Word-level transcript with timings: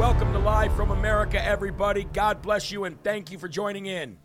Welcome 0.00 0.32
to 0.32 0.38
Live 0.38 0.74
from 0.76 0.92
America, 0.92 1.44
everybody. 1.44 2.04
God 2.04 2.40
bless 2.40 2.72
you, 2.72 2.84
and 2.84 2.98
thank 3.02 3.30
you 3.30 3.36
for 3.36 3.48
joining 3.48 3.84
in. 3.84 4.16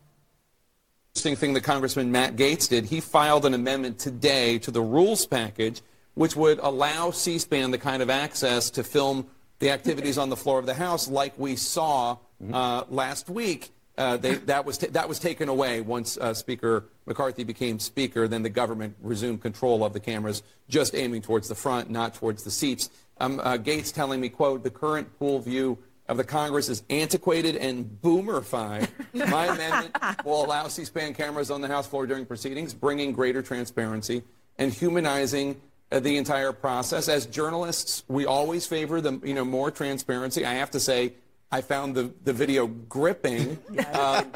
interesting 1.12 1.36
thing 1.36 1.54
that 1.54 1.66
Congressman 1.66 2.14
Matt 2.14 2.38
Gaetz 2.38 2.70
did. 2.70 2.86
He 2.86 3.02
filed 3.02 3.46
an 3.46 3.54
amendment 3.54 4.00
today 4.00 4.58
to 4.60 4.72
the 4.72 4.80
rules 4.80 5.26
package, 5.26 5.82
which 6.14 6.34
would 6.34 6.60
allow 6.60 7.12
C-SPAN 7.12 7.72
the 7.72 7.78
kind 7.78 8.02
of 8.02 8.10
access 8.10 8.70
to 8.70 8.86
film 8.86 9.28
the 9.60 9.70
activities 9.70 10.18
on 10.18 10.30
the 10.30 10.38
floor 10.38 10.60
of 10.60 10.66
the 10.66 10.74
House, 10.74 11.10
like 11.10 11.38
we 11.38 11.58
saw 11.58 12.20
uh, 12.54 12.86
last 12.88 13.30
week. 13.30 13.72
Uh, 13.98 14.16
they, 14.16 14.36
that 14.36 14.66
was 14.66 14.78
ta- 14.78 14.88
that 14.92 15.10
was 15.10 15.20
taken 15.20 15.50
away 15.50 15.82
once 15.82 16.18
uh, 16.18 16.34
Speaker 16.34 16.86
McCarthy 17.06 17.44
became 17.44 17.80
Speaker. 17.80 18.28
Then 18.28 18.44
the 18.44 18.50
government 18.50 18.96
resumed 19.02 19.42
control 19.42 19.84
of 19.84 19.94
the 19.94 20.02
cameras, 20.02 20.42
just 20.70 20.96
aiming 20.96 21.22
towards 21.22 21.48
the 21.50 21.56
front, 21.56 21.90
not 21.90 22.14
towards 22.14 22.44
the 22.44 22.52
seats. 22.52 22.90
Um, 23.20 23.40
uh, 23.40 23.58
Gaetz 23.58 23.94
telling 23.94 24.20
me, 24.20 24.30
"quote 24.30 24.64
The 24.64 24.70
current 24.70 25.18
pool 25.18 25.40
view 25.40 25.78
of 26.08 26.18
the 26.18 26.24
Congress 26.24 26.70
is 26.70 26.84
antiquated 26.90 27.56
and 27.56 27.98
boomerified. 28.02 28.88
My 29.14 29.48
amendment 29.56 29.96
will 30.24 30.46
allow 30.46 30.68
C-SPAN 30.68 31.16
cameras 31.16 31.50
on 31.50 31.62
the 31.62 31.68
House 31.68 31.88
floor 31.88 32.06
during 32.06 32.26
proceedings, 32.26 32.74
bringing 32.74 33.12
greater 33.12 33.42
transparency 33.42 34.24
and 34.58 34.72
humanizing 34.72 35.60
uh, 35.92 36.00
the 36.00 36.18
entire 36.18 36.52
process. 36.52 37.08
As 37.08 37.26
journalists, 37.26 38.04
we 38.08 38.26
always 38.26 38.68
favor 38.68 39.02
the 39.02 39.20
you 39.24 39.34
know 39.34 39.46
more 39.46 39.72
transparency. 39.72 40.46
I 40.46 40.54
have 40.54 40.72
to 40.72 40.80
say, 40.80 41.14
I 41.52 41.62
found 41.62 41.96
the, 41.96 42.12
the 42.24 42.34
video 42.34 42.68
gripping 42.68 43.58
um, 43.94 44.32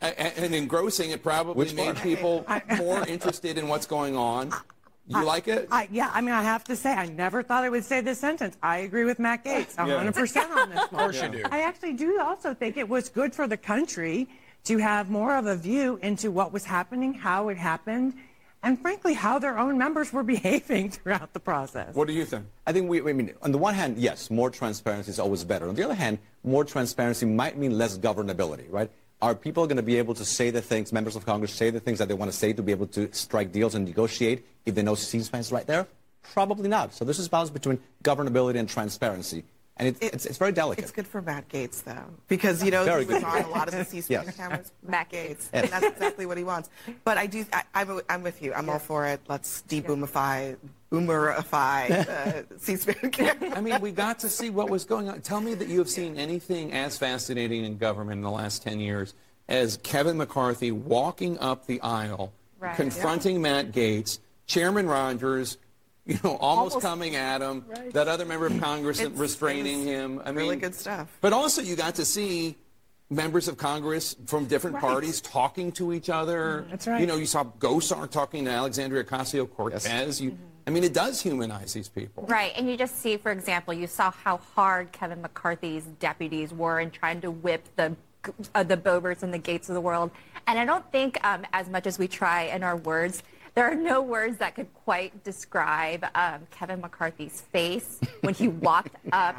and, 0.00 0.32
and 0.36 0.54
engrossing. 0.54 1.10
It 1.10 1.22
probably 1.22 1.54
Which 1.54 1.74
made 1.74 1.96
people 1.96 2.44
more 2.76 3.06
interested 3.06 3.58
in 3.58 3.68
what's 3.68 3.86
going 3.86 4.16
on. 4.16 4.52
You 5.06 5.22
like 5.22 5.48
it? 5.48 5.68
I, 5.70 5.86
yeah, 5.92 6.10
I 6.14 6.22
mean, 6.22 6.32
I 6.32 6.42
have 6.42 6.64
to 6.64 6.76
say, 6.76 6.92
I 6.92 7.06
never 7.06 7.42
thought 7.42 7.62
I 7.62 7.68
would 7.68 7.84
say 7.84 8.00
this 8.00 8.18
sentence. 8.18 8.56
I 8.62 8.78
agree 8.78 9.04
with 9.04 9.18
Matt 9.18 9.44
Gaetz 9.44 9.76
100% 9.76 9.86
on 9.86 10.70
this 10.70 10.78
one. 10.78 10.78
Of 10.78 10.90
course 10.90 11.22
you 11.22 11.28
do. 11.28 11.42
I 11.50 11.60
actually 11.62 11.92
do 11.92 12.20
also 12.20 12.54
think 12.54 12.78
it 12.78 12.88
was 12.88 13.10
good 13.10 13.34
for 13.34 13.46
the 13.46 13.56
country 13.58 14.28
to 14.64 14.78
have 14.78 15.10
more 15.10 15.36
of 15.36 15.46
a 15.46 15.56
view 15.56 15.98
into 16.02 16.30
what 16.30 16.52
was 16.52 16.64
happening, 16.64 17.12
how 17.12 17.50
it 17.50 17.58
happened, 17.58 18.14
and 18.62 18.80
frankly, 18.80 19.12
how 19.12 19.38
their 19.38 19.58
own 19.58 19.76
members 19.76 20.10
were 20.10 20.22
behaving 20.34 20.90
throughout 20.90 21.34
the 21.34 21.40
process. 21.40 21.94
What 21.94 22.08
do 22.08 22.14
you 22.14 22.24
think? 22.24 22.46
I 22.66 22.72
think 22.72 22.88
we, 22.88 23.00
I 23.00 23.12
mean, 23.12 23.34
on 23.42 23.52
the 23.52 23.58
one 23.58 23.74
hand, 23.74 23.98
yes, 23.98 24.30
more 24.30 24.48
transparency 24.48 25.10
is 25.10 25.18
always 25.18 25.44
better. 25.44 25.68
On 25.68 25.74
the 25.74 25.84
other 25.84 25.94
hand, 25.94 26.18
more 26.44 26.64
transparency 26.64 27.26
might 27.26 27.58
mean 27.58 27.76
less 27.76 27.98
governability, 27.98 28.64
right? 28.70 28.90
Are 29.24 29.34
people 29.34 29.66
going 29.66 29.78
to 29.78 29.82
be 29.82 29.96
able 29.96 30.12
to 30.16 30.24
say 30.24 30.50
the 30.50 30.60
things, 30.60 30.92
members 30.92 31.16
of 31.16 31.24
Congress 31.24 31.54
say 31.54 31.70
the 31.70 31.80
things 31.80 31.98
that 31.98 32.08
they 32.08 32.14
want 32.14 32.30
to 32.30 32.36
say 32.36 32.52
to 32.52 32.62
be 32.62 32.72
able 32.72 32.88
to 32.88 33.10
strike 33.14 33.52
deals 33.52 33.74
and 33.74 33.86
negotiate 33.86 34.44
if 34.66 34.74
they 34.74 34.82
know 34.82 34.94
C-SPAN 34.94 35.40
is 35.40 35.50
right 35.50 35.66
there? 35.66 35.86
Probably 36.34 36.68
not. 36.68 36.92
So 36.92 37.06
this 37.06 37.18
is 37.18 37.26
balance 37.26 37.48
between 37.48 37.78
governability 38.02 38.58
and 38.58 38.68
transparency. 38.68 39.44
And 39.76 39.88
it, 39.88 39.96
it's, 40.00 40.24
it's 40.24 40.38
very 40.38 40.52
delicate. 40.52 40.84
It's 40.84 40.92
good 40.92 41.06
for 41.06 41.20
Matt 41.20 41.48
Gaetz, 41.48 41.82
though, 41.82 42.04
because 42.28 42.62
you 42.62 42.70
know 42.70 42.84
Very 42.84 43.04
he 43.04 43.12
was 43.12 43.22
good. 43.22 43.24
on 43.24 43.42
a 43.42 43.48
lot 43.48 43.66
of 43.66 43.74
the 43.74 43.84
C-SPAN 43.90 44.24
Yes. 44.26 44.36
cameras. 44.36 44.72
Matt 44.88 45.10
Gaetz. 45.10 45.48
and 45.52 45.68
that's 45.68 45.84
exactly 45.86 46.26
what 46.26 46.38
he 46.38 46.44
wants. 46.44 46.70
But 47.02 47.18
I 47.18 47.26
do, 47.26 47.44
I, 47.52 47.64
I'm, 47.74 48.00
I'm 48.08 48.22
with 48.22 48.40
you. 48.40 48.54
I'm 48.54 48.68
all 48.70 48.78
for 48.78 49.04
it. 49.06 49.20
Let's 49.28 49.62
de-boomify, 49.62 50.56
boomerify 50.92 51.90
uh, 52.08 52.56
C-SPAN 52.58 53.10
cameras. 53.10 53.52
I 53.56 53.60
mean, 53.60 53.80
we 53.80 53.90
got 53.90 54.20
to 54.20 54.28
see 54.28 54.50
what 54.50 54.70
was 54.70 54.84
going 54.84 55.08
on. 55.08 55.20
Tell 55.22 55.40
me 55.40 55.54
that 55.54 55.68
you 55.68 55.78
have 55.80 55.90
seen 55.90 56.16
anything 56.18 56.72
as 56.72 56.96
fascinating 56.96 57.64
in 57.64 57.76
government 57.78 58.18
in 58.18 58.22
the 58.22 58.30
last 58.30 58.62
10 58.62 58.80
years 58.80 59.14
as 59.48 59.76
Kevin 59.78 60.16
McCarthy 60.16 60.70
walking 60.70 61.38
up 61.40 61.66
the 61.66 61.80
aisle, 61.82 62.32
Right. 62.60 62.76
confronting 62.76 63.42
Matt 63.42 63.72
Gaetz, 63.72 64.20
Chairman 64.46 64.86
Rogers, 64.86 65.58
you 66.06 66.18
know, 66.22 66.36
almost, 66.36 66.74
Almost- 66.74 66.80
coming 66.80 67.16
at 67.16 67.40
him, 67.40 67.64
that 67.92 68.08
other 68.08 68.24
member 68.24 68.46
of 68.46 68.60
Congress 68.60 69.00
It's- 69.00 69.18
restraining 69.18 69.88
it 69.88 69.92
him. 69.92 70.20
I 70.24 70.26
mean, 70.26 70.36
really 70.36 70.56
good 70.56 70.74
stuff. 70.74 71.08
But 71.20 71.32
also, 71.32 71.62
you 71.62 71.76
got 71.76 71.94
to 71.96 72.04
see 72.04 72.56
members 73.10 73.48
of 73.48 73.56
Congress 73.56 74.14
from 74.26 74.46
different 74.46 74.78
parties 74.78 75.20
talking 75.20 75.72
to 75.72 75.92
each 75.92 76.10
other. 76.10 76.66
That's 76.70 76.86
right. 76.86 77.00
You 77.00 77.06
know, 77.06 77.16
you 77.16 77.26
saw 77.26 77.44
Gosar 77.44 78.10
talking 78.10 78.44
to 78.46 78.50
Alexandria 78.50 79.04
Ocasio-Cortez. 79.04 80.20
You, 80.20 80.36
I 80.66 80.70
mean, 80.70 80.84
it 80.84 80.92
does 80.94 81.20
humanize 81.20 81.72
these 81.72 81.88
people. 81.88 82.24
Right, 82.24 82.52
and 82.56 82.68
you 82.68 82.76
just 82.76 82.98
see, 83.00 83.16
for 83.16 83.30
example, 83.30 83.72
you 83.74 83.86
saw 83.86 84.10
how 84.10 84.38
hard 84.38 84.92
Kevin 84.92 85.22
McCarthy's 85.22 85.84
deputies 85.84 86.52
were 86.52 86.80
in 86.80 86.90
trying 86.90 87.20
to 87.22 87.30
whip 87.30 87.64
the 87.76 87.96
uh, 88.54 88.62
the 88.62 88.76
Boeberts 88.76 89.22
and 89.22 89.34
the 89.34 89.38
Gaetz 89.38 89.68
of 89.68 89.74
the 89.74 89.80
world. 89.82 90.10
And 90.46 90.58
I 90.58 90.64
don't 90.64 90.90
think, 90.90 91.22
um, 91.26 91.44
as 91.52 91.68
much 91.68 91.86
as 91.86 91.98
we 91.98 92.08
try 92.08 92.44
in 92.44 92.62
our 92.62 92.76
words, 92.76 93.22
there 93.54 93.70
are 93.70 93.74
no 93.74 94.02
words 94.02 94.38
that 94.38 94.54
could 94.54 94.72
quite 94.74 95.22
describe 95.22 96.04
um, 96.14 96.40
Kevin 96.50 96.80
McCarthy's 96.80 97.42
face 97.52 98.00
when 98.22 98.34
he 98.34 98.48
walked 98.48 98.96
up 99.12 99.36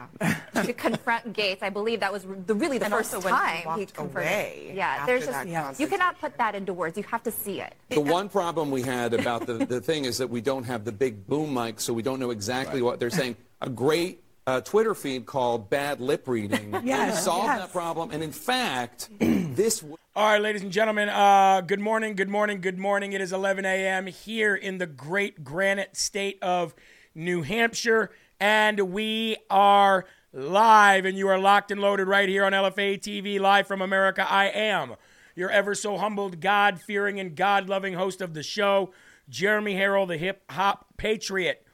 to 0.64 0.74
confront 0.74 1.34
Gaetz. 1.34 1.62
I 1.62 1.70
believe 1.70 2.00
that 2.00 2.14
was 2.14 2.26
the, 2.46 2.56
really 2.56 2.78
the 2.78 2.86
And 2.86 2.94
first 2.94 3.14
also 3.14 3.26
when 3.28 3.34
he 3.36 3.64
time 3.64 3.80
he 3.80 3.86
confronted. 3.86 4.16
away 4.16 4.72
yeah, 4.74 4.88
after 5.00 5.06
there's 5.06 5.28
that 5.28 5.48
just 5.48 5.80
you 5.80 5.88
cannot 5.88 6.20
put 6.20 6.38
that 6.38 6.56
into 6.56 6.74
words. 6.74 6.98
You 6.98 7.04
have 7.04 7.24
to 7.24 7.32
see 7.32 7.60
it. 7.62 7.76
The 7.90 8.00
one 8.00 8.30
problem 8.30 8.72
we 8.72 8.82
had 8.82 9.14
about 9.14 9.46
the, 9.46 9.66
the 9.66 9.82
thing 9.82 10.06
is 10.06 10.18
that 10.18 10.30
we 10.30 10.42
don't 10.42 10.64
have 10.64 10.86
the 10.86 10.92
big 10.92 11.28
boom 11.28 11.54
mic, 11.54 11.80
so 11.80 11.94
we 11.94 12.02
don't 12.02 12.20
know 12.20 12.32
exactly 12.32 12.82
what 12.82 13.00
they're 13.00 13.10
saying. 13.10 13.36
A 13.62 13.70
great 13.70 14.25
uh, 14.48 14.62
Twitter 14.62 14.94
feed 14.94 15.26
called 15.26 15.70
Bad 15.70 16.00
Lip 16.00 16.28
Reading 16.28 16.76
Yes, 16.84 17.24
solved 17.24 17.46
yes. 17.48 17.60
that 17.62 17.72
problem. 17.72 18.12
And 18.12 18.22
in 18.24 18.32
fact, 18.32 19.10
this 19.20 19.80
w- 19.80 19.98
All 20.16 20.26
right, 20.32 20.42
ladies 20.42 20.62
and 20.62 20.72
gentlemen, 20.72 21.10
uh, 21.10 21.62
good 21.62 21.80
morning, 21.80 22.16
good 22.16 22.30
morning, 22.30 22.62
good 22.62 22.78
morning. 22.78 23.14
It 23.14 23.22
is 23.22 23.34
11 23.34 23.66
a.m. 23.66 24.08
here 24.08 24.56
in 24.56 24.78
the 24.78 24.86
great 24.86 25.44
granite 25.44 25.98
state 25.98 26.38
of 26.44 26.76
New 27.16 27.42
Hampshire, 27.42 28.12
and 28.40 28.92
we 28.92 29.38
are 29.50 30.06
live, 30.32 31.06
and 31.06 31.18
you 31.18 31.28
are 31.28 31.40
locked 31.40 31.72
and 31.72 31.82
loaded 31.82 32.08
right 32.08 32.30
here 32.30 32.44
on 32.46 32.52
LFA 32.52 33.00
TV, 33.00 33.40
live 33.40 33.66
from 33.66 33.82
America. 33.82 34.30
I 34.30 34.48
am 34.48 34.96
your 35.36 35.50
ever 35.50 35.74
so 35.74 35.98
humbled, 35.98 36.40
God 36.40 36.80
fearing, 36.80 37.20
and 37.20 37.36
God 37.36 37.68
loving 37.68 37.94
host 37.96 38.22
of 38.22 38.34
the 38.34 38.44
show, 38.44 38.92
Jeremy 39.28 39.76
Herrell, 39.76 40.06
the 40.06 40.18
hip 40.18 40.44
hop 40.52 40.86
patriot 40.98 41.65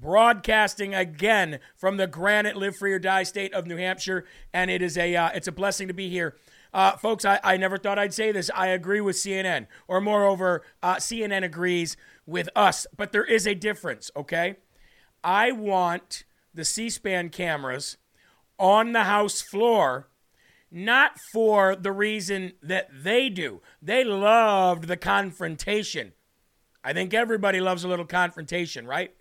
broadcasting 0.00 0.94
again 0.94 1.58
from 1.76 1.96
the 1.96 2.06
granite 2.06 2.56
live 2.56 2.76
free 2.76 2.92
or 2.92 2.98
die 2.98 3.22
state 3.22 3.52
of 3.52 3.66
new 3.66 3.76
hampshire 3.76 4.24
and 4.52 4.70
it 4.70 4.82
is 4.82 4.96
a 4.96 5.14
uh, 5.16 5.30
it's 5.34 5.48
a 5.48 5.52
blessing 5.52 5.88
to 5.88 5.94
be 5.94 6.08
here. 6.08 6.36
Uh, 6.72 6.92
folks 6.96 7.24
I, 7.24 7.40
I 7.42 7.56
never 7.56 7.78
thought 7.78 7.98
i'd 7.98 8.14
say 8.14 8.30
this. 8.32 8.50
I 8.54 8.68
agree 8.68 9.00
with 9.00 9.16
cnn 9.16 9.66
or 9.86 10.00
moreover 10.00 10.62
uh, 10.82 10.96
cnn 10.96 11.44
agrees 11.44 11.96
with 12.26 12.48
us 12.54 12.86
but 12.96 13.12
there 13.12 13.24
is 13.24 13.46
a 13.46 13.54
difference 13.54 14.10
okay? 14.16 14.56
I 15.24 15.52
want 15.52 16.24
the 16.54 16.64
c-span 16.64 17.30
cameras 17.30 17.96
on 18.58 18.92
the 18.92 19.04
house 19.04 19.40
floor 19.40 20.08
not 20.70 21.12
for 21.32 21.74
the 21.74 21.92
reason 21.92 22.52
that 22.62 22.88
they 22.92 23.30
do. 23.30 23.62
They 23.80 24.04
loved 24.04 24.86
the 24.86 24.98
confrontation. 24.98 26.12
I 26.84 26.92
think 26.92 27.14
everybody 27.14 27.60
loves 27.60 27.84
a 27.84 27.88
little 27.88 28.04
confrontation 28.04 28.86
right 28.86 29.14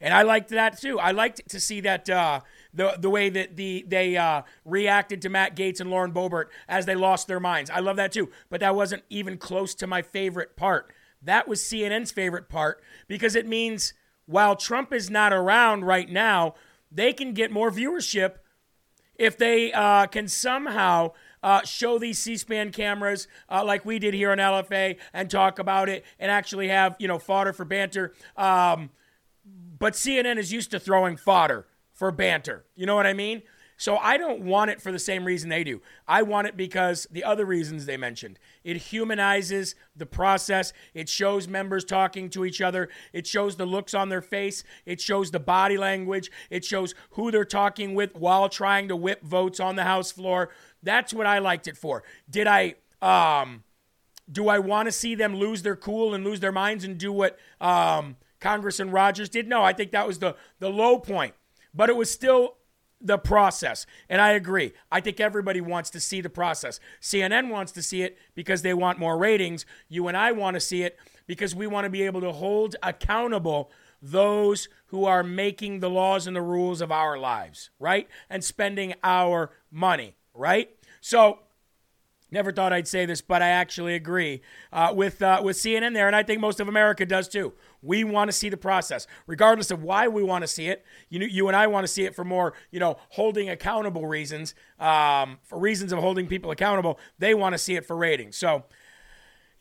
and 0.00 0.14
I 0.14 0.22
liked 0.22 0.50
that 0.50 0.80
too. 0.80 0.98
I 0.98 1.10
liked 1.10 1.48
to 1.48 1.60
see 1.60 1.80
that 1.80 2.08
uh, 2.08 2.40
the 2.72 2.96
the 2.98 3.10
way 3.10 3.28
that 3.28 3.56
the 3.56 3.84
they 3.86 4.16
uh, 4.16 4.42
reacted 4.64 5.22
to 5.22 5.28
Matt 5.28 5.56
Gaetz 5.56 5.80
and 5.80 5.90
Lauren 5.90 6.12
Boebert 6.12 6.46
as 6.68 6.86
they 6.86 6.94
lost 6.94 7.26
their 7.26 7.40
minds. 7.40 7.70
I 7.70 7.80
love 7.80 7.96
that 7.96 8.12
too. 8.12 8.30
But 8.48 8.60
that 8.60 8.74
wasn't 8.74 9.02
even 9.10 9.36
close 9.36 9.74
to 9.76 9.86
my 9.86 10.02
favorite 10.02 10.56
part. 10.56 10.92
That 11.22 11.46
was 11.46 11.60
CNN's 11.60 12.10
favorite 12.10 12.48
part 12.48 12.82
because 13.06 13.34
it 13.34 13.46
means 13.46 13.92
while 14.26 14.56
Trump 14.56 14.92
is 14.92 15.10
not 15.10 15.32
around 15.32 15.84
right 15.84 16.08
now, 16.08 16.54
they 16.90 17.12
can 17.12 17.34
get 17.34 17.50
more 17.50 17.70
viewership 17.70 18.36
if 19.18 19.36
they 19.36 19.70
uh, 19.72 20.06
can 20.06 20.28
somehow 20.28 21.12
uh, 21.42 21.62
show 21.64 21.98
these 21.98 22.18
C-SPAN 22.18 22.72
cameras 22.72 23.28
uh, 23.50 23.64
like 23.64 23.84
we 23.84 23.98
did 23.98 24.14
here 24.14 24.30
on 24.30 24.38
LFA 24.38 24.96
and 25.12 25.30
talk 25.30 25.58
about 25.58 25.88
it 25.88 26.04
and 26.18 26.30
actually 26.30 26.68
have 26.68 26.96
you 26.98 27.08
know 27.08 27.18
fodder 27.18 27.52
for 27.52 27.64
banter. 27.64 28.14
Um, 28.36 28.90
but 29.80 29.94
CNN 29.94 30.36
is 30.36 30.52
used 30.52 30.70
to 30.70 30.78
throwing 30.78 31.16
fodder 31.16 31.66
for 31.92 32.12
banter. 32.12 32.64
You 32.76 32.86
know 32.86 32.94
what 32.94 33.06
I 33.06 33.12
mean? 33.12 33.42
So 33.80 33.96
I 33.96 34.18
don't 34.18 34.42
want 34.42 34.70
it 34.70 34.82
for 34.82 34.92
the 34.92 34.98
same 34.98 35.24
reason 35.24 35.48
they 35.48 35.64
do. 35.64 35.80
I 36.06 36.20
want 36.20 36.46
it 36.46 36.54
because 36.54 37.06
the 37.10 37.24
other 37.24 37.46
reasons 37.46 37.86
they 37.86 37.96
mentioned. 37.96 38.38
It 38.62 38.76
humanizes 38.76 39.74
the 39.96 40.04
process. 40.04 40.74
It 40.92 41.08
shows 41.08 41.48
members 41.48 41.82
talking 41.82 42.28
to 42.30 42.44
each 42.44 42.60
other. 42.60 42.90
It 43.14 43.26
shows 43.26 43.56
the 43.56 43.64
looks 43.64 43.94
on 43.94 44.10
their 44.10 44.20
face. 44.20 44.64
It 44.84 45.00
shows 45.00 45.30
the 45.30 45.40
body 45.40 45.78
language. 45.78 46.30
It 46.50 46.62
shows 46.62 46.94
who 47.12 47.30
they're 47.30 47.46
talking 47.46 47.94
with 47.94 48.14
while 48.14 48.50
trying 48.50 48.86
to 48.88 48.96
whip 48.96 49.22
votes 49.22 49.60
on 49.60 49.76
the 49.76 49.84
House 49.84 50.12
floor. 50.12 50.50
That's 50.82 51.14
what 51.14 51.26
I 51.26 51.38
liked 51.38 51.66
it 51.66 51.78
for. 51.78 52.02
Did 52.28 52.46
I 52.46 52.74
um 53.00 53.64
do 54.30 54.48
I 54.48 54.58
want 54.58 54.88
to 54.88 54.92
see 54.92 55.14
them 55.14 55.36
lose 55.36 55.62
their 55.62 55.74
cool 55.74 56.12
and 56.12 56.22
lose 56.22 56.40
their 56.40 56.52
minds 56.52 56.84
and 56.84 56.98
do 56.98 57.12
what 57.12 57.38
um 57.62 58.16
Congressman 58.40 58.90
Rogers 58.90 59.28
did? 59.28 59.48
No, 59.48 59.62
I 59.62 59.72
think 59.72 59.92
that 59.92 60.06
was 60.06 60.18
the 60.18 60.36
the 60.58 60.70
low 60.70 60.98
point. 60.98 61.34
But 61.74 61.88
it 61.88 61.96
was 61.96 62.10
still 62.10 62.56
the 63.00 63.18
process. 63.18 63.86
And 64.08 64.20
I 64.20 64.32
agree. 64.32 64.72
I 64.92 65.00
think 65.00 65.20
everybody 65.20 65.60
wants 65.60 65.90
to 65.90 66.00
see 66.00 66.20
the 66.20 66.28
process. 66.28 66.80
CNN 67.00 67.48
wants 67.48 67.72
to 67.72 67.82
see 67.82 68.02
it 68.02 68.18
because 68.34 68.62
they 68.62 68.74
want 68.74 68.98
more 68.98 69.16
ratings. 69.16 69.64
You 69.88 70.08
and 70.08 70.16
I 70.16 70.32
want 70.32 70.54
to 70.54 70.60
see 70.60 70.82
it 70.82 70.98
because 71.26 71.54
we 71.54 71.66
want 71.66 71.84
to 71.84 71.90
be 71.90 72.02
able 72.02 72.20
to 72.20 72.32
hold 72.32 72.76
accountable 72.82 73.70
those 74.02 74.68
who 74.86 75.04
are 75.04 75.22
making 75.22 75.80
the 75.80 75.90
laws 75.90 76.26
and 76.26 76.34
the 76.34 76.42
rules 76.42 76.80
of 76.80 76.90
our 76.90 77.18
lives, 77.18 77.70
right? 77.78 78.08
And 78.28 78.42
spending 78.42 78.94
our 79.04 79.50
money, 79.70 80.16
right? 80.34 80.70
So, 81.00 81.40
Never 82.32 82.52
thought 82.52 82.72
I'd 82.72 82.86
say 82.86 83.06
this, 83.06 83.20
but 83.20 83.42
I 83.42 83.48
actually 83.48 83.94
agree 83.94 84.40
uh, 84.72 84.92
with 84.94 85.20
uh, 85.20 85.40
with 85.42 85.56
CNN 85.56 85.94
there, 85.94 86.06
and 86.06 86.14
I 86.14 86.22
think 86.22 86.40
most 86.40 86.60
of 86.60 86.68
America 86.68 87.04
does 87.04 87.28
too. 87.28 87.54
We 87.82 88.04
want 88.04 88.28
to 88.28 88.32
see 88.32 88.48
the 88.48 88.56
process, 88.56 89.06
regardless 89.26 89.70
of 89.70 89.82
why 89.82 90.06
we 90.06 90.22
want 90.22 90.42
to 90.42 90.48
see 90.48 90.68
it. 90.68 90.84
You 91.08 91.20
you 91.26 91.48
and 91.48 91.56
I 91.56 91.66
want 91.66 91.84
to 91.84 91.88
see 91.88 92.04
it 92.04 92.14
for 92.14 92.24
more, 92.24 92.54
you 92.70 92.78
know, 92.78 92.98
holding 93.10 93.48
accountable 93.48 94.06
reasons, 94.06 94.54
um, 94.78 95.38
for 95.42 95.58
reasons 95.58 95.92
of 95.92 95.98
holding 95.98 96.28
people 96.28 96.50
accountable. 96.50 97.00
They 97.18 97.34
want 97.34 97.54
to 97.54 97.58
see 97.58 97.76
it 97.76 97.86
for 97.86 97.96
ratings. 97.96 98.36
So. 98.36 98.64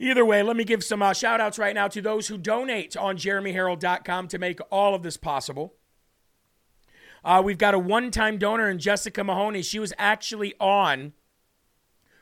Either 0.01 0.23
way, 0.23 0.41
let 0.41 0.55
me 0.55 0.63
give 0.63 0.81
some 0.81 1.01
uh, 1.01 1.11
shout 1.11 1.41
outs 1.41 1.59
right 1.59 1.75
now 1.75 1.85
to 1.85 2.01
those 2.01 2.29
who 2.29 2.37
donate 2.37 2.95
on 2.95 3.17
jeremyherrell.com 3.17 4.29
to 4.29 4.39
make 4.39 4.61
all 4.71 4.95
of 4.95 5.03
this 5.03 5.17
possible. 5.17 5.73
Uh, 7.21 7.41
we've 7.43 7.57
got 7.57 7.73
a 7.73 7.79
one 7.79 8.11
time 8.11 8.37
donor 8.37 8.69
in 8.69 8.79
Jessica 8.79 9.23
Mahoney. 9.23 9.61
She 9.61 9.77
was 9.77 9.93
actually 9.97 10.53
on 10.59 11.11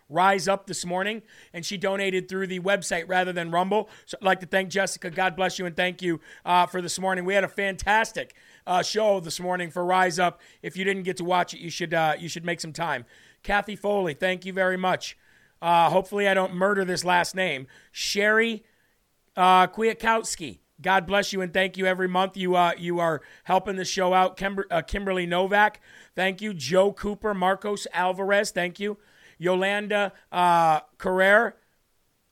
Rise 0.09 0.47
Up 0.47 0.67
this 0.67 0.85
morning, 0.85 1.21
and 1.53 1.65
she 1.65 1.77
donated 1.77 2.29
through 2.29 2.47
the 2.47 2.59
website 2.59 3.05
rather 3.07 3.33
than 3.33 3.51
Rumble. 3.51 3.89
So 4.05 4.17
I'd 4.21 4.25
like 4.25 4.39
to 4.39 4.45
thank 4.45 4.69
Jessica. 4.69 5.09
God 5.09 5.35
bless 5.35 5.59
you, 5.59 5.65
and 5.65 5.75
thank 5.75 6.01
you 6.01 6.19
uh, 6.45 6.65
for 6.65 6.81
this 6.81 6.99
morning. 6.99 7.25
We 7.25 7.33
had 7.33 7.43
a 7.43 7.49
fantastic 7.49 8.35
uh, 8.65 8.83
show 8.83 9.19
this 9.19 9.39
morning 9.39 9.69
for 9.69 9.85
Rise 9.85 10.19
Up. 10.19 10.39
If 10.61 10.77
you 10.77 10.83
didn't 10.85 11.03
get 11.03 11.17
to 11.17 11.23
watch 11.23 11.53
it, 11.53 11.59
you 11.59 11.69
should 11.69 11.93
uh, 11.93 12.13
you 12.17 12.29
should 12.29 12.45
make 12.45 12.61
some 12.61 12.73
time. 12.73 13.05
Kathy 13.43 13.75
Foley, 13.75 14.13
thank 14.13 14.45
you 14.45 14.53
very 14.53 14.77
much. 14.77 15.17
Uh, 15.61 15.89
hopefully, 15.89 16.27
I 16.27 16.33
don't 16.33 16.53
murder 16.53 16.85
this 16.85 17.03
last 17.03 17.35
name. 17.35 17.67
Sherry 17.91 18.63
uh, 19.35 19.67
Kwiatkowski. 19.67 20.59
God 20.79 21.07
bless 21.07 21.33
you 21.33 21.41
and 21.41 21.51
thank 21.51 21.75
you 21.75 21.85
every 21.87 22.07
month. 22.07 22.37
You 22.37 22.55
uh, 22.55 22.73
you 22.77 22.99
are 22.99 23.21
helping 23.45 23.77
the 23.77 23.85
show 23.85 24.13
out. 24.13 24.37
Kimber- 24.37 24.67
uh, 24.69 24.81
Kimberly 24.81 25.25
Novak, 25.25 25.81
thank 26.15 26.41
you. 26.41 26.53
Joe 26.53 26.93
Cooper, 26.93 27.33
Marcos 27.33 27.87
Alvarez, 27.93 28.51
thank 28.51 28.79
you. 28.79 28.97
Yolanda 29.37 30.13
uh, 30.31 30.81
Carrere 30.97 31.55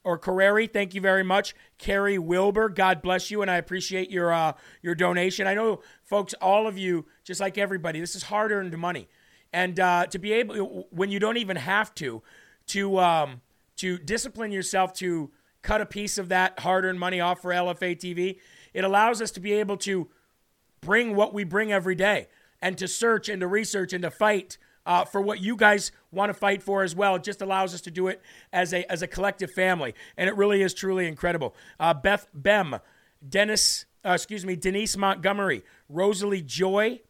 or 0.06 0.20
Carreri, 0.20 0.72
thank 0.72 0.94
you 0.94 1.02
very 1.02 1.24
much. 1.24 1.56
Carrie 1.80 2.20
Wilbur, 2.20 2.70
God 2.70 3.02
bless 3.02 3.32
you, 3.32 3.42
and 3.42 3.50
I 3.50 3.58
appreciate 3.58 4.12
your 4.12 4.32
uh, 4.32 4.54
your 4.82 4.96
donation. 4.96 5.48
I 5.48 5.56
know, 5.56 5.82
folks, 6.04 6.34
all 6.36 6.68
of 6.68 6.78
you, 6.78 7.06
just 7.24 7.42
like 7.42 7.58
everybody, 7.58 8.00
this 8.00 8.16
is 8.16 8.24
hard 8.24 8.52
earned 8.52 8.78
money, 8.78 9.10
and 9.52 9.80
uh, 9.80 10.06
to 10.08 10.20
be 10.20 10.32
able, 10.34 10.88
when 10.92 11.10
you 11.10 11.20
don't 11.20 11.38
even 11.38 11.58
have 11.58 11.94
to, 11.96 12.22
to 12.68 13.00
um, 13.00 13.42
to 13.78 13.98
discipline 13.98 14.52
yourself 14.52 14.94
to 14.94 15.32
cut 15.64 15.82
a 15.82 15.86
piece 15.86 16.20
of 16.20 16.30
that 16.30 16.60
hard 16.60 16.86
earned 16.86 17.00
money 17.00 17.20
off 17.20 17.42
for 17.42 17.52
LFA 17.52 17.98
TV, 17.98 18.38
it 18.74 18.84
allows 18.84 19.22
us 19.22 19.32
to 19.32 19.40
be 19.40 19.54
able 19.54 19.78
to 19.78 20.08
bring 20.82 21.16
what 21.16 21.34
we 21.34 21.44
bring 21.44 21.72
every 21.72 21.96
day 21.96 22.28
and 22.62 22.78
to 22.78 22.88
search 22.88 23.28
and 23.28 23.42
to 23.42 23.48
research 23.48 23.92
and 23.92 24.04
to 24.04 24.12
fight 24.12 24.60
uh, 24.86 25.06
for 25.06 25.22
what 25.22 25.40
you 25.40 25.56
guys 25.56 25.92
want 26.12 26.30
to 26.30 26.34
fight 26.34 26.62
for 26.62 26.84
as 26.84 26.96
well. 26.96 27.16
It 27.16 27.24
just 27.24 27.42
allows 27.42 27.74
us 27.74 27.82
to 27.82 27.92
do 27.92 28.08
it 28.08 28.22
as 28.54 28.74
a 28.74 28.90
as 28.92 29.02
a 29.02 29.08
collective 29.08 29.52
family, 29.52 29.94
and 30.18 30.30
it 30.30 30.36
really 30.36 30.62
is 30.62 30.74
truly 30.74 31.08
incredible. 31.08 31.56
Uh, 31.80 31.94
Beth 31.94 32.28
Bem, 32.34 32.78
Dennis, 33.28 33.86
uh, 34.06 34.12
excuse 34.12 34.46
me, 34.46 34.56
Denise 34.56 34.98
Montgomery, 34.98 35.64
Rosalie 35.90 36.42
Joy, 36.42 37.02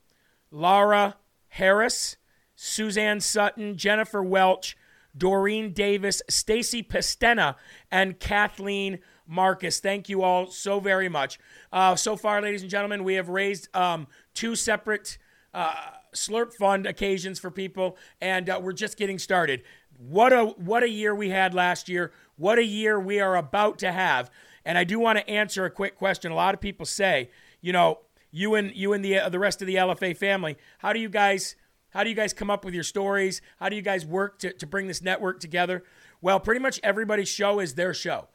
Laura 0.52 1.18
Harris, 1.50 2.18
Suzanne 2.56 3.20
Sutton, 3.20 3.78
Jennifer 3.78 4.24
Welch, 4.24 4.78
Doreen 5.18 5.74
Davis, 5.74 6.22
Stacy 6.30 6.84
Pestena, 6.84 7.56
and 7.92 8.20
Kathleen 8.20 9.00
Marcus. 9.28 9.80
Thank 9.80 10.10
you 10.10 10.22
all 10.22 10.48
so 10.48 10.80
very 10.80 11.10
much. 11.10 11.40
Uh, 11.72 11.96
so 11.96 12.16
far, 12.16 12.42
ladies 12.42 12.62
and 12.62 12.72
gentlemen, 12.72 13.04
we 13.04 13.16
have 13.16 13.30
raised 13.30 13.74
um, 13.76 14.08
two 14.34 14.56
separate. 14.56 15.18
Uh, 15.54 15.74
slurp 16.16 16.54
fund 16.54 16.86
occasions 16.86 17.40
for 17.40 17.52
people, 17.52 17.98
and 18.20 18.50
uh, 18.50 18.60
we're 18.62 18.74
just 18.74 18.98
getting 18.98 19.20
started. 19.20 19.64
What 19.98 20.34
a 20.34 20.46
what 20.46 20.84
a 20.84 20.90
year 20.90 21.14
we 21.16 21.30
had 21.30 21.54
last 21.54 21.88
year. 21.88 22.12
What 22.38 22.60
a 22.60 22.66
year 22.66 23.00
we 23.00 23.20
are 23.20 23.36
about 23.36 23.80
to 23.80 23.92
have. 23.92 24.30
And 24.66 24.78
I 24.78 24.84
do 24.84 25.00
want 25.00 25.20
to 25.20 25.30
answer 25.30 25.64
a 25.66 25.70
quick 25.70 25.96
question. 25.96 26.32
A 26.32 26.36
lot 26.36 26.54
of 26.54 26.60
people 26.60 26.86
say, 26.86 27.30
you 27.62 27.72
know, 27.72 28.00
you 28.32 28.56
and 28.56 28.76
you 28.76 28.94
and 28.94 29.06
the 29.06 29.20
uh, 29.20 29.30
the 29.30 29.40
rest 29.40 29.62
of 29.62 29.68
the 29.68 29.76
LFA 29.76 30.18
family, 30.18 30.58
how 30.80 30.92
do 30.92 31.00
you 31.00 31.10
guys 31.10 31.56
how 31.92 32.04
do 32.04 32.10
you 32.10 32.16
guys 32.16 32.34
come 32.34 32.50
up 32.50 32.66
with 32.66 32.74
your 32.74 32.84
stories? 32.84 33.42
How 33.58 33.70
do 33.70 33.76
you 33.78 33.82
guys 33.82 34.06
work 34.06 34.40
to, 34.40 34.52
to 34.52 34.68
bring 34.68 34.88
this 34.88 35.02
network 35.02 35.40
together? 35.40 35.84
Well, 36.22 36.42
pretty 36.42 36.60
much 36.60 36.80
everybody's 36.84 37.30
show 37.30 37.60
is 37.60 37.76
their 37.76 37.94
show. 37.94 38.28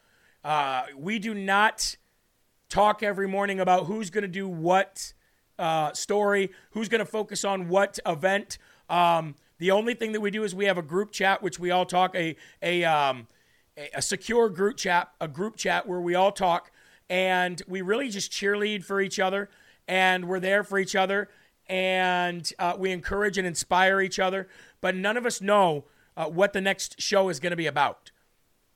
Uh, 0.43 0.85
we 0.97 1.19
do 1.19 1.35
not 1.35 1.95
talk 2.69 3.03
every 3.03 3.27
morning 3.27 3.59
about 3.59 3.85
who's 3.85 4.09
going 4.09 4.23
to 4.23 4.27
do 4.27 4.47
what 4.47 5.13
uh, 5.61 5.93
story, 5.93 6.51
who's 6.71 6.89
going 6.89 6.99
to 6.99 7.05
focus 7.05 7.45
on 7.45 7.69
what 7.69 7.99
event. 8.05 8.57
Um, 8.89 9.35
the 9.59 9.71
only 9.71 9.93
thing 9.93 10.11
that 10.13 10.19
we 10.19 10.31
do 10.31 10.43
is 10.43 10.55
we 10.55 10.65
have 10.65 10.79
a 10.79 10.81
group 10.81 11.11
chat, 11.11 11.43
which 11.43 11.59
we 11.59 11.69
all 11.69 11.85
talk 11.85 12.15
a 12.15 12.35
a 12.61 12.83
um, 12.83 13.27
a 13.93 14.01
secure 14.01 14.49
group 14.49 14.75
chat, 14.75 15.11
a 15.21 15.27
group 15.27 15.55
chat 15.55 15.87
where 15.87 16.01
we 16.01 16.15
all 16.15 16.31
talk, 16.31 16.71
and 17.09 17.61
we 17.67 17.81
really 17.81 18.09
just 18.09 18.31
cheerlead 18.31 18.83
for 18.83 18.99
each 18.99 19.19
other, 19.19 19.49
and 19.87 20.27
we're 20.27 20.39
there 20.39 20.63
for 20.63 20.79
each 20.79 20.95
other, 20.95 21.29
and 21.67 22.51
uh, 22.57 22.75
we 22.77 22.91
encourage 22.91 23.37
and 23.37 23.45
inspire 23.47 24.01
each 24.01 24.19
other. 24.19 24.47
But 24.81 24.95
none 24.95 25.15
of 25.15 25.27
us 25.27 25.41
know 25.41 25.85
uh, 26.17 26.25
what 26.25 26.53
the 26.53 26.61
next 26.61 26.99
show 26.99 27.29
is 27.29 27.39
going 27.39 27.51
to 27.51 27.57
be 27.57 27.67
about, 27.67 28.11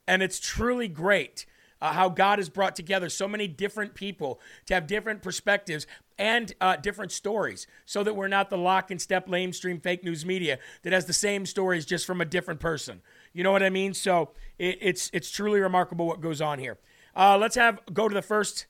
and 0.07 0.21
it's 0.21 0.39
truly 0.39 0.87
great 0.87 1.47
uh, 1.81 1.93
how 1.93 2.09
God 2.09 2.39
has 2.39 2.49
brought 2.49 2.75
together 2.75 3.09
so 3.09 3.27
many 3.27 3.47
different 3.47 3.93
people 3.93 4.39
to 4.65 4.73
have 4.73 4.87
different 4.87 5.21
perspectives 5.21 5.85
and 6.17 6.53
uh, 6.61 6.75
different 6.77 7.11
stories 7.11 7.67
so 7.85 8.03
that 8.03 8.15
we're 8.15 8.27
not 8.27 8.49
the 8.49 8.57
lock 8.57 8.91
and 8.91 9.01
step 9.01 9.27
lamestream 9.27 9.81
fake 9.81 10.03
news 10.03 10.25
media 10.25 10.59
that 10.83 10.93
has 10.93 11.05
the 11.05 11.13
same 11.13 11.45
stories 11.45 11.85
just 11.85 12.05
from 12.05 12.21
a 12.21 12.25
different 12.25 12.59
person. 12.59 13.01
You 13.33 13.43
know 13.43 13.51
what 13.51 13.63
I 13.63 13.69
mean? 13.69 13.93
So 13.93 14.31
it, 14.57 14.77
it's, 14.81 15.09
it's 15.13 15.29
truly 15.29 15.59
remarkable 15.59 16.07
what 16.07 16.21
goes 16.21 16.41
on 16.41 16.59
here. 16.59 16.77
Uh, 17.15 17.37
let's 17.37 17.55
have 17.55 17.79
go 17.93 18.07
to 18.07 18.13
the 18.13 18.21
first, 18.21 18.65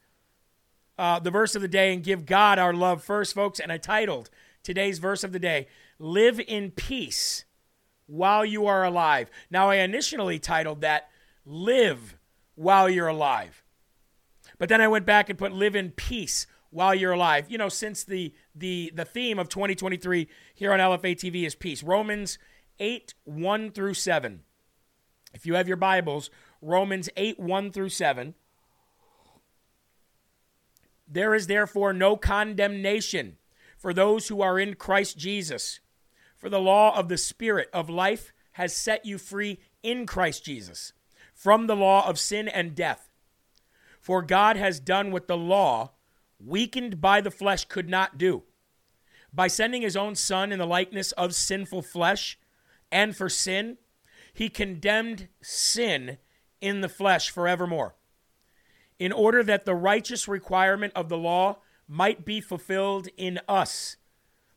uh, 0.98 1.20
the 1.20 1.32
verse 1.32 1.56
of 1.56 1.62
the 1.62 1.68
day 1.68 1.94
and 1.94 2.04
give 2.04 2.26
God 2.26 2.60
our 2.60 2.74
love 2.74 3.04
first, 3.04 3.34
folks. 3.34 3.60
And 3.60 3.72
I 3.72 3.78
titled 3.78 4.30
today's 4.64 5.00
verse 5.00 5.24
of 5.24 5.32
the 5.32 5.40
day, 5.40 5.68
Live 6.00 6.40
in 6.40 6.72
Peace 6.72 7.46
While 8.08 8.46
You 8.46 8.66
Are 8.66 8.84
Alive. 8.84 9.30
Now, 9.50 9.70
I 9.70 9.76
initially 9.76 10.40
titled 10.40 10.82
that, 10.82 11.10
Live 11.46 12.18
while 12.56 12.90
you're 12.90 13.08
alive. 13.08 13.64
But 14.58 14.70
then 14.70 14.82
I 14.82 14.88
went 14.88 15.06
back 15.06 15.30
and 15.30 15.38
put 15.38 15.52
live 15.52 15.76
in 15.76 15.92
peace 15.92 16.48
while 16.70 16.94
you're 16.94 17.14
alive. 17.14 17.46
You 17.50 17.58
know, 17.58 17.70
since 17.70 18.04
the 18.04 18.34
the 18.54 18.92
the 18.96 19.06
theme 19.06 19.40
of 19.40 19.50
2023 19.50 20.28
here 20.54 20.74
on 20.74 20.80
LFA 20.80 21.16
TV 21.16 21.46
is 21.46 21.56
peace. 21.56 21.84
Romans 21.84 22.38
8, 22.80 23.14
1 23.24 23.72
through 23.72 23.94
7. 23.94 24.42
If 25.34 25.46
you 25.46 25.56
have 25.56 25.68
your 25.68 25.78
Bibles, 25.78 26.30
Romans 26.62 27.10
8, 27.16 27.40
1 27.40 27.72
through 27.72 27.90
7. 27.90 28.36
There 31.08 31.36
is 31.36 31.48
therefore 31.48 31.94
no 31.94 32.18
condemnation 32.18 33.38
for 33.78 33.94
those 33.94 34.28
who 34.28 34.42
are 34.42 34.60
in 34.60 34.74
Christ 34.76 35.18
Jesus. 35.18 35.80
For 36.36 36.50
the 36.50 36.60
law 36.60 36.98
of 36.98 37.08
the 37.08 37.18
Spirit 37.18 37.70
of 37.74 37.90
life 37.90 38.34
has 38.54 38.76
set 38.76 39.06
you 39.06 39.18
free 39.18 39.60
in 39.84 40.06
Christ 40.06 40.44
Jesus 40.44 40.94
from 41.36 41.68
the 41.68 41.76
law 41.76 42.08
of 42.08 42.18
sin 42.18 42.48
and 42.48 42.74
death. 42.74 43.12
For 44.00 44.22
God 44.22 44.56
has 44.56 44.80
done 44.80 45.12
what 45.12 45.28
the 45.28 45.38
law, 45.38 45.92
weakened 46.40 47.02
by 47.02 47.22
the 47.22 47.32
flesh, 47.32 47.66
could 47.66 47.90
not 47.90 48.18
do. 48.18 48.44
By 49.34 49.48
sending 49.48 49.82
his 49.82 49.98
own 49.98 50.16
Son 50.16 50.52
in 50.52 50.60
the 50.60 50.66
likeness 50.66 51.12
of 51.14 51.36
sinful 51.36 51.82
flesh, 51.82 52.40
and 52.92 53.16
for 53.16 53.30
sin, 53.30 53.78
He 54.34 54.50
condemned 54.50 55.28
sin 55.42 56.18
in 56.62 56.82
the 56.82 56.90
flesh 56.90 57.30
forevermore, 57.30 57.96
in 59.00 59.12
order 59.12 59.44
that 59.44 59.66
the 59.66 59.76
righteous 59.76 60.28
requirement 60.28 60.94
of 60.96 61.10
the 61.10 61.18
law 61.18 61.58
might 61.88 62.26
be 62.26 62.42
fulfilled 62.42 63.08
in 63.18 63.40
us. 63.48 63.98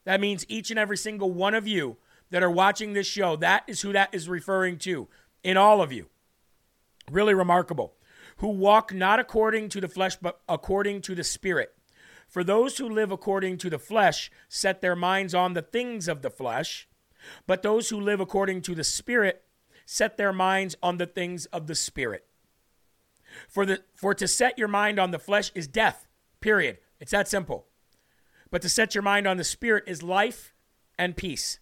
That 0.04 0.20
means 0.20 0.46
each 0.48 0.70
and 0.70 0.78
every 0.78 0.96
single 0.96 1.30
one 1.32 1.54
of 1.54 1.66
you 1.66 1.96
that 2.30 2.42
are 2.42 2.50
watching 2.50 2.92
this 2.92 3.06
show, 3.06 3.36
that 3.36 3.64
is 3.66 3.82
who 3.82 3.92
that 3.92 4.10
is 4.12 4.28
referring 4.28 4.78
to 4.78 5.08
in 5.42 5.56
all 5.56 5.82
of 5.82 5.92
you. 5.92 6.06
Really 7.10 7.34
remarkable. 7.34 7.94
Who 8.38 8.48
walk 8.48 8.92
not 8.92 9.20
according 9.20 9.68
to 9.70 9.80
the 9.80 9.88
flesh, 9.88 10.16
but 10.16 10.40
according 10.48 11.02
to 11.02 11.14
the 11.14 11.24
Spirit. 11.24 11.74
For 12.28 12.44
those 12.44 12.78
who 12.78 12.88
live 12.88 13.10
according 13.10 13.58
to 13.58 13.70
the 13.70 13.78
flesh 13.78 14.30
set 14.48 14.80
their 14.80 14.96
minds 14.96 15.34
on 15.34 15.54
the 15.54 15.62
things 15.62 16.08
of 16.08 16.22
the 16.22 16.30
flesh, 16.30 16.88
but 17.46 17.62
those 17.62 17.88
who 17.88 18.00
live 18.00 18.20
according 18.20 18.62
to 18.62 18.74
the 18.74 18.84
Spirit 18.84 19.44
set 19.86 20.16
their 20.18 20.32
minds 20.32 20.76
on 20.82 20.98
the 20.98 21.06
things 21.06 21.46
of 21.46 21.66
the 21.66 21.74
Spirit. 21.74 22.26
For, 23.48 23.64
the, 23.64 23.82
for 23.94 24.14
to 24.14 24.28
set 24.28 24.58
your 24.58 24.68
mind 24.68 24.98
on 24.98 25.10
the 25.10 25.18
flesh 25.18 25.50
is 25.54 25.66
death, 25.66 26.06
period. 26.40 26.78
It's 27.00 27.12
that 27.12 27.28
simple. 27.28 27.66
But 28.50 28.62
to 28.62 28.68
set 28.68 28.94
your 28.94 29.02
mind 29.02 29.26
on 29.26 29.36
the 29.36 29.44
Spirit 29.44 29.84
is 29.86 30.02
life 30.02 30.54
and 30.98 31.16
peace. 31.16 31.60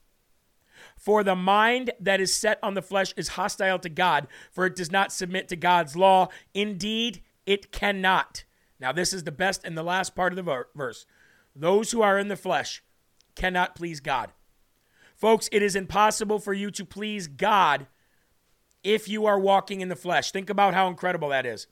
For 0.97 1.23
the 1.23 1.37
mind 1.37 1.93
that 2.00 2.21
is 2.21 2.35
set 2.35 2.59
on 2.62 2.75
the 2.75 2.83
flesh 2.83 3.12
is 3.17 3.29
hostile 3.29 3.79
to 3.79 3.88
God, 3.88 4.26
for 4.50 4.67
it 4.67 4.75
does 4.75 4.91
not 4.91 5.12
submit 5.12 5.49
to 5.49 5.57
God's 5.57 5.97
law. 5.97 6.29
Indeed, 6.55 7.23
it 7.45 7.71
cannot. 7.71 8.45
Now, 8.81 8.93
this 8.93 9.12
is 9.12 9.25
the 9.25 9.33
best 9.33 9.62
and 9.65 9.76
the 9.76 9.83
last 9.83 10.15
part 10.15 10.33
of 10.33 10.37
the 10.37 10.65
verse. 10.75 11.07
Those 11.55 11.93
who 11.93 12.03
are 12.03 12.19
in 12.19 12.29
the 12.29 12.37
flesh 12.37 12.83
cannot 13.35 13.75
please 13.75 14.00
God. 14.00 14.33
Folks, 15.15 15.49
it 15.53 15.62
is 15.62 15.76
impossible 15.76 16.38
for 16.38 16.53
you 16.53 16.71
to 16.73 16.85
please 16.85 17.26
God 17.26 17.87
if 18.83 19.09
you 19.09 19.26
are 19.26 19.38
walking 19.38 19.81
in 19.81 19.88
the 19.88 19.97
flesh. 19.97 20.31
Think 20.31 20.50
about 20.50 20.75
how 20.75 20.88
incredible 20.88 21.31
that 21.31 21.47
is. 21.47 21.67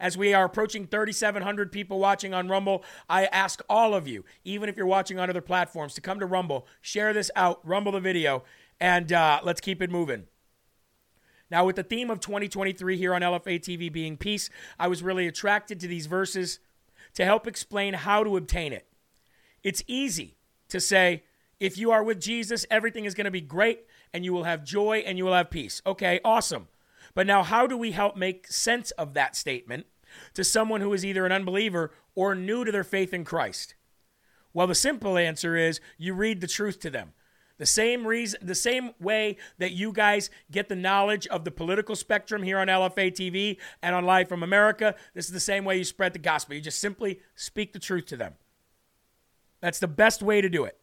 As 0.00 0.16
we 0.16 0.32
are 0.32 0.46
approaching 0.46 0.86
3,700 0.86 1.70
people 1.70 1.98
watching 1.98 2.32
on 2.32 2.48
Rumble, 2.48 2.82
I 3.08 3.26
ask 3.26 3.60
all 3.68 3.94
of 3.94 4.08
you, 4.08 4.24
even 4.44 4.70
if 4.70 4.76
you're 4.78 4.86
watching 4.86 5.20
on 5.20 5.28
other 5.28 5.42
platforms, 5.42 5.92
to 5.94 6.00
come 6.00 6.18
to 6.20 6.26
Rumble, 6.26 6.66
share 6.80 7.12
this 7.12 7.30
out, 7.36 7.60
Rumble 7.62 7.92
the 7.92 8.00
video, 8.00 8.42
and 8.80 9.12
uh, 9.12 9.40
let's 9.44 9.60
keep 9.60 9.82
it 9.82 9.90
moving. 9.90 10.24
Now, 11.50 11.66
with 11.66 11.76
the 11.76 11.82
theme 11.82 12.10
of 12.10 12.20
2023 12.20 12.96
here 12.96 13.12
on 13.12 13.20
LFA 13.20 13.60
TV 13.60 13.92
being 13.92 14.16
peace, 14.16 14.48
I 14.78 14.88
was 14.88 15.02
really 15.02 15.26
attracted 15.26 15.78
to 15.80 15.86
these 15.86 16.06
verses 16.06 16.60
to 17.14 17.26
help 17.26 17.46
explain 17.46 17.92
how 17.92 18.24
to 18.24 18.38
obtain 18.38 18.72
it. 18.72 18.86
It's 19.62 19.82
easy 19.86 20.36
to 20.68 20.80
say, 20.80 21.24
if 21.58 21.76
you 21.76 21.90
are 21.90 22.02
with 22.02 22.20
Jesus, 22.20 22.64
everything 22.70 23.04
is 23.04 23.14
going 23.14 23.26
to 23.26 23.30
be 23.30 23.42
great 23.42 23.84
and 24.14 24.24
you 24.24 24.32
will 24.32 24.44
have 24.44 24.64
joy 24.64 25.02
and 25.04 25.18
you 25.18 25.26
will 25.26 25.34
have 25.34 25.50
peace. 25.50 25.82
Okay, 25.84 26.20
awesome. 26.24 26.68
But 27.14 27.26
now, 27.26 27.42
how 27.42 27.66
do 27.66 27.76
we 27.76 27.92
help 27.92 28.16
make 28.16 28.46
sense 28.48 28.90
of 28.92 29.14
that 29.14 29.36
statement 29.36 29.86
to 30.34 30.44
someone 30.44 30.80
who 30.80 30.92
is 30.92 31.04
either 31.04 31.26
an 31.26 31.32
unbeliever 31.32 31.92
or 32.14 32.34
new 32.34 32.64
to 32.64 32.72
their 32.72 32.84
faith 32.84 33.12
in 33.12 33.24
Christ? 33.24 33.74
Well, 34.52 34.66
the 34.66 34.74
simple 34.74 35.16
answer 35.16 35.56
is 35.56 35.80
you 35.98 36.14
read 36.14 36.40
the 36.40 36.46
truth 36.46 36.80
to 36.80 36.90
them. 36.90 37.12
The 37.58 37.66
same 37.66 38.06
reason, 38.06 38.40
the 38.42 38.54
same 38.54 38.92
way 38.98 39.36
that 39.58 39.72
you 39.72 39.92
guys 39.92 40.30
get 40.50 40.70
the 40.70 40.76
knowledge 40.76 41.26
of 41.26 41.44
the 41.44 41.50
political 41.50 41.94
spectrum 41.94 42.42
here 42.42 42.58
on 42.58 42.68
LFA 42.68 43.12
TV 43.12 43.58
and 43.82 43.94
on 43.94 44.06
Live 44.06 44.30
from 44.30 44.42
America, 44.42 44.94
this 45.12 45.26
is 45.26 45.32
the 45.32 45.40
same 45.40 45.66
way 45.66 45.76
you 45.76 45.84
spread 45.84 46.14
the 46.14 46.18
gospel. 46.18 46.54
You 46.54 46.62
just 46.62 46.80
simply 46.80 47.20
speak 47.34 47.74
the 47.74 47.78
truth 47.78 48.06
to 48.06 48.16
them. 48.16 48.32
That's 49.60 49.78
the 49.78 49.88
best 49.88 50.22
way 50.22 50.40
to 50.40 50.48
do 50.48 50.64
it. 50.64 50.78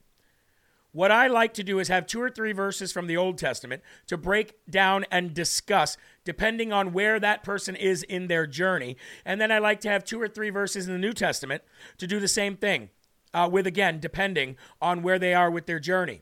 What 0.91 1.11
I 1.11 1.27
like 1.27 1.53
to 1.55 1.63
do 1.63 1.79
is 1.79 1.89
have 1.89 2.07
two 2.07 2.21
or 2.21 2.29
three 2.29 2.53
verses 2.53 2.91
from 2.91 3.07
the 3.07 3.17
Old 3.17 3.37
Testament 3.37 3.83
to 4.07 4.17
break 4.17 4.55
down 4.69 5.05
and 5.11 5.33
discuss, 5.33 5.97
depending 6.23 6.71
on 6.73 6.93
where 6.93 7.19
that 7.19 7.43
person 7.43 7.75
is 7.75 8.03
in 8.03 8.27
their 8.27 8.47
journey. 8.47 8.97
And 9.25 9.39
then 9.39 9.51
I 9.51 9.59
like 9.59 9.81
to 9.81 9.89
have 9.89 10.03
two 10.03 10.21
or 10.21 10.27
three 10.27 10.49
verses 10.49 10.87
in 10.87 10.93
the 10.93 10.99
New 10.99 11.13
Testament 11.13 11.61
to 11.97 12.07
do 12.07 12.19
the 12.19 12.27
same 12.27 12.55
thing, 12.55 12.89
uh, 13.33 13.49
with 13.51 13.67
again, 13.67 13.99
depending 13.99 14.55
on 14.81 15.03
where 15.03 15.19
they 15.19 15.33
are 15.33 15.51
with 15.51 15.65
their 15.65 15.79
journey. 15.79 16.21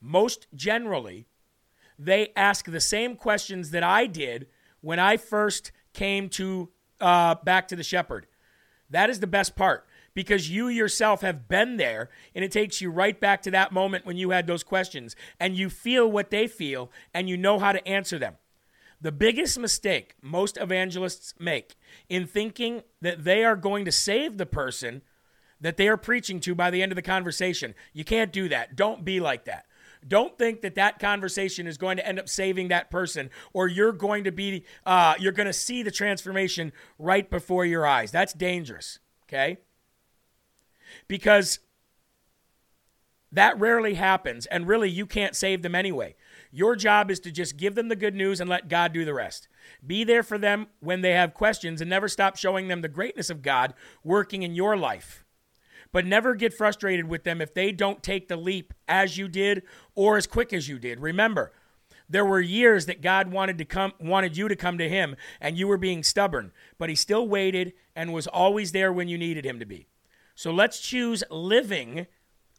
Most 0.00 0.46
generally, 0.54 1.26
they 1.98 2.32
ask 2.36 2.66
the 2.66 2.80
same 2.80 3.16
questions 3.16 3.70
that 3.70 3.82
I 3.82 4.06
did 4.06 4.46
when 4.82 4.98
I 4.98 5.16
first 5.16 5.72
came 5.94 6.28
to 6.30 6.68
uh, 7.00 7.36
back 7.44 7.66
to 7.68 7.76
the 7.76 7.82
shepherd. 7.82 8.26
That 8.90 9.10
is 9.10 9.20
the 9.20 9.26
best 9.26 9.56
part 9.56 9.86
because 10.14 10.50
you 10.50 10.68
yourself 10.68 11.22
have 11.22 11.48
been 11.48 11.76
there 11.76 12.10
and 12.34 12.44
it 12.44 12.52
takes 12.52 12.80
you 12.80 12.90
right 12.90 13.18
back 13.18 13.42
to 13.42 13.50
that 13.50 13.72
moment 13.72 14.06
when 14.06 14.16
you 14.16 14.30
had 14.30 14.46
those 14.46 14.62
questions 14.62 15.16
and 15.40 15.56
you 15.56 15.70
feel 15.70 16.10
what 16.10 16.30
they 16.30 16.46
feel 16.46 16.90
and 17.14 17.28
you 17.28 17.36
know 17.36 17.58
how 17.58 17.72
to 17.72 17.86
answer 17.86 18.18
them. 18.18 18.36
The 19.00 19.12
biggest 19.12 19.58
mistake 19.58 20.14
most 20.22 20.56
evangelists 20.58 21.34
make 21.38 21.74
in 22.08 22.26
thinking 22.26 22.82
that 23.00 23.24
they 23.24 23.44
are 23.44 23.56
going 23.56 23.84
to 23.84 23.92
save 23.92 24.38
the 24.38 24.46
person 24.46 25.02
that 25.60 25.76
they 25.76 25.88
are 25.88 25.96
preaching 25.96 26.40
to 26.40 26.54
by 26.54 26.70
the 26.70 26.82
end 26.82 26.92
of 26.92 26.96
the 26.96 27.02
conversation. 27.02 27.74
You 27.92 28.04
can't 28.04 28.32
do 28.32 28.48
that. 28.48 28.76
Don't 28.76 29.04
be 29.04 29.20
like 29.20 29.44
that. 29.46 29.66
Don't 30.06 30.36
think 30.36 30.62
that 30.62 30.74
that 30.74 30.98
conversation 30.98 31.68
is 31.68 31.78
going 31.78 31.96
to 31.96 32.06
end 32.06 32.18
up 32.18 32.28
saving 32.28 32.68
that 32.68 32.90
person, 32.90 33.30
or 33.52 33.68
you're 33.68 33.92
going 33.92 34.24
to 34.24 34.32
be, 34.32 34.64
uh, 34.84 35.14
you're 35.20 35.30
going 35.30 35.46
to 35.46 35.52
see 35.52 35.84
the 35.84 35.92
transformation 35.92 36.72
right 36.98 37.30
before 37.30 37.64
your 37.64 37.86
eyes. 37.86 38.10
That's 38.10 38.32
dangerous. 38.32 38.98
Okay 39.28 39.58
because 41.08 41.58
that 43.32 43.58
rarely 43.58 43.94
happens. 43.94 44.46
And 44.46 44.68
really, 44.68 44.90
you 44.90 45.06
can't 45.06 45.34
save 45.34 45.62
them 45.62 45.74
anyway. 45.74 46.14
Your 46.50 46.76
job 46.76 47.10
is 47.10 47.18
to 47.20 47.32
just 47.32 47.56
give 47.56 47.74
them 47.74 47.88
the 47.88 47.96
good 47.96 48.14
news 48.14 48.40
and 48.40 48.48
let 48.48 48.68
God 48.68 48.92
do 48.92 49.04
the 49.06 49.14
rest. 49.14 49.48
Be 49.84 50.04
there 50.04 50.22
for 50.22 50.36
them 50.36 50.66
when 50.80 51.00
they 51.00 51.12
have 51.12 51.32
questions 51.32 51.80
and 51.80 51.88
never 51.88 52.08
stop 52.08 52.36
showing 52.36 52.68
them 52.68 52.82
the 52.82 52.88
greatness 52.88 53.30
of 53.30 53.42
God 53.42 53.72
working 54.04 54.42
in 54.42 54.54
your 54.54 54.76
life. 54.76 55.24
But 55.92 56.06
never 56.06 56.34
get 56.34 56.54
frustrated 56.54 57.08
with 57.08 57.24
them 57.24 57.40
if 57.40 57.54
they 57.54 57.72
don't 57.72 58.02
take 58.02 58.28
the 58.28 58.36
leap 58.36 58.74
as 58.86 59.16
you 59.16 59.28
did 59.28 59.62
or 59.94 60.16
as 60.16 60.26
quick 60.26 60.52
as 60.52 60.68
you 60.68 60.78
did. 60.78 61.00
Remember, 61.00 61.52
there 62.08 62.24
were 62.24 62.40
years 62.40 62.86
that 62.86 63.00
God 63.00 63.30
wanted 63.30 63.56
to 63.58 63.64
come 63.64 63.92
wanted 63.98 64.36
you 64.36 64.48
to 64.48 64.56
come 64.56 64.76
to 64.78 64.88
him 64.88 65.16
and 65.40 65.56
you 65.56 65.66
were 65.66 65.78
being 65.78 66.02
stubborn, 66.02 66.52
but 66.78 66.90
he 66.90 66.94
still 66.94 67.26
waited 67.26 67.72
and 67.96 68.12
was 68.12 68.26
always 68.26 68.72
there 68.72 68.92
when 68.92 69.08
you 69.08 69.16
needed 69.16 69.46
him 69.46 69.58
to 69.58 69.66
be. 69.66 69.86
So 70.42 70.50
let's 70.50 70.80
choose 70.80 71.22
living 71.30 72.08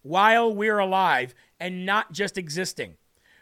while 0.03 0.55
we're 0.55 0.79
alive 0.79 1.35
and 1.59 1.85
not 1.85 2.13
just 2.13 2.37
existing. 2.37 2.95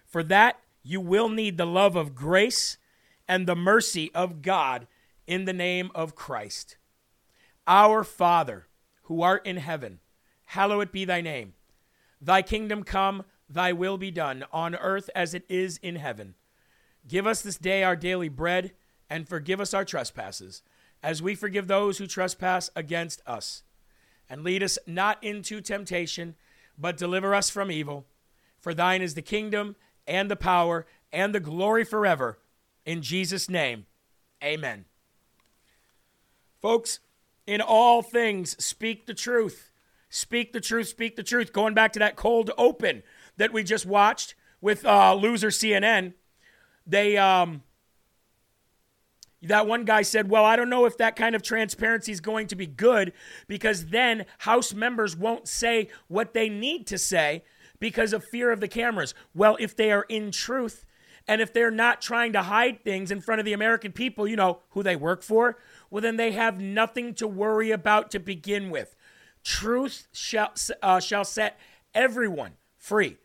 For 0.08 0.24
that, 0.24 0.60
you 0.82 1.00
will 1.00 1.30
need 1.30 1.58
the 1.58 1.68
love 1.68 1.96
of 1.96 2.16
grace 2.16 2.78
and 3.28 3.46
the 3.46 3.56
mercy 3.56 4.10
of 4.16 4.42
God 4.42 4.88
in 5.28 5.46
the 5.46 5.54
name 5.54 5.92
of 5.94 6.16
Christ. 6.16 6.78
Our 7.68 8.04
Father, 8.04 8.66
who 9.04 9.22
art 9.22 9.46
in 9.46 9.58
heaven, 9.58 10.00
hallowed 10.46 10.92
be 10.92 11.06
thy 11.06 11.22
name. 11.22 11.54
Thy 12.20 12.42
kingdom 12.42 12.84
come, 12.84 13.26
thy 13.48 13.72
will 13.72 14.00
be 14.00 14.10
done, 14.10 14.44
on 14.52 14.74
earth 14.74 15.12
as 15.14 15.36
it 15.36 15.46
is 15.50 15.78
in 15.84 15.98
heaven. 15.98 16.34
Give 17.08 17.28
us 17.28 17.44
this 17.44 17.60
day 17.60 17.84
our 17.84 17.96
daily 17.96 18.28
bread, 18.28 18.72
and 19.08 19.30
forgive 19.30 19.62
us 19.62 19.76
our 19.76 19.86
trespasses, 19.86 20.64
as 21.04 21.22
we 21.22 21.36
forgive 21.36 21.68
those 21.68 22.00
who 22.00 22.08
trespass 22.08 22.72
against 22.76 23.22
us 23.28 23.62
and 24.32 24.46
lead 24.46 24.64
us 24.64 24.80
not 24.88 25.22
into 25.22 25.60
temptation, 25.60 26.36
but 26.78 26.96
deliver 26.96 27.36
us 27.36 27.50
from 27.50 27.70
evil. 27.70 28.06
For 28.62 28.74
thine 28.74 29.02
is 29.02 29.14
the 29.14 29.22
kingdom 29.22 29.76
and 30.08 30.32
the 30.32 30.38
power 30.38 30.88
and 31.12 31.36
the 31.36 31.42
glory 31.42 31.84
forever. 31.84 32.40
In 32.86 33.02
Jesus' 33.02 33.50
name, 33.50 33.88
amen. 34.42 34.86
Folks, 36.62 37.00
in 37.46 37.60
all 37.60 38.02
things, 38.02 38.56
speak 38.64 39.06
the 39.06 39.14
truth. 39.14 39.70
Speak 40.10 40.54
the 40.54 40.62
truth, 40.62 40.88
speak 40.88 41.18
the 41.18 41.24
truth. 41.24 41.52
Going 41.52 41.74
back 41.74 41.92
to 41.94 42.00
that 42.00 42.16
cold 42.16 42.52
open 42.58 43.04
that 43.36 43.52
we 43.52 43.64
just 43.64 43.86
watched 43.86 44.36
with 44.62 44.86
uh, 44.86 45.14
loser 45.14 45.50
CNN, 45.50 46.14
they 46.88 47.18
um, 47.18 47.64
that 49.44 49.68
one 49.68 49.86
guy 49.86 50.04
said, 50.04 50.30
Well, 50.30 50.46
I 50.46 50.56
don't 50.56 50.70
know 50.70 50.86
if 50.86 50.98
that 50.98 51.16
kind 51.16 51.36
of 51.36 51.42
transparency 51.42 52.12
is 52.12 52.22
going 52.22 52.48
to 52.48 52.56
be 52.56 52.68
good 52.68 53.14
because 53.48 53.88
then 53.88 54.26
House 54.40 54.74
members 54.74 55.16
won't 55.16 55.48
say 55.48 55.90
what 56.08 56.34
they 56.34 56.50
need 56.50 56.88
to 56.88 56.98
say 56.98 57.44
because 57.80 58.14
of 58.14 58.24
fear 58.24 58.52
of 58.52 58.60
the 58.60 58.68
cameras. 58.68 59.14
Well, 59.34 59.58
if 59.60 59.76
they 59.76 59.92
are 59.92 60.06
in 60.08 60.32
truth 60.32 60.86
and 61.28 61.42
if 61.42 61.54
they're 61.54 61.72
not 61.72 62.02
trying 62.02 62.34
to 62.34 62.44
hide 62.44 62.84
things 62.84 63.12
in 63.12 63.22
front 63.22 63.40
of 63.40 63.46
the 63.46 63.54
American 63.54 63.92
people, 63.92 64.28
you 64.28 64.36
know, 64.36 64.60
who 64.70 64.84
they 64.84 64.96
work 64.96 65.24
for, 65.24 65.58
well, 65.90 66.02
then 66.02 66.18
they 66.18 66.32
have 66.32 66.60
nothing 66.60 67.14
to 67.16 67.28
worry 67.28 67.72
about 67.72 68.12
to 68.12 68.20
begin 68.20 68.70
with. 68.70 68.96
Truth 69.44 70.08
shall, 70.12 70.54
uh, 70.82 71.00
shall 71.00 71.26
set 71.26 71.60
everyone 71.94 72.54
free. 72.78 73.18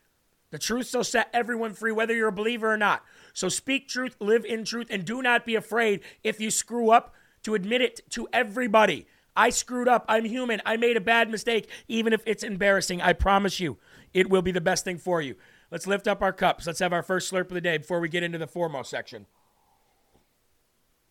The 0.50 0.58
truth 0.58 0.88
shall 0.88 1.04
set 1.04 1.28
everyone 1.32 1.74
free, 1.74 1.92
whether 1.92 2.14
you're 2.14 2.28
a 2.28 2.32
believer 2.32 2.72
or 2.72 2.78
not. 2.78 3.02
So 3.36 3.50
speak 3.50 3.86
truth, 3.86 4.16
live 4.18 4.46
in 4.46 4.64
truth, 4.64 4.86
and 4.88 5.04
do 5.04 5.20
not 5.20 5.44
be 5.44 5.56
afraid 5.56 6.00
if 6.24 6.40
you 6.40 6.50
screw 6.50 6.88
up 6.88 7.14
to 7.42 7.54
admit 7.54 7.82
it 7.82 8.00
to 8.12 8.26
everybody. 8.32 9.06
I 9.36 9.50
screwed 9.50 9.88
up. 9.88 10.06
I'm 10.08 10.24
human. 10.24 10.62
I 10.64 10.78
made 10.78 10.96
a 10.96 11.02
bad 11.02 11.28
mistake, 11.28 11.68
even 11.86 12.14
if 12.14 12.22
it's 12.24 12.42
embarrassing. 12.42 13.02
I 13.02 13.12
promise 13.12 13.60
you, 13.60 13.76
it 14.14 14.30
will 14.30 14.40
be 14.40 14.52
the 14.52 14.62
best 14.62 14.84
thing 14.84 14.96
for 14.96 15.20
you. 15.20 15.36
Let's 15.70 15.86
lift 15.86 16.08
up 16.08 16.22
our 16.22 16.32
cups. 16.32 16.66
Let's 16.66 16.78
have 16.78 16.94
our 16.94 17.02
first 17.02 17.30
slurp 17.30 17.48
of 17.48 17.50
the 17.50 17.60
day 17.60 17.76
before 17.76 18.00
we 18.00 18.08
get 18.08 18.22
into 18.22 18.38
the 18.38 18.46
foremost 18.46 18.88
section. 18.88 19.26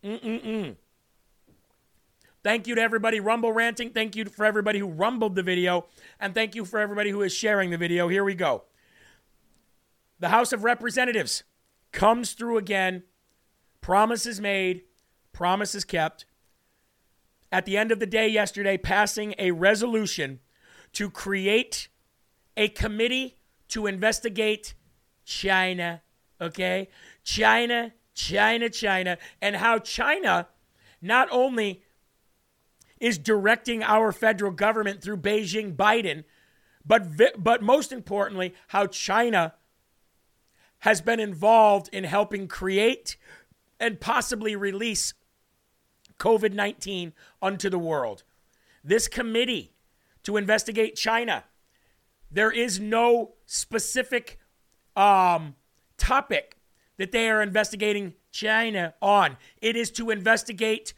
Mm-mm-mm. 0.04 0.78
Thank 2.44 2.66
you 2.66 2.74
to 2.74 2.82
everybody 2.82 3.20
rumble 3.20 3.52
ranting. 3.52 3.92
Thank 3.92 4.16
you 4.16 4.26
for 4.26 4.46
everybody 4.46 4.80
who 4.80 4.88
rumbled 4.88 5.36
the 5.36 5.44
video. 5.44 5.86
And 6.20 6.34
thank 6.34 6.56
you 6.56 6.66
for 6.66 6.80
everybody 6.80 7.12
who 7.12 7.22
is 7.22 7.36
sharing 7.36 7.70
the 7.70 7.78
video. 7.78 8.08
Here 8.08 8.24
we 8.24 8.34
go. 8.34 8.64
The 10.20 10.30
House 10.30 10.54
of 10.54 10.64
Representatives 10.64 11.44
comes 11.96 12.34
through 12.34 12.58
again. 12.58 13.04
Promises 13.82 14.40
made, 14.40 14.84
promises 15.32 15.84
kept. 15.84 16.26
At 17.52 17.66
the 17.66 17.78
end 17.78 17.92
of 17.92 18.00
the 18.00 18.06
day 18.06 18.28
yesterday, 18.28 18.78
passing 18.78 19.34
a 19.40 19.52
resolution 19.52 20.40
to 20.94 21.10
create 21.10 21.88
a 22.58 22.68
committee 22.68 23.38
to 23.70 23.88
investigate 23.88 24.76
China. 25.24 26.02
Okay? 26.40 26.90
China, 27.24 27.94
China, 28.14 28.70
China, 28.70 29.18
and 29.42 29.56
how 29.56 29.80
China 29.80 30.48
not 31.02 31.28
only 31.32 31.82
is 33.00 33.18
directing 33.18 33.84
our 33.84 34.12
federal 34.12 34.52
government 34.52 35.02
through 35.02 35.18
Beijing 35.18 35.76
Biden, 35.76 36.24
but, 36.86 37.04
but 37.38 37.62
most 37.62 37.92
importantly, 37.92 38.54
how 38.68 38.86
China 38.86 39.54
has 40.86 41.02
been 41.02 41.20
involved 41.20 41.90
in 41.92 42.04
helping 42.04 42.48
create 42.48 43.18
and 43.80 44.00
possibly 44.00 44.56
release 44.56 45.16
COVID 46.20 46.54
19 46.54 47.12
unto 47.42 47.72
the 47.72 47.80
world. 47.80 48.22
This 48.84 49.08
committee 49.08 49.74
to 50.22 50.38
investigate 50.38 50.96
China, 50.96 51.46
there 52.30 52.52
is 52.52 52.80
no 52.80 53.34
specific 53.48 54.40
um, 54.96 55.56
topic 55.98 56.58
that 56.98 57.12
they 57.12 57.32
are 57.32 57.42
investigating 57.42 58.14
China 58.32 58.94
on. 59.02 59.38
It 59.64 59.76
is 59.76 59.90
to 59.94 60.12
investigate 60.12 60.94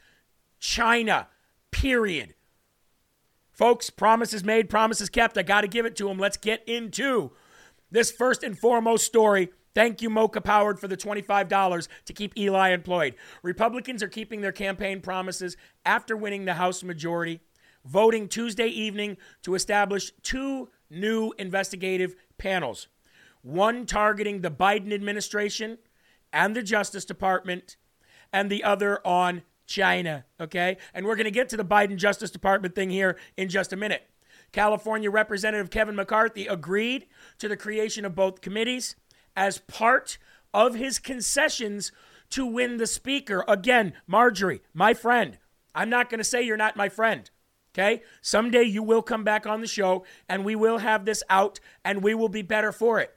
China, 0.60 1.28
period. 1.72 2.36
Folks, 3.54 3.90
promises 3.90 4.44
made, 4.44 4.70
promises 4.70 5.08
kept. 5.08 5.38
I 5.38 5.44
got 5.44 5.62
to 5.62 5.68
give 5.70 5.86
it 5.86 5.96
to 5.96 6.10
them. 6.10 6.18
Let's 6.18 6.36
get 6.36 6.68
into 6.68 7.32
this 7.90 8.12
first 8.12 8.44
and 8.44 8.60
foremost 8.60 9.06
story 9.06 9.50
Thank 9.78 10.02
you, 10.02 10.10
Mocha 10.10 10.42
Powered, 10.42 10.80
for 10.80 10.88
the 10.88 10.98
$25 10.98 11.88
to 12.06 12.14
keep 12.14 12.36
Eli 12.36 12.70
employed. 12.70 13.14
Republicans 13.44 14.02
are 14.02 14.08
keeping 14.08 14.42
their 14.42 14.52
campaign 14.52 15.02
promises 15.02 15.56
after 15.86 16.18
winning 16.18 16.46
the 16.46 16.56
House 16.56 16.82
majority, 16.82 17.42
voting 17.86 18.28
Tuesday 18.28 18.70
evening 18.70 19.18
to 19.44 19.54
establish 19.54 20.14
two 20.24 20.70
new 20.90 21.32
investigative 21.38 22.16
panels 22.40 22.88
one 23.44 23.86
targeting 23.86 24.42
the 24.42 24.50
Biden 24.50 24.92
administration 24.92 25.78
and 26.34 26.56
the 26.56 26.64
Justice 26.64 27.06
Department, 27.06 27.78
and 28.34 28.50
the 28.50 28.64
other 28.64 29.00
on 29.06 29.44
China. 29.68 30.26
Okay? 30.42 30.78
And 30.92 31.06
we're 31.06 31.16
going 31.16 31.26
to 31.26 31.32
get 31.32 31.50
to 31.50 31.58
the 31.58 31.64
Biden 31.64 31.98
Justice 31.98 32.32
Department 32.32 32.74
thing 32.74 32.90
here 32.90 33.16
in 33.38 33.48
just 33.48 33.72
a 33.72 33.78
minute. 33.78 34.10
California 34.52 35.12
Representative 35.12 35.70
Kevin 35.70 35.96
McCarthy 35.96 36.48
agreed 36.48 37.06
to 37.38 37.48
the 37.48 37.56
creation 37.56 38.06
of 38.06 38.16
both 38.16 38.42
committees 38.42 38.96
as 39.38 39.60
part 39.60 40.18
of 40.54 40.76
his 40.76 41.00
concessions 41.00 41.92
to 42.32 42.46
win 42.46 42.78
the 42.78 42.88
speaker. 42.88 43.46
Again, 43.48 43.94
Marjorie, 44.08 44.62
my 44.74 44.94
friend, 44.94 45.38
I'm 45.74 45.90
not 45.90 46.10
going 46.10 46.18
to 46.18 46.24
say 46.24 46.42
you're 46.42 46.58
not 46.58 46.76
my 46.76 46.90
friend. 46.90 47.30
Okay? 47.74 48.02
Someday 48.22 48.64
you 48.64 48.82
will 48.82 49.04
come 49.04 49.24
back 49.24 49.46
on 49.46 49.62
the 49.62 49.68
show 49.68 50.04
and 50.28 50.44
we 50.44 50.56
will 50.56 50.80
have 50.80 51.06
this 51.06 51.22
out 51.30 51.60
and 51.86 52.02
we 52.02 52.16
will 52.16 52.28
be 52.28 52.42
better 52.42 52.72
for 52.72 53.00
it. 53.00 53.14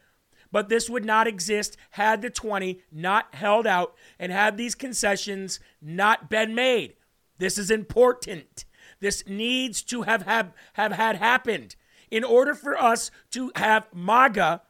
But 0.52 0.68
this 0.68 0.90
would 0.90 1.04
not 1.04 1.26
exist 1.26 1.76
had 1.90 2.20
the 2.20 2.28
20 2.28 2.80
not 2.92 3.34
held 3.34 3.66
out 3.66 3.94
and 4.18 4.30
had 4.30 4.56
these 4.56 4.74
concessions 4.74 5.60
not 5.80 6.28
been 6.28 6.54
made. 6.54 6.94
This 7.38 7.56
is 7.56 7.70
important. 7.70 8.66
This 9.00 9.26
needs 9.26 9.82
to 9.84 10.02
have, 10.02 10.22
have, 10.22 10.52
have 10.74 10.92
had 10.92 11.16
happened 11.16 11.76
in 12.10 12.24
order 12.24 12.54
for 12.54 12.78
us 12.78 13.10
to 13.30 13.52
have 13.54 13.88
MAGA 13.94 14.60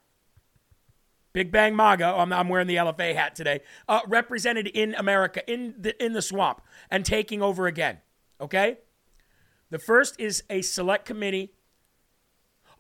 Big 1.33 1.53
Bang 1.53 1.77
MAGA, 1.77 2.07
I'm, 2.07 2.33
I'm 2.33 2.49
wearing 2.49 2.67
the 2.67 2.77
LFA 2.77 3.15
hat 3.15 3.37
today, 3.37 3.61
uh, 3.89 4.01
represented 4.09 4.67
in 4.67 4.95
America, 4.95 5.49
in 5.51 5.75
the, 5.79 6.03
in 6.05 6.13
the 6.13 6.23
swamp, 6.23 6.61
and 6.91 7.05
taking 7.05 7.41
over 7.41 7.67
again. 7.67 7.99
Okay? 8.41 8.79
The 9.71 9.79
first 9.79 10.19
is 10.19 10.43
a 10.51 10.63
select 10.63 11.05
committee 11.05 11.53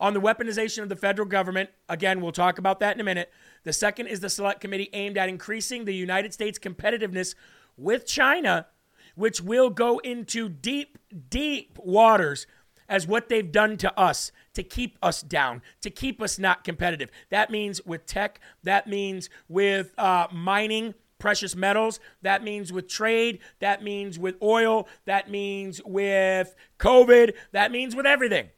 on 0.00 0.14
the 0.14 0.20
weaponization 0.20 0.82
of 0.82 0.88
the 0.88 0.96
federal 0.96 1.28
government. 1.28 1.70
Again, 1.88 2.20
we'll 2.20 2.32
talk 2.32 2.58
about 2.58 2.80
that 2.80 2.96
in 2.96 3.00
a 3.00 3.04
minute. 3.04 3.30
The 3.62 3.72
second 3.72 4.08
is 4.08 4.20
the 4.20 4.30
select 4.30 4.60
committee 4.60 4.88
aimed 4.92 5.16
at 5.16 5.28
increasing 5.28 5.84
the 5.84 5.94
United 5.94 6.32
States' 6.32 6.58
competitiveness 6.58 7.34
with 7.76 8.06
China, 8.06 8.66
which 9.14 9.40
will 9.40 9.70
go 9.70 9.98
into 9.98 10.48
deep, 10.48 10.98
deep 11.28 11.78
waters 11.78 12.46
as 12.88 13.06
what 13.06 13.28
they've 13.28 13.52
done 13.52 13.76
to 13.76 13.98
us 13.98 14.32
to 14.54 14.62
keep 14.62 14.98
us 15.02 15.22
down, 15.22 15.62
to 15.80 15.90
keep 15.90 16.20
us 16.20 16.38
not 16.38 16.64
competitive. 16.64 17.10
That 17.30 17.50
means 17.50 17.84
with 17.84 18.06
tech, 18.06 18.40
that 18.62 18.88
means 18.88 19.30
with 19.48 19.92
uh, 19.98 20.26
mining 20.32 20.94
precious 21.18 21.54
metals, 21.54 22.00
that 22.22 22.42
means 22.42 22.72
with 22.72 22.88
trade, 22.88 23.38
that 23.60 23.82
means 23.82 24.18
with 24.18 24.36
oil, 24.42 24.88
that 25.04 25.30
means 25.30 25.80
with 25.84 26.56
COVID, 26.78 27.34
that 27.52 27.70
means 27.70 27.94
with 27.94 28.06
everything. 28.06 28.48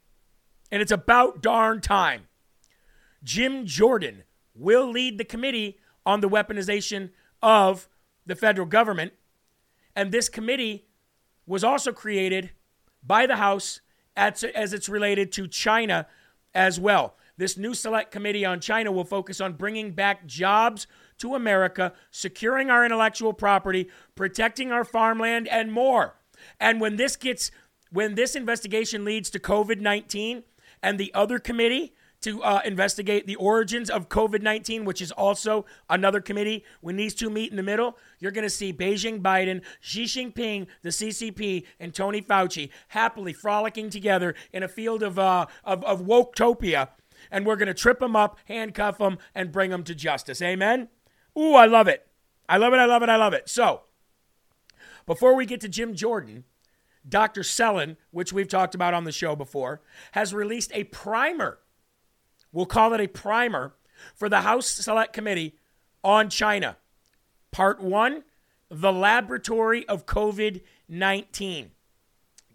And 0.70 0.80
it's 0.80 0.92
about 0.92 1.42
darn 1.42 1.80
time. 1.80 2.28
Jim 3.22 3.66
Jordan 3.66 4.22
will 4.54 4.90
lead 4.90 5.18
the 5.18 5.24
committee 5.24 5.78
on 6.06 6.20
the 6.20 6.28
weaponization 6.28 7.10
of 7.42 7.88
the 8.24 8.34
federal 8.34 8.66
government. 8.66 9.12
And 9.94 10.10
this 10.10 10.28
committee 10.28 10.86
was 11.46 11.62
also 11.62 11.92
created 11.92 12.50
by 13.02 13.26
the 13.26 13.36
House 13.36 13.80
as, 14.16 14.44
as 14.44 14.72
it's 14.72 14.88
related 14.88 15.32
to 15.32 15.46
China 15.48 16.06
as 16.54 16.78
well. 16.78 17.16
This 17.36 17.56
new 17.56 17.74
select 17.74 18.10
committee 18.10 18.44
on 18.44 18.60
China 18.60 18.92
will 18.92 19.04
focus 19.04 19.40
on 19.40 19.54
bringing 19.54 19.92
back 19.92 20.26
jobs 20.26 20.86
to 21.18 21.34
America, 21.34 21.92
securing 22.10 22.70
our 22.70 22.84
intellectual 22.84 23.32
property, 23.32 23.88
protecting 24.14 24.70
our 24.70 24.84
farmland, 24.84 25.48
and 25.48 25.72
more. 25.72 26.14
And 26.60 26.80
when 26.80 26.96
this 26.96 27.16
gets, 27.16 27.50
when 27.90 28.14
this 28.14 28.34
investigation 28.34 29.04
leads 29.04 29.30
to 29.30 29.38
COVID 29.38 29.80
19 29.80 30.42
and 30.82 30.98
the 30.98 31.12
other 31.14 31.38
committee 31.38 31.94
to 32.22 32.42
uh, 32.42 32.60
investigate 32.64 33.26
the 33.26 33.36
origins 33.36 33.90
of 33.90 34.08
COVID 34.08 34.42
19, 34.42 34.84
which 34.84 35.00
is 35.00 35.12
also 35.12 35.64
another 35.88 36.20
committee. 36.20 36.64
When 36.80 36.96
these 36.96 37.14
two 37.14 37.30
meet 37.30 37.50
in 37.50 37.56
the 37.56 37.62
middle, 37.62 37.96
you're 38.18 38.32
going 38.32 38.44
to 38.44 38.50
see 38.50 38.72
Beijing 38.72 39.20
Biden, 39.20 39.62
Xi 39.80 40.04
Jinping, 40.04 40.66
the 40.82 40.88
CCP, 40.90 41.64
and 41.78 41.94
Tony 41.94 42.22
Fauci 42.22 42.70
happily 42.88 43.32
frolicking 43.32 43.90
together 43.90 44.34
in 44.52 44.62
a 44.62 44.68
field 44.68 45.02
of, 45.02 45.18
uh, 45.18 45.46
of, 45.64 45.84
of 45.84 46.02
woketopia. 46.02 46.88
And 47.30 47.46
we're 47.46 47.56
going 47.56 47.68
to 47.68 47.74
trip 47.74 48.00
them 48.00 48.16
up, 48.16 48.38
handcuff 48.46 48.98
them, 48.98 49.18
and 49.34 49.52
bring 49.52 49.70
them 49.70 49.84
to 49.84 49.94
justice. 49.94 50.42
Amen? 50.42 50.88
Ooh, 51.38 51.54
I 51.54 51.66
love 51.66 51.88
it. 51.88 52.06
I 52.48 52.56
love 52.56 52.72
it. 52.72 52.78
I 52.78 52.84
love 52.84 53.02
it. 53.02 53.08
I 53.08 53.16
love 53.16 53.32
it. 53.32 53.48
So, 53.48 53.82
before 55.06 55.34
we 55.34 55.46
get 55.46 55.60
to 55.62 55.68
Jim 55.68 55.94
Jordan, 55.94 56.44
Dr. 57.08 57.42
Sellin, 57.42 57.96
which 58.10 58.32
we've 58.32 58.48
talked 58.48 58.74
about 58.74 58.94
on 58.94 59.04
the 59.04 59.12
show 59.12 59.34
before, 59.34 59.80
has 60.12 60.34
released 60.34 60.70
a 60.74 60.84
primer 60.84 61.58
We'll 62.52 62.66
call 62.66 62.92
it 62.94 63.00
a 63.00 63.08
primer 63.08 63.74
for 64.14 64.28
the 64.28 64.42
House 64.42 64.68
Select 64.68 65.12
Committee 65.12 65.56
on 66.04 66.28
China. 66.28 66.76
Part 67.50 67.80
one 67.82 68.24
the 68.72 68.92
laboratory 68.92 69.86
of 69.86 70.06
COVID 70.06 70.62
19. 70.88 71.70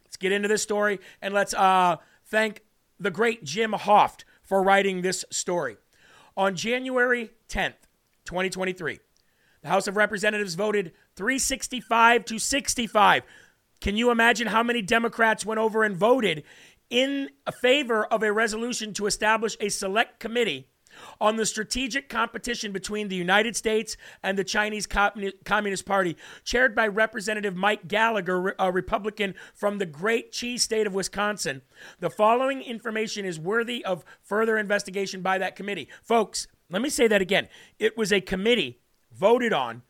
Let's 0.03 0.17
get 0.17 0.31
into 0.31 0.47
this 0.47 0.63
story 0.63 0.99
and 1.21 1.33
let's 1.33 1.53
uh, 1.53 1.97
thank 2.25 2.63
the 2.99 3.11
great 3.11 3.43
Jim 3.43 3.73
Hoft 3.73 4.23
for 4.41 4.63
writing 4.63 5.01
this 5.01 5.25
story. 5.29 5.77
On 6.35 6.55
January 6.55 7.31
10th, 7.49 7.85
2023, 8.25 8.99
the 9.61 9.67
House 9.67 9.87
of 9.87 9.95
Representatives 9.95 10.55
voted 10.55 10.91
365 11.15 12.25
to 12.25 12.39
65. 12.39 13.23
Can 13.79 13.95
you 13.95 14.09
imagine 14.09 14.47
how 14.47 14.63
many 14.63 14.81
Democrats 14.81 15.45
went 15.45 15.59
over 15.59 15.83
and 15.83 15.95
voted 15.95 16.43
in 16.89 17.29
favor 17.61 18.05
of 18.05 18.23
a 18.23 18.31
resolution 18.31 18.93
to 18.93 19.05
establish 19.05 19.57
a 19.59 19.69
select 19.69 20.19
committee 20.19 20.67
on 21.19 21.35
the 21.35 21.45
strategic 21.45 22.09
competition 22.09 22.71
between 22.71 23.07
the 23.07 23.15
United 23.15 23.55
States 23.55 23.97
and 24.23 24.37
the 24.37 24.43
Chinese 24.43 24.87
Communist 24.87 25.85
Party, 25.85 26.17
chaired 26.43 26.75
by 26.75 26.87
Representative 26.87 27.55
Mike 27.55 27.87
Gallagher, 27.87 28.55
a 28.59 28.71
Republican 28.71 29.35
from 29.53 29.77
the 29.77 29.85
great 29.85 30.31
cheese 30.31 30.63
state 30.63 30.87
of 30.87 30.93
Wisconsin. 30.93 31.61
The 31.99 32.09
following 32.09 32.61
information 32.61 33.25
is 33.25 33.39
worthy 33.39 33.83
of 33.85 34.03
further 34.21 34.57
investigation 34.57 35.21
by 35.21 35.37
that 35.37 35.55
committee. 35.55 35.87
Folks, 36.01 36.47
let 36.69 36.81
me 36.81 36.89
say 36.89 37.07
that 37.07 37.21
again. 37.21 37.47
It 37.79 37.97
was 37.97 38.11
a 38.11 38.21
committee 38.21 38.79
voted 39.11 39.53
on 39.53 39.83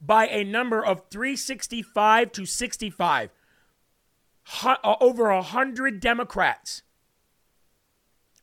by 0.00 0.26
a 0.26 0.44
number 0.44 0.84
of 0.84 1.02
365 1.10 2.32
to 2.32 2.46
65 2.46 3.28
uh, 3.28 3.32
Uh, 4.62 4.76
over 5.00 5.32
100 5.32 6.00
Democrats, 6.00 6.82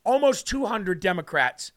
almost 0.04 0.48
200 0.48 1.00
Democrats 1.00 1.72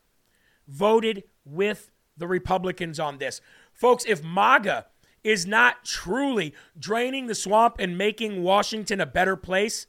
voted 0.68 1.24
with 1.44 1.90
the 2.16 2.26
Republicans 2.26 3.00
on 3.00 3.18
this. 3.18 3.40
Folks, 3.72 4.04
if 4.06 4.22
MAGA 4.22 4.86
is 5.24 5.46
not 5.46 5.84
truly 5.84 6.54
draining 6.78 7.26
the 7.26 7.34
swamp 7.34 7.76
and 7.78 7.96
making 7.96 8.42
Washington 8.42 9.00
a 9.00 9.06
better 9.06 9.36
place, 9.36 9.86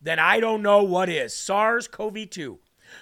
then 0.00 0.18
I 0.18 0.40
don't 0.40 0.62
know 0.62 0.82
what 0.82 1.08
is. 1.08 1.34
SARS 1.34 1.86
CoV 1.88 2.28
2, 2.28 2.58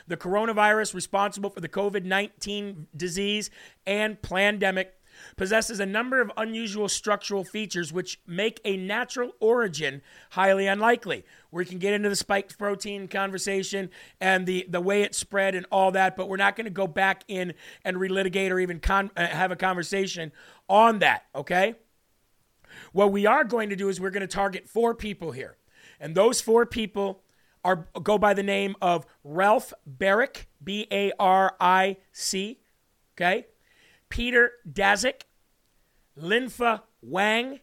the 0.07 0.17
coronavirus 0.17 0.95
responsible 0.95 1.51
for 1.51 1.61
the 1.61 1.69
COVID 1.69 2.05
19 2.05 2.89
disease 2.97 3.51
and 3.87 4.21
pandemic, 4.21 5.00
possesses 5.41 5.81
a 5.81 5.87
number 5.87 6.21
of 6.21 6.31
unusual 6.37 6.87
structural 6.87 7.45
features 7.45 7.95
which 7.95 8.21
make 8.27 8.61
a 8.63 8.77
natural 8.77 9.33
origin 9.41 10.03
highly 10.33 10.67
unlikely. 10.67 11.25
We 11.51 11.65
can 11.65 11.79
get 11.79 11.95
into 11.95 12.11
the 12.11 12.15
spiked 12.15 12.59
protein 12.59 13.09
conversation 13.09 13.89
and 14.21 14.45
the, 14.45 14.67
the 14.69 14.83
way 14.83 15.01
it 15.01 15.15
spread 15.15 15.55
and 15.55 15.65
all 15.73 15.93
that, 15.93 16.15
but 16.15 16.29
we're 16.29 16.37
not 16.37 16.57
going 16.57 16.67
to 16.67 16.71
go 16.71 16.87
back 16.87 17.25
in 17.27 17.55
and 17.87 17.97
relitigate 17.97 18.51
or 18.51 18.61
even 18.61 18.81
con- 18.81 19.11
uh, 19.17 19.29
have 19.29 19.51
a 19.51 19.57
conversation 19.57 20.31
on 20.69 20.99
that, 20.99 21.23
okay? 21.35 21.75
What 22.93 23.11
we 23.11 23.25
are 23.25 23.43
going 23.43 23.71
to 23.71 23.77
do 23.77 23.89
is 23.89 23.99
we're 23.99 24.11
going 24.11 24.21
to 24.21 24.27
target 24.27 24.69
four 24.69 24.95
people 24.95 25.33
here. 25.33 25.57
And 25.99 26.15
those 26.15 26.43
four 26.43 26.67
people 26.67 27.23
are 27.65 27.89
go 28.03 28.19
by 28.19 28.35
the 28.35 28.43
name 28.43 28.77
of 28.83 29.07
Ralph 29.25 29.73
Baric, 29.91 30.45
B 30.63 30.87
A 30.93 31.13
R 31.19 31.57
I 31.59 31.97
C, 32.13 32.61
okay? 33.17 33.47
Peter 34.11 34.51
Daszak, 34.71 35.23
Linfa 36.21 36.83
Wang, 37.03 37.61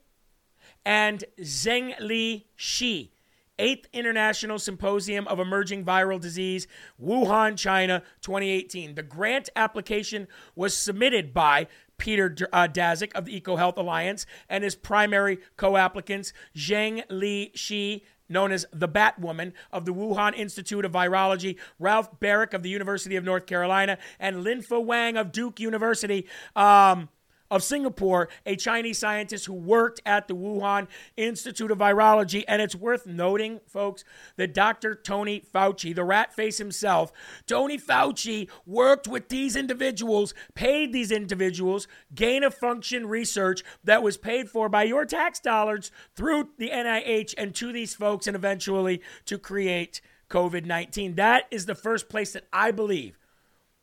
and 0.85 1.23
Zhengli 1.39 2.45
Shi. 2.55 3.11
8th 3.59 3.91
International 3.91 4.59
Symposium 4.59 5.27
of 5.27 5.39
Emerging 5.39 5.83
Viral 5.83 6.21
Disease, 6.21 6.67
Wuhan, 7.03 7.57
China, 7.57 8.03
2018. 8.21 8.93
The 8.95 9.01
grant 9.01 9.49
application 9.55 10.27
was 10.55 10.77
submitted 10.77 11.33
by 11.33 11.67
Peter 11.97 12.35
uh, 12.53 12.67
Daszak 12.67 13.13
of 13.15 13.25
the 13.25 13.41
EcoHealth 13.41 13.77
Alliance 13.77 14.27
and 14.47 14.63
his 14.63 14.75
primary 14.75 15.39
co 15.55 15.75
applicants, 15.75 16.33
Zheng 16.55 17.03
Li 17.09 17.51
Shi 17.55 18.03
known 18.29 18.51
as 18.51 18.65
the 18.73 18.89
Batwoman 18.89 19.53
of 19.71 19.85
the 19.85 19.93
Wuhan 19.93 20.35
Institute 20.35 20.83
of 20.83 20.91
Virology, 20.91 21.57
Ralph 21.79 22.19
Baric 22.19 22.53
of 22.53 22.61
the 22.61 22.69
University 22.69 23.15
of 23.15 23.23
North 23.23 23.45
Carolina, 23.45 23.97
and 24.19 24.45
Linfa 24.45 24.83
Wang 24.83 25.15
of 25.15 25.31
Duke 25.31 25.59
University. 25.59 26.27
Um, 26.55 27.09
of 27.49 27.63
Singapore, 27.63 28.29
a 28.45 28.55
Chinese 28.55 28.97
scientist 28.97 29.45
who 29.45 29.53
worked 29.53 30.01
at 30.05 30.27
the 30.27 30.35
Wuhan 30.35 30.87
Institute 31.15 31.71
of 31.71 31.77
Virology. 31.77 32.43
And 32.47 32.61
it's 32.61 32.75
worth 32.75 33.05
noting, 33.05 33.59
folks, 33.67 34.03
that 34.35 34.53
Dr. 34.53 34.95
Tony 34.95 35.41
Fauci, 35.53 35.95
the 35.95 36.03
rat 36.03 36.33
face 36.33 36.57
himself, 36.57 37.11
Tony 37.45 37.77
Fauci 37.77 38.49
worked 38.65 39.07
with 39.07 39.29
these 39.29 39.55
individuals, 39.55 40.33
paid 40.55 40.91
these 40.91 41.11
individuals 41.11 41.87
gain 42.13 42.43
of 42.43 42.53
function 42.53 43.07
research 43.07 43.63
that 43.83 44.03
was 44.03 44.17
paid 44.17 44.49
for 44.49 44.69
by 44.69 44.83
your 44.83 45.05
tax 45.05 45.39
dollars 45.39 45.91
through 46.15 46.49
the 46.57 46.69
NIH 46.69 47.33
and 47.37 47.53
to 47.55 47.71
these 47.71 47.93
folks, 47.93 48.27
and 48.27 48.35
eventually 48.35 49.01
to 49.25 49.37
create 49.37 50.01
COVID 50.29 50.65
19. 50.65 51.15
That 51.15 51.45
is 51.51 51.65
the 51.65 51.75
first 51.75 52.09
place 52.09 52.33
that 52.33 52.47
I 52.51 52.71
believe 52.71 53.17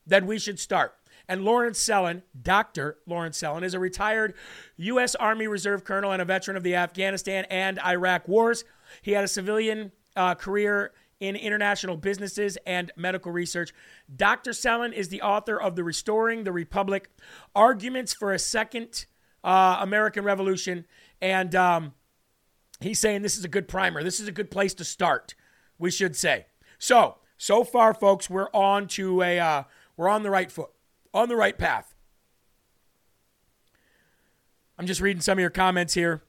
that 0.06 0.26
we 0.26 0.38
should 0.38 0.60
start. 0.60 0.94
And 1.28 1.44
Lawrence 1.44 1.78
Sellin, 1.78 2.22
Dr. 2.40 2.98
Lawrence 3.06 3.40
Sellin, 3.40 3.62
is 3.62 3.74
a 3.74 3.78
retired 3.78 4.34
U.S. 4.76 5.14
Army 5.14 5.46
Reserve 5.46 5.84
colonel 5.84 6.12
and 6.12 6.20
a 6.20 6.24
veteran 6.24 6.56
of 6.56 6.62
the 6.62 6.76
Afghanistan 6.76 7.46
and 7.50 7.78
Iraq 7.80 8.28
wars. 8.28 8.64
He 9.02 9.12
had 9.12 9.24
a 9.24 9.28
civilian 9.28 9.92
uh, 10.16 10.34
career 10.34 10.92
in 11.20 11.36
international 11.36 11.96
businesses 11.96 12.58
and 12.66 12.92
medical 12.96 13.32
research. 13.32 13.72
Dr. 14.14 14.50
Sellin 14.50 14.92
is 14.92 15.08
the 15.08 15.22
author 15.22 15.60
of 15.60 15.76
The 15.76 15.84
Restoring 15.84 16.44
the 16.44 16.52
Republic 16.52 17.10
Arguments 17.54 18.12
for 18.12 18.32
a 18.32 18.38
Second 18.38 19.06
uh, 19.42 19.78
American 19.80 20.24
Revolution. 20.24 20.84
And 21.22 21.54
um, 21.54 21.94
he's 22.80 22.98
saying 22.98 23.22
this 23.22 23.38
is 23.38 23.44
a 23.44 23.48
good 23.48 23.68
primer. 23.68 24.02
This 24.02 24.20
is 24.20 24.28
a 24.28 24.32
good 24.32 24.50
place 24.50 24.74
to 24.74 24.84
start, 24.84 25.34
we 25.78 25.90
should 25.90 26.16
say. 26.16 26.46
So, 26.78 27.16
so 27.38 27.64
far, 27.64 27.94
folks, 27.94 28.28
we're 28.28 28.50
on 28.52 28.88
to 28.88 29.22
a, 29.22 29.38
uh, 29.38 29.62
we're 29.96 30.08
on 30.08 30.22
the 30.22 30.30
right 30.30 30.50
foot 30.50 30.70
on 31.14 31.28
the 31.28 31.36
right 31.36 31.56
path. 31.56 31.94
I'm 34.76 34.86
just 34.86 35.00
reading 35.00 35.22
some 35.22 35.38
of 35.38 35.40
your 35.40 35.50
comments 35.50 35.94
here. 35.94 36.22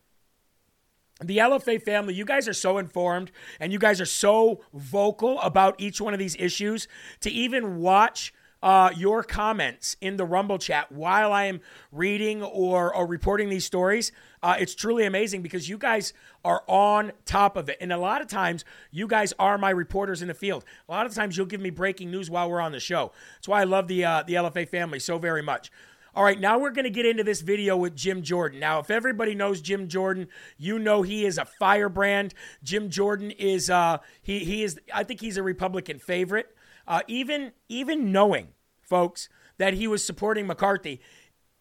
The 1.23 1.37
LFA 1.37 1.81
family, 1.81 2.13
you 2.13 2.25
guys 2.25 2.47
are 2.47 2.53
so 2.53 2.77
informed 2.77 3.31
and 3.59 3.71
you 3.73 3.79
guys 3.79 3.99
are 3.99 4.05
so 4.05 4.61
vocal 4.73 5.39
about 5.41 5.75
each 5.79 5.99
one 5.99 6.13
of 6.13 6.19
these 6.19 6.35
issues 6.37 6.87
to 7.21 7.31
even 7.31 7.77
watch 7.77 8.33
uh, 8.65 8.89
your 8.97 9.21
comments 9.21 9.95
in 10.01 10.17
the 10.17 10.25
Rumble 10.25 10.57
chat 10.57 10.91
while 10.91 11.31
I 11.31 11.43
am 11.45 11.61
reading 11.91 12.41
or, 12.41 12.93
or 12.93 13.05
reporting 13.05 13.47
these 13.47 13.63
stories. 13.63 14.11
Uh, 14.41 14.55
it's 14.59 14.73
truly 14.73 15.05
amazing 15.05 15.43
because 15.43 15.69
you 15.69 15.77
guys 15.77 16.13
are 16.43 16.63
on 16.67 17.11
top 17.25 17.57
of 17.57 17.69
it. 17.69 17.77
And 17.79 17.93
a 17.93 17.97
lot 17.97 18.23
of 18.23 18.27
times, 18.27 18.65
you 18.89 19.05
guys 19.07 19.35
are 19.37 19.59
my 19.59 19.69
reporters 19.69 20.23
in 20.23 20.29
the 20.29 20.33
field. 20.33 20.65
A 20.89 20.91
lot 20.91 21.05
of 21.05 21.13
times, 21.13 21.37
you'll 21.37 21.45
give 21.45 21.61
me 21.61 21.69
breaking 21.69 22.09
news 22.09 22.31
while 22.31 22.49
we're 22.49 22.59
on 22.59 22.71
the 22.71 22.79
show. 22.79 23.11
That's 23.35 23.47
why 23.47 23.61
I 23.61 23.65
love 23.65 23.87
the, 23.87 24.03
uh, 24.03 24.23
the 24.23 24.33
LFA 24.33 24.67
family 24.67 24.97
so 24.97 25.19
very 25.19 25.43
much. 25.43 25.71
All 26.15 26.23
right, 26.23 26.39
now 26.39 26.57
we're 26.57 26.71
going 26.71 26.85
to 26.85 26.89
get 26.89 27.05
into 27.05 27.23
this 27.23 27.41
video 27.41 27.77
with 27.77 27.95
Jim 27.95 28.23
Jordan. 28.23 28.59
Now, 28.59 28.79
if 28.79 28.89
everybody 28.89 29.35
knows 29.35 29.61
Jim 29.61 29.87
Jordan, 29.87 30.27
you 30.57 30.79
know 30.79 31.03
he 31.03 31.23
is 31.23 31.37
a 31.37 31.45
firebrand. 31.45 32.33
Jim 32.63 32.89
Jordan 32.89 33.29
is 33.29 33.69
uh 33.69 33.97
he 34.23 34.39
he 34.39 34.63
is 34.63 34.79
I 34.91 35.03
think 35.03 35.19
he's 35.19 35.37
a 35.37 35.43
Republican 35.43 35.99
favorite. 35.99 36.47
Uh, 36.87 37.01
even 37.07 37.51
even 37.67 38.11
knowing 38.11 38.47
folks, 38.85 39.29
that 39.57 39.73
he 39.73 39.87
was 39.87 40.05
supporting 40.05 40.47
McCarthy. 40.47 41.01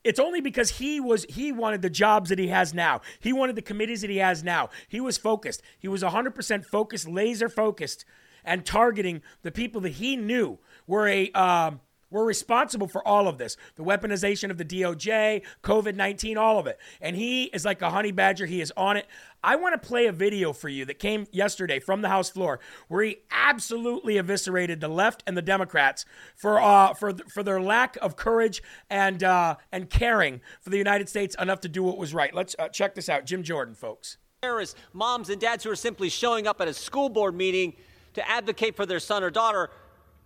It's 0.03 0.21
only 0.21 0.41
because 0.41 0.71
he 0.71 1.01
was 1.01 1.25
he 1.31 1.51
wanted 1.51 1.81
the 1.81 1.91
jobs 1.91 2.29
that 2.29 2.39
he 2.39 2.49
has 2.49 2.75
now. 2.75 3.01
He 3.21 3.33
wanted 3.33 3.57
the 3.57 3.63
committees 3.63 4.03
that 4.03 4.11
he 4.11 4.19
has 4.19 4.45
now. 4.45 4.69
He 4.89 5.01
was 5.01 5.17
focused. 5.17 5.63
He 5.79 5.89
was 5.89 6.03
100% 6.03 6.65
focused, 6.67 7.09
laser 7.09 7.49
focused, 7.49 8.05
and 8.45 8.67
targeting 8.67 9.23
the 9.43 9.51
people 9.51 9.81
that 9.83 9.93
he 9.95 10.17
knew 10.17 10.59
were 10.87 11.09
a 11.09 11.31
um, 11.33 11.81
we're 12.11 12.25
responsible 12.25 12.87
for 12.87 13.07
all 13.07 13.29
of 13.29 13.39
this 13.39 13.57
the 13.77 13.83
weaponization 13.83 14.51
of 14.51 14.59
the 14.59 14.65
DOJ, 14.65 15.43
COVID 15.63 15.95
19, 15.95 16.37
all 16.37 16.59
of 16.59 16.67
it. 16.67 16.79
And 17.01 17.17
he 17.17 17.45
is 17.45 17.65
like 17.65 17.83
a 17.83 17.91
honey 17.91 18.13
badger. 18.13 18.47
He 18.47 18.61
is 18.61 18.73
on 18.77 18.97
it. 18.97 19.07
I 19.43 19.57
want 19.57 19.81
to 19.81 19.87
play 19.87 20.07
a 20.07 20.13
video 20.13 20.53
for 20.53 20.69
you 20.69 20.87
that 20.87 20.99
came 20.99 21.27
yesterday 21.31 21.79
from 21.79 22.01
the 22.01 22.09
House 22.09 22.31
floor 22.31 22.61
where 22.89 23.05
he 23.05 23.19
absolutely 23.31 24.17
eviscerated 24.17 24.81
the 24.81 24.89
left 24.89 25.23
and 25.27 25.37
the 25.37 25.43
Democrats 25.43 26.07
for, 26.35 26.61
uh, 26.61 26.95
for, 26.95 27.13
for 27.29 27.43
their 27.43 27.61
lack 27.61 27.99
of 28.01 28.17
courage 28.17 28.63
and, 28.89 29.23
uh, 29.23 29.57
and 29.71 29.91
caring 29.91 30.41
for 30.63 30.71
the 30.71 30.79
United 30.79 31.09
States 31.11 31.37
enough 31.39 31.61
to 31.61 31.69
do 31.69 31.83
what 31.83 31.99
was 31.99 32.15
right. 32.15 32.35
Let's 32.35 32.57
uh, 32.59 32.69
check 32.69 32.95
this 32.95 33.11
out. 33.11 33.27
Jim 33.27 33.43
Jordan, 33.43 33.75
folks. 33.75 34.17
Terrorists, 34.43 34.77
moms 34.93 35.29
and 35.29 35.41
dads 35.41 35.65
who 35.65 35.71
are 35.71 35.77
simply 35.77 36.09
showing 36.09 36.47
up 36.47 36.61
at 36.61 36.69
a 36.69 36.75
school 36.75 37.09
board 37.09 37.35
meeting 37.35 37.75
to 38.15 38.29
advocate 38.29 38.77
for 38.77 38.87
their 38.87 39.01
son 39.01 39.23
or 39.23 39.31
daughter 39.31 39.71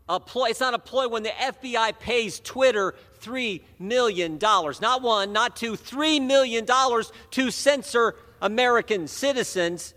a 0.09 0.18
ploy. 0.21 0.49
It's 0.49 0.61
not 0.61 0.75
a 0.75 0.79
ploy 0.79 1.09
when 1.09 1.23
the 1.23 1.31
FBI 1.31 1.99
pays 1.99 2.40
Twitter 2.40 2.94
$3 3.21 3.61
million. 3.79 4.38
Not 4.38 5.03
one, 5.03 5.33
not 5.33 5.57
two, 5.57 5.73
$3 5.73 6.25
million 6.25 6.66
to 6.66 7.51
censor 7.51 8.16
American 8.40 9.09
citizens. 9.09 9.94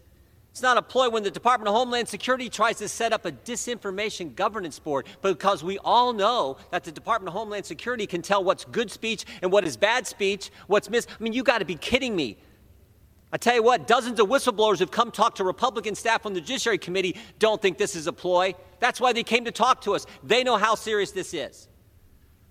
It's 0.52 0.62
not 0.62 0.78
a 0.78 0.82
ploy 0.82 1.10
when 1.10 1.24
the 1.24 1.32
Department 1.32 1.70
of 1.70 1.76
Homeland 1.76 2.10
Security 2.10 2.50
tries 2.50 2.80
to 2.80 2.90
set 2.90 3.14
up 3.14 3.26
a 3.26 3.32
disinformation 3.32 4.36
governance 4.36 4.80
board, 4.80 5.06
because 5.22 5.64
we 5.64 5.78
all 5.78 6.12
know 6.12 6.58
that 6.72 6.84
the 6.84 6.92
Department 6.92 7.30
of 7.30 7.34
Homeland 7.34 7.66
Security 7.66 8.06
can 8.06 8.22
tell 8.22 8.44
what's 8.44 8.66
good 8.66 8.92
speech 8.92 9.24
and 9.42 9.50
what 9.50 9.64
is 9.64 9.78
bad 9.78 10.06
speech, 10.06 10.52
what's 10.68 10.90
mis. 10.90 11.08
I 11.08 11.24
mean, 11.24 11.32
you 11.32 11.44
got 11.44 11.60
to 11.60 11.66
be 11.66 11.76
kidding 11.76 12.18
me. 12.18 12.38
I 13.34 13.38
tell 13.38 13.56
you 13.56 13.64
what, 13.64 13.88
dozens 13.88 14.20
of 14.20 14.28
whistleblowers 14.28 14.80
who've 14.80 14.92
come 14.92 15.10
talk 15.10 15.36
to 15.36 15.46
Republican 15.46 15.96
staff 15.96 16.26
on 16.26 16.34
the 16.34 16.42
Judiciary 16.42 16.78
Committee 16.78 17.16
don't 17.40 17.62
think 17.62 17.78
this 17.78 17.96
is 17.96 18.08
a 18.08 18.14
ploy. 18.14 18.54
That's 18.80 19.00
why 19.00 19.14
they 19.14 19.24
came 19.24 19.46
to 19.46 19.52
talk 19.52 19.82
to 19.82 19.96
us. 19.96 20.06
They 20.22 20.44
know 20.44 20.58
how 20.58 20.76
serious 20.76 21.12
this 21.12 21.34
is. 21.34 21.70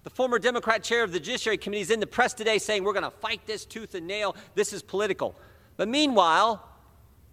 The 0.05 0.11
former 0.11 0.39
Democrat 0.39 0.83
chair 0.83 1.05
of 1.05 1.13
the 1.13 1.21
Judiciary 1.21 1.59
Committee 1.59 1.83
is 1.83 1.91
in 1.91 2.01
the 2.01 2.07
press 2.07 2.33
today 2.33 2.57
saying 2.57 2.83
we're 2.83 2.95
going 2.95 3.05
to 3.05 3.11
fight 3.11 3.47
this 3.47 3.67
tooth 3.67 3.95
and 3.95 4.07
nail. 4.07 4.35
This 4.55 4.73
is 4.73 4.83
political. 4.83 5.37
But 5.77 5.89
meanwhile, 5.89 6.67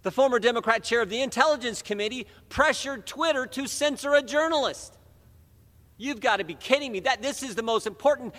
the 0.02 0.10
former 0.10 0.38
Democrat 0.38 0.84
chair 0.84 1.00
of 1.00 1.08
the 1.08 1.22
Intelligence 1.22 1.80
Committee 1.80 2.26
pressured 2.50 3.06
Twitter 3.06 3.46
to 3.46 3.66
censor 3.66 4.12
a 4.12 4.22
journalist. 4.22 4.97
You've 5.98 6.20
got 6.20 6.36
to 6.36 6.44
be 6.44 6.54
kidding 6.54 6.92
me. 6.92 7.00
That 7.00 7.20
this 7.20 7.42
is 7.42 7.56
the 7.56 7.62
most 7.62 7.86
important. 7.86 8.34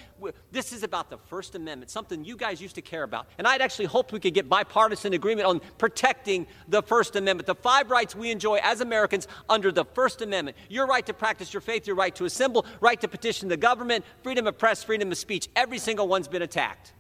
This 0.52 0.72
is 0.72 0.84
about 0.84 1.10
the 1.10 1.18
First 1.18 1.56
Amendment, 1.56 1.92
something 1.92 2.24
you 2.24 2.38
guys 2.38 2.62
used 2.62 2.76
to 2.76 2.82
care 2.82 3.04
about. 3.04 3.28
And 3.38 3.46
I'd 3.46 3.62
actually 3.62 3.86
hoped 3.86 4.14
we 4.14 4.20
could 4.20 4.34
get 4.34 4.48
bipartisan 4.48 5.14
agreement 5.14 5.46
on 5.46 5.62
protecting 5.78 6.48
the 6.70 6.82
First 6.82 7.18
Amendment, 7.18 7.48
the 7.48 7.56
five 7.56 7.92
rights 7.92 8.16
we 8.16 8.32
enjoy 8.32 8.60
as 8.64 8.80
Americans 8.80 9.28
under 9.50 9.72
the 9.72 9.84
First 9.84 10.22
Amendment. 10.22 10.58
Your 10.70 10.88
right 10.88 11.06
to 11.06 11.14
practice 11.14 11.54
your 11.54 11.62
faith, 11.62 11.86
your 11.86 11.98
right 11.98 12.16
to 12.16 12.26
assemble, 12.26 12.66
right 12.80 13.00
to 13.02 13.08
petition 13.10 13.50
the 13.50 13.58
government, 13.58 14.06
freedom 14.24 14.48
of 14.48 14.58
press, 14.58 14.82
freedom 14.82 15.12
of 15.12 15.18
speech. 15.18 15.50
Every 15.56 15.80
single 15.80 16.08
one's 16.08 16.30
been 16.30 16.42
attacked 16.42 16.94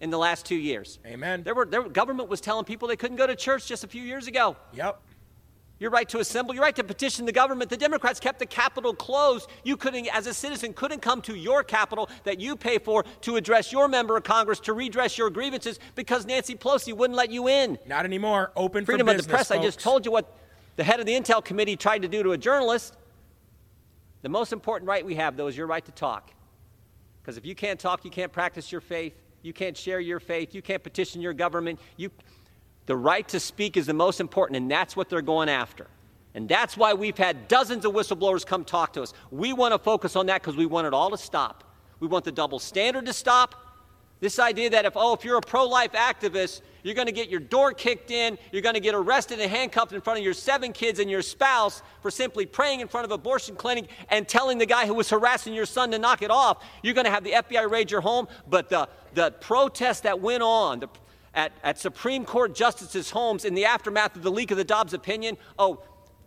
in 0.00 0.10
the 0.10 0.18
last 0.18 0.44
two 0.44 0.56
years. 0.56 0.98
Amen. 1.06 1.44
There 1.44 1.54
were 1.54 1.64
there, 1.64 1.88
government 1.88 2.28
was 2.28 2.40
telling 2.40 2.64
people 2.64 2.88
they 2.88 2.96
couldn't 2.96 3.18
go 3.18 3.26
to 3.26 3.36
church 3.36 3.68
just 3.68 3.84
a 3.84 3.88
few 3.88 4.02
years 4.02 4.26
ago. 4.26 4.56
Yep. 4.74 5.00
Your 5.82 5.90
right 5.90 6.08
to 6.08 6.20
assemble, 6.20 6.54
your 6.54 6.62
right 6.62 6.76
to 6.76 6.84
petition 6.84 7.26
the 7.26 7.32
government. 7.32 7.68
The 7.68 7.76
Democrats 7.76 8.20
kept 8.20 8.38
the 8.38 8.46
Capitol 8.46 8.94
closed. 8.94 9.50
You 9.64 9.76
couldn't, 9.76 10.06
as 10.14 10.28
a 10.28 10.32
citizen, 10.32 10.72
couldn't 10.72 11.02
come 11.02 11.20
to 11.22 11.34
your 11.34 11.64
Capitol 11.64 12.08
that 12.22 12.40
you 12.40 12.54
pay 12.54 12.78
for 12.78 13.04
to 13.22 13.34
address 13.34 13.72
your 13.72 13.88
member 13.88 14.16
of 14.16 14.22
Congress, 14.22 14.60
to 14.60 14.74
redress 14.74 15.18
your 15.18 15.28
grievances 15.28 15.80
because 15.96 16.24
Nancy 16.24 16.54
Pelosi 16.54 16.96
wouldn't 16.96 17.16
let 17.16 17.32
you 17.32 17.48
in. 17.48 17.78
Not 17.84 18.04
anymore. 18.04 18.52
Open 18.54 18.84
Freedom 18.84 19.08
for 19.08 19.14
of 19.14 19.22
the 19.22 19.28
press. 19.28 19.48
folks. 19.48 19.58
I 19.58 19.62
just 19.62 19.80
told 19.80 20.06
you 20.06 20.12
what 20.12 20.38
the 20.76 20.84
head 20.84 21.00
of 21.00 21.06
the 21.06 21.12
Intel 21.12 21.44
committee 21.44 21.76
tried 21.76 22.02
to 22.02 22.08
do 22.08 22.22
to 22.22 22.30
a 22.30 22.38
journalist. 22.38 22.96
The 24.22 24.28
most 24.28 24.52
important 24.52 24.88
right 24.88 25.04
we 25.04 25.16
have, 25.16 25.36
though, 25.36 25.48
is 25.48 25.56
your 25.56 25.66
right 25.66 25.84
to 25.84 25.92
talk. 25.92 26.32
Because 27.20 27.36
if 27.36 27.44
you 27.44 27.56
can't 27.56 27.80
talk, 27.80 28.04
you 28.04 28.10
can't 28.10 28.32
practice 28.32 28.70
your 28.70 28.80
faith, 28.80 29.14
you 29.42 29.52
can't 29.52 29.76
share 29.76 29.98
your 29.98 30.20
faith, 30.20 30.54
you 30.54 30.62
can't 30.62 30.82
petition 30.82 31.20
your 31.20 31.32
government. 31.32 31.80
You, 31.96 32.10
the 32.86 32.96
right 32.96 33.26
to 33.28 33.40
speak 33.40 33.76
is 33.76 33.86
the 33.86 33.94
most 33.94 34.20
important, 34.20 34.56
and 34.56 34.70
that's 34.70 34.96
what 34.96 35.08
they're 35.08 35.22
going 35.22 35.48
after. 35.48 35.86
And 36.34 36.48
that's 36.48 36.76
why 36.76 36.94
we've 36.94 37.16
had 37.16 37.48
dozens 37.48 37.84
of 37.84 37.92
whistleblowers 37.92 38.44
come 38.46 38.64
talk 38.64 38.94
to 38.94 39.02
us. 39.02 39.12
We 39.30 39.52
want 39.52 39.72
to 39.72 39.78
focus 39.78 40.16
on 40.16 40.26
that 40.26 40.40
because 40.40 40.56
we 40.56 40.66
want 40.66 40.86
it 40.86 40.94
all 40.94 41.10
to 41.10 41.18
stop. 41.18 41.64
We 42.00 42.08
want 42.08 42.24
the 42.24 42.32
double 42.32 42.58
standard 42.58 43.06
to 43.06 43.12
stop. 43.12 43.54
This 44.20 44.38
idea 44.38 44.70
that 44.70 44.84
if, 44.84 44.92
oh, 44.96 45.14
if 45.14 45.24
you're 45.24 45.36
a 45.36 45.40
pro 45.40 45.66
life 45.66 45.92
activist, 45.92 46.62
you're 46.84 46.94
going 46.94 47.06
to 47.06 47.12
get 47.12 47.28
your 47.28 47.40
door 47.40 47.72
kicked 47.72 48.10
in, 48.10 48.38
you're 48.52 48.62
going 48.62 48.74
to 48.76 48.80
get 48.80 48.94
arrested 48.94 49.40
and 49.40 49.50
handcuffed 49.50 49.92
in 49.92 50.00
front 50.00 50.20
of 50.20 50.24
your 50.24 50.32
seven 50.32 50.72
kids 50.72 51.00
and 51.00 51.10
your 51.10 51.22
spouse 51.22 51.82
for 52.02 52.10
simply 52.10 52.46
praying 52.46 52.80
in 52.80 52.88
front 52.88 53.04
of 53.04 53.10
an 53.10 53.16
abortion 53.16 53.56
clinic 53.56 53.90
and 54.10 54.28
telling 54.28 54.58
the 54.58 54.66
guy 54.66 54.86
who 54.86 54.94
was 54.94 55.10
harassing 55.10 55.52
your 55.52 55.66
son 55.66 55.90
to 55.90 55.98
knock 55.98 56.22
it 56.22 56.30
off. 56.30 56.64
You're 56.82 56.94
going 56.94 57.04
to 57.04 57.10
have 57.10 57.24
the 57.24 57.32
FBI 57.32 57.68
raid 57.68 57.90
your 57.90 58.00
home. 58.00 58.28
But 58.48 58.68
the, 58.68 58.88
the 59.14 59.32
protest 59.32 60.04
that 60.04 60.20
went 60.20 60.44
on 60.44 60.80
the, 60.80 60.88
at, 61.34 61.52
at 61.62 61.78
Supreme 61.78 62.24
Court 62.24 62.54
justices' 62.54 63.10
homes 63.10 63.44
in 63.44 63.54
the 63.54 63.64
aftermath 63.64 64.16
of 64.16 64.22
the 64.22 64.30
leak 64.30 64.50
of 64.50 64.56
the 64.56 64.64
Dobbs 64.64 64.94
opinion, 64.94 65.36
oh, 65.58 65.82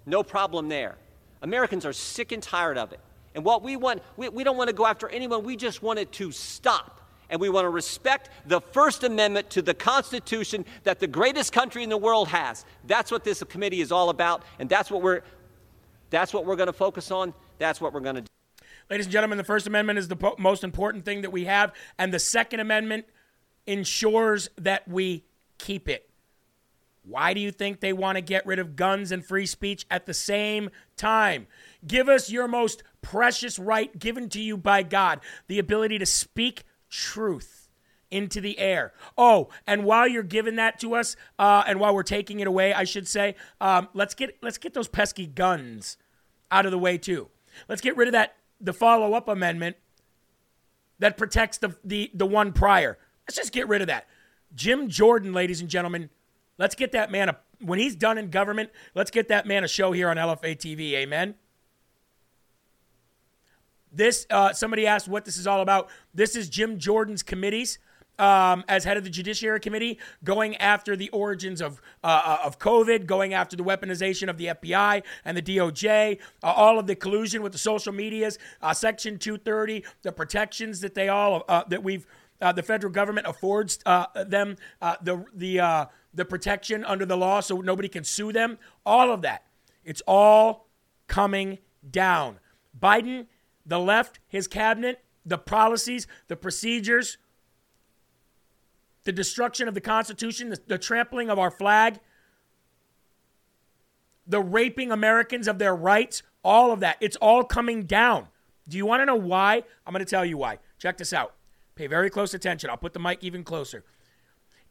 no 0.06 0.24
problem 0.24 0.70
there. 0.70 0.96
Americans 1.42 1.86
are 1.86 1.94
sick 1.94 2.32
and 2.32 2.42
tired 2.42 2.78
of 2.78 2.92
it. 2.92 3.00
And 3.36 3.44
what 3.44 3.62
we 3.62 3.76
want, 3.76 4.02
we, 4.18 4.30
we 4.30 4.44
don't 4.44 4.58
want 4.58 4.70
to 4.70 4.76
go 4.76 4.86
after 4.86 5.08
anyone, 5.10 5.44
we 5.44 5.56
just 5.58 5.84
want 5.84 6.00
it 6.00 6.12
to 6.14 6.32
stop. 6.32 7.02
And 7.30 7.42
we 7.42 7.50
want 7.50 7.66
to 7.66 7.70
respect 7.70 8.30
the 8.46 8.62
First 8.62 9.04
Amendment 9.04 9.50
to 9.52 9.62
the 9.62 9.74
Constitution 9.74 10.64
that 10.84 11.00
the 11.00 11.08
greatest 11.08 11.52
country 11.52 11.84
in 11.84 11.90
the 11.90 11.98
world 11.98 12.28
has. 12.28 12.66
That's 12.86 13.12
what 13.12 13.24
this 13.24 13.42
committee 13.44 13.82
is 13.82 13.92
all 13.92 14.10
about, 14.10 14.44
and 14.60 14.70
that's 14.70 14.92
what 14.92 15.02
we're, 15.02 15.22
that's 16.12 16.34
what 16.34 16.46
we're 16.46 16.56
going 16.56 16.68
to 16.68 16.74
focus 16.74 17.10
on. 17.10 17.34
That's 17.58 17.82
what 17.82 17.94
we're 17.94 18.02
going 18.02 18.16
to 18.16 18.22
do. 18.22 18.28
Ladies 18.92 19.08
and 19.08 19.14
gentlemen, 19.14 19.40
the 19.40 19.44
First 19.44 19.66
Amendment 19.66 19.98
is 19.98 20.08
the 20.08 20.16
po- 20.16 20.36
most 20.38 20.64
important 20.64 21.04
thing 21.04 21.22
that 21.22 21.32
we 21.32 21.46
have, 21.46 21.74
and 21.98 22.14
the 22.14 22.20
Second 22.20 22.60
Amendment 22.60 23.06
ensures 23.68 24.50
that 24.58 24.88
we 24.88 25.24
keep 25.58 25.90
it. 25.90 26.10
Why 27.04 27.34
do 27.34 27.40
you 27.40 27.52
think 27.52 27.80
they 27.80 27.94
want 27.94 28.18
to 28.18 28.22
get 28.22 28.46
rid 28.46 28.58
of 28.58 28.76
guns 28.76 29.12
and 29.12 29.24
free 29.24 29.46
speech 29.46 29.86
at 29.92 30.06
the 30.06 30.14
same 30.14 30.70
time? 30.98 31.48
Give 31.86 32.10
us 32.10 32.32
your 32.32 32.48
most 32.48 32.82
precious 33.02 33.60
right 33.60 33.98
given 34.00 34.28
to 34.30 34.42
you 34.42 34.58
by 34.58 34.82
God 34.82 35.20
the 35.48 35.60
ability 35.60 36.00
to 36.00 36.06
speak 36.06 36.64
truth 36.90 37.70
into 38.10 38.42
the 38.42 38.58
air. 38.58 38.94
Oh, 39.18 39.50
and 39.68 39.84
while 39.84 40.08
you're 40.08 40.24
giving 40.24 40.56
that 40.56 40.80
to 40.80 40.96
us, 40.96 41.16
uh, 41.38 41.64
and 41.68 41.80
while 41.80 41.94
we're 41.94 42.04
taking 42.04 42.40
it 42.40 42.48
away, 42.48 42.74
I 42.74 42.84
should 42.86 43.08
say, 43.08 43.36
um, 43.62 43.88
let's 43.94 44.16
get 44.16 44.38
let's 44.42 44.58
get 44.58 44.74
those 44.74 44.88
pesky 44.88 45.28
guns 45.28 45.98
out 46.50 46.66
of 46.66 46.72
the 46.72 46.80
way 46.80 46.98
too. 46.98 47.30
Let's 47.68 47.82
get 47.82 47.98
rid 47.98 48.08
of 48.08 48.14
that 48.14 48.36
the 48.60 48.74
follow 48.74 49.14
up 49.14 49.28
amendment 49.28 49.76
that 51.00 51.18
protects 51.18 51.58
the, 51.58 51.76
the 51.84 52.10
the 52.14 52.26
one 52.26 52.54
prior. 52.54 52.98
Let's 53.28 53.38
just 53.38 53.52
get 53.52 53.68
rid 53.68 53.82
of 53.82 53.88
that. 53.88 54.08
Jim 54.54 54.90
Jordan, 54.90 55.34
ladies 55.34 55.62
and 55.62 55.70
gentlemen, 55.70 56.10
let's 56.58 56.76
get 56.76 56.92
that 56.94 57.12
man 57.12 57.30
a 57.30 57.38
when 57.60 57.80
he's 57.80 57.96
done 57.96 58.18
in 58.18 58.30
government. 58.30 58.70
Let's 58.94 59.12
get 59.12 59.30
that 59.30 59.46
man 59.48 59.64
a 59.64 59.68
show 59.68 59.92
here 59.92 60.10
on 60.10 60.18
LFA 60.18 60.58
TV. 60.58 60.94
Amen. 60.94 61.36
This 63.92 64.28
uh, 64.30 64.54
somebody 64.54 64.86
asked 64.86 65.08
what 65.08 65.26
this 65.26 65.38
is 65.38 65.48
all 65.48 65.62
about. 65.62 65.90
This 66.14 66.36
is 66.36 66.50
Jim 66.50 66.78
Jordan's 66.78 67.24
committees. 67.24 67.80
Um, 68.18 68.64
as 68.70 68.86
head 68.86 68.96
of 68.96 69.04
the 69.04 69.10
Judiciary 69.10 69.60
Committee, 69.60 70.00
going 70.24 70.56
after 70.56 70.96
the 70.96 71.10
origins 71.10 71.62
of 71.62 71.82
uh, 72.02 72.38
of 72.46 72.60
COVID, 72.60 73.06
going 73.06 73.34
after 73.34 73.58
the 73.58 73.64
weaponization 73.64 74.30
of 74.30 74.38
the 74.38 74.46
FBI 74.46 75.04
and 75.26 75.36
the 75.36 75.42
DOJ, 75.42 76.20
uh, 76.42 76.48
all 76.48 76.80
of 76.80 76.88
the 76.88 76.96
collusion 76.96 77.44
with 77.44 77.52
the 77.52 77.58
social 77.58 77.92
medias, 77.92 78.40
uh, 78.62 78.74
Section 78.74 79.18
230, 79.18 79.84
the 80.04 80.14
protections 80.14 80.80
that 80.80 80.94
they 80.94 81.10
all 81.10 81.44
uh, 81.50 81.66
that 81.68 81.84
we've 81.84 82.08
uh, 82.42 82.52
the 82.52 82.64
federal 82.64 82.92
government 82.92 83.28
affords 83.28 83.80
uh, 83.86 84.06
them 84.26 84.58
the 85.02 85.26
the 85.34 85.90
the 86.14 86.26
protection 86.26 86.86
under 86.86 87.06
the 87.06 87.18
law, 87.18 87.42
so 87.42 87.62
nobody 87.62 87.90
can 87.90 88.04
sue 88.04 88.32
them. 88.32 88.58
All 88.86 89.12
of 89.12 89.22
that, 89.24 89.44
it's 89.84 90.02
all 90.08 90.68
coming 91.08 91.60
down. 91.90 92.40
Biden, 92.78 93.28
the 93.66 93.80
left, 93.80 94.20
his 94.28 94.48
cabinet, 94.48 95.04
the 95.26 95.38
policies, 95.38 96.08
the 96.28 96.36
procedures 96.36 97.18
the 99.06 99.12
destruction 99.12 99.68
of 99.68 99.74
the 99.74 99.82
Constitution, 99.82 100.50
the, 100.50 100.60
the, 100.68 100.78
trampling 100.78 101.30
of 101.30 101.40
our 101.40 101.52
flag, 101.52 102.00
the 104.28 104.42
raping 104.42 104.92
Americans 104.92 105.48
of 105.48 105.60
their 105.60 105.76
rights, 105.76 106.24
all 106.44 106.72
of 106.72 106.82
that. 106.82 106.98
It's 107.00 107.16
all 107.18 107.44
coming 107.44 107.84
down. 107.84 108.28
Do 108.68 108.78
you 108.78 108.86
want 108.86 109.02
to 109.02 109.06
know 109.06 109.16
why? 109.16 109.64
I'm 109.86 109.94
going 109.94 110.04
to 110.04 110.10
tell 110.10 110.26
you 110.26 110.38
why. 110.38 110.58
Check 110.80 110.98
this 110.98 111.14
out. 111.14 111.36
Pay 111.76 111.88
very 111.88 112.10
close 112.10 112.34
attention. 112.34 112.70
I'll 112.70 112.78
put 112.78 112.94
the 112.94 113.00
mic 113.00 113.24
even 113.24 113.44
closer. 113.44 113.84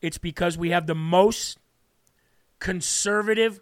It's 0.01 0.19
because 0.19 0.57
we 0.57 0.71
have 0.71 0.87
the 0.87 0.95
most 0.95 1.59
conservative, 2.59 3.61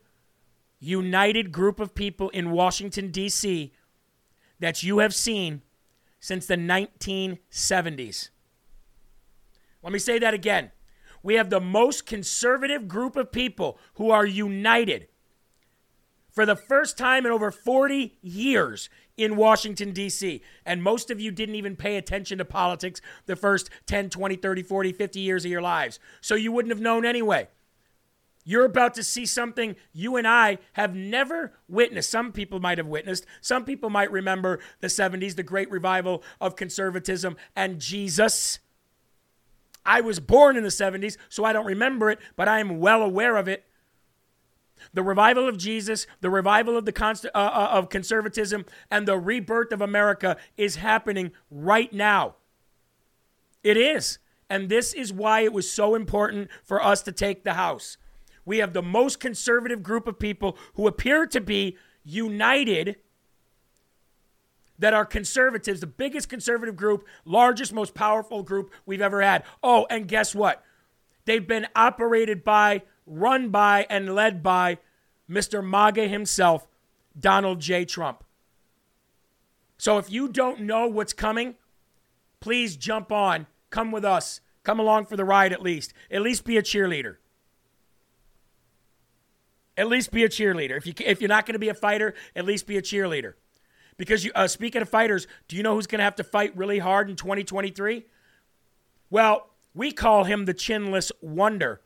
united 0.79 1.53
group 1.53 1.81
of 1.81 1.95
people 1.95 2.31
in 2.31 2.51
Washington, 2.53 3.11
D.C. 3.11 3.73
that 4.61 4.83
you 4.83 4.99
have 4.99 5.15
seen 5.15 5.63
since 6.21 6.47
the 6.47 6.57
1970s. 6.57 8.31
Let 9.83 9.93
me 9.93 9.99
say 9.99 10.21
that 10.21 10.35
again. 10.35 10.71
We 11.23 11.35
have 11.35 11.51
the 11.51 11.61
most 11.61 12.07
conservative 12.07 12.87
group 12.89 13.17
of 13.17 13.33
people 13.33 13.79
who 13.95 14.11
are 14.11 14.27
united 14.27 15.09
for 16.31 16.47
the 16.47 16.57
first 16.57 16.97
time 16.97 17.27
in 17.27 17.33
over 17.33 17.51
40 17.51 18.19
years 18.23 18.89
in 19.17 19.37
Washington, 19.37 19.93
D.C. 19.93 20.43
And 20.65 20.83
most 20.83 21.11
of 21.11 21.21
you 21.21 21.31
didn't 21.31 21.55
even 21.55 21.77
pay 21.77 21.97
attention 21.97 22.39
to 22.39 22.45
politics 22.45 23.01
the 23.27 23.37
first 23.37 23.71
10, 23.87 24.11
20, 24.11 24.37
30, 24.37 24.63
40, 24.63 24.93
50 24.93 25.21
years 25.21 25.45
of 25.45 25.51
your 25.51 25.63
lives. 25.63 25.99
So 26.21 26.35
you 26.35 26.53
wouldn't 26.53 26.73
have 26.73 26.81
known 26.81 27.05
anyway. 27.05 27.49
You're 28.45 28.65
about 28.65 28.95
to 28.95 29.05
see 29.05 29.25
something 29.25 29.77
you 29.93 30.17
and 30.17 30.27
I 30.27 30.59
have 30.73 30.95
never 30.95 31.53
witnessed. 31.69 32.11
Some 32.11 32.33
people 32.33 32.59
might 32.59 32.79
have 32.79 32.89
witnessed. 32.89 33.25
Some 33.41 33.65
people 33.65 33.89
might 33.89 34.11
remember 34.11 34.59
the 34.81 34.89
70s, 34.89 35.37
the 35.37 35.45
great 35.45 35.71
revival 35.71 36.25
of 36.41 36.57
conservatism 36.57 37.37
and 37.55 37.81
Jesus. 37.81 38.59
I 39.85 40.01
was 40.01 40.21
born 40.21 40.57
in 40.57 40.63
the 40.63 40.71
70s, 40.71 41.17
so 41.29 41.45
I 41.45 41.53
don't 41.53 41.67
remember 41.67 42.11
it, 42.11 42.19
but 42.37 42.49
I 42.49 42.61
am 42.61 42.81
well 42.81 43.03
aware 43.03 43.37
of 43.37 43.49
it. 43.49 43.65
The 44.93 45.03
revival 45.03 45.49
of 45.49 45.57
Jesus, 45.59 46.07
the 46.21 46.31
revival 46.31 46.77
of 46.77 46.85
the 46.85 46.93
const- 46.93 47.27
uh, 47.27 47.39
uh, 47.39 47.69
of 47.73 47.89
conservatism, 47.89 48.65
and 48.91 49.07
the 49.07 49.19
rebirth 49.19 49.73
of 49.73 49.81
America 49.81 50.37
is 50.57 50.77
happening 50.77 51.33
right 51.51 51.93
now. 51.93 52.37
It 53.63 53.77
is. 53.77 54.19
And 54.51 54.69
this 54.69 54.93
is 54.93 55.13
why 55.13 55.41
it 55.41 55.53
was 55.53 55.71
so 55.71 55.95
important 55.95 56.51
for 56.63 56.83
us 56.83 57.03
to 57.03 57.13
take 57.13 57.43
the 57.43 57.55
House. 57.55 57.97
We 58.45 58.59
have 58.59 58.73
the 58.73 58.83
most 58.83 59.21
conservative 59.21 59.83
group 59.83 60.07
of 60.07 60.19
people 60.19 60.59
who 60.75 60.87
appear 60.87 61.27
to 61.27 61.41
be 61.41 61.77
united 62.05 62.97
that 64.79 64.93
are 64.93 65.07
conservatives, 65.07 65.81
the 65.81 65.87
biggest 65.87 66.29
conservative 66.29 66.77
group, 66.77 67.07
largest, 67.25 67.73
most 67.73 67.95
powerful 67.95 68.43
group 68.43 68.73
we've 68.85 69.01
ever 69.01 69.23
had. 69.23 69.45
Oh, 69.63 69.87
and 69.89 70.09
guess 70.09 70.35
what? 70.35 70.65
They've 71.25 71.47
been 71.47 71.69
operated 71.77 72.43
by, 72.43 72.83
run 73.07 73.51
by, 73.51 73.87
and 73.89 74.15
led 74.15 74.43
by 74.43 74.79
Mr. 75.29 75.65
MAGA 75.65 76.09
himself, 76.09 76.67
Donald 77.19 77.61
J. 77.61 77.85
Trump. 77.85 78.25
So 79.79 79.99
if 79.99 80.11
you 80.11 80.29
don't 80.29 80.61
know 80.61 80.87
what's 80.87 81.13
coming, 81.13 81.57
please 82.41 82.77
jump 82.77 83.11
on. 83.11 83.47
Come 83.71 83.91
with 83.91 84.05
us. 84.05 84.41
Come 84.63 84.79
along 84.79 85.07
for 85.07 85.17
the 85.17 85.25
ride 85.25 85.53
at 85.53 85.63
least. 85.63 85.93
At 86.11 86.23
least 86.23 86.45
be 86.45 86.57
a 86.57 86.63
cheerleader. 86.63 87.17
At 89.77 89.89
least 89.89 90.13
be 90.13 90.23
a 90.23 90.29
cheerleader. 90.29 90.77
If 90.77 90.87
you 90.87 90.93
if 91.01 91.21
you're 91.21 91.29
not 91.29 91.47
going 91.47 91.55
to 91.55 91.59
be 91.59 91.71
a 91.71 91.75
fighter, 91.75 92.15
at 92.37 92.45
least 92.45 92.67
be 92.67 92.77
a 92.77 92.83
cheerleader. 92.83 93.35
Because 93.97 94.25
you, 94.25 94.33
uh, 94.35 94.47
speaking 94.47 94.83
of 94.83 94.89
fighters, 94.89 95.27
do 95.49 95.57
you 95.57 95.63
know 95.63 95.75
who's 95.75 95.87
going 95.87 95.99
to 95.99 96.05
have 96.05 96.17
to 96.17 96.25
fight 96.25 96.57
really 96.57 96.79
hard 96.79 97.11
in 97.11 97.17
2023? 97.17 98.05
Well, 99.11 99.51
we 99.75 99.93
call 99.93 100.25
him 100.25 100.45
the 100.45 100.55
chinless 100.55 101.13
wonder, 101.21 101.81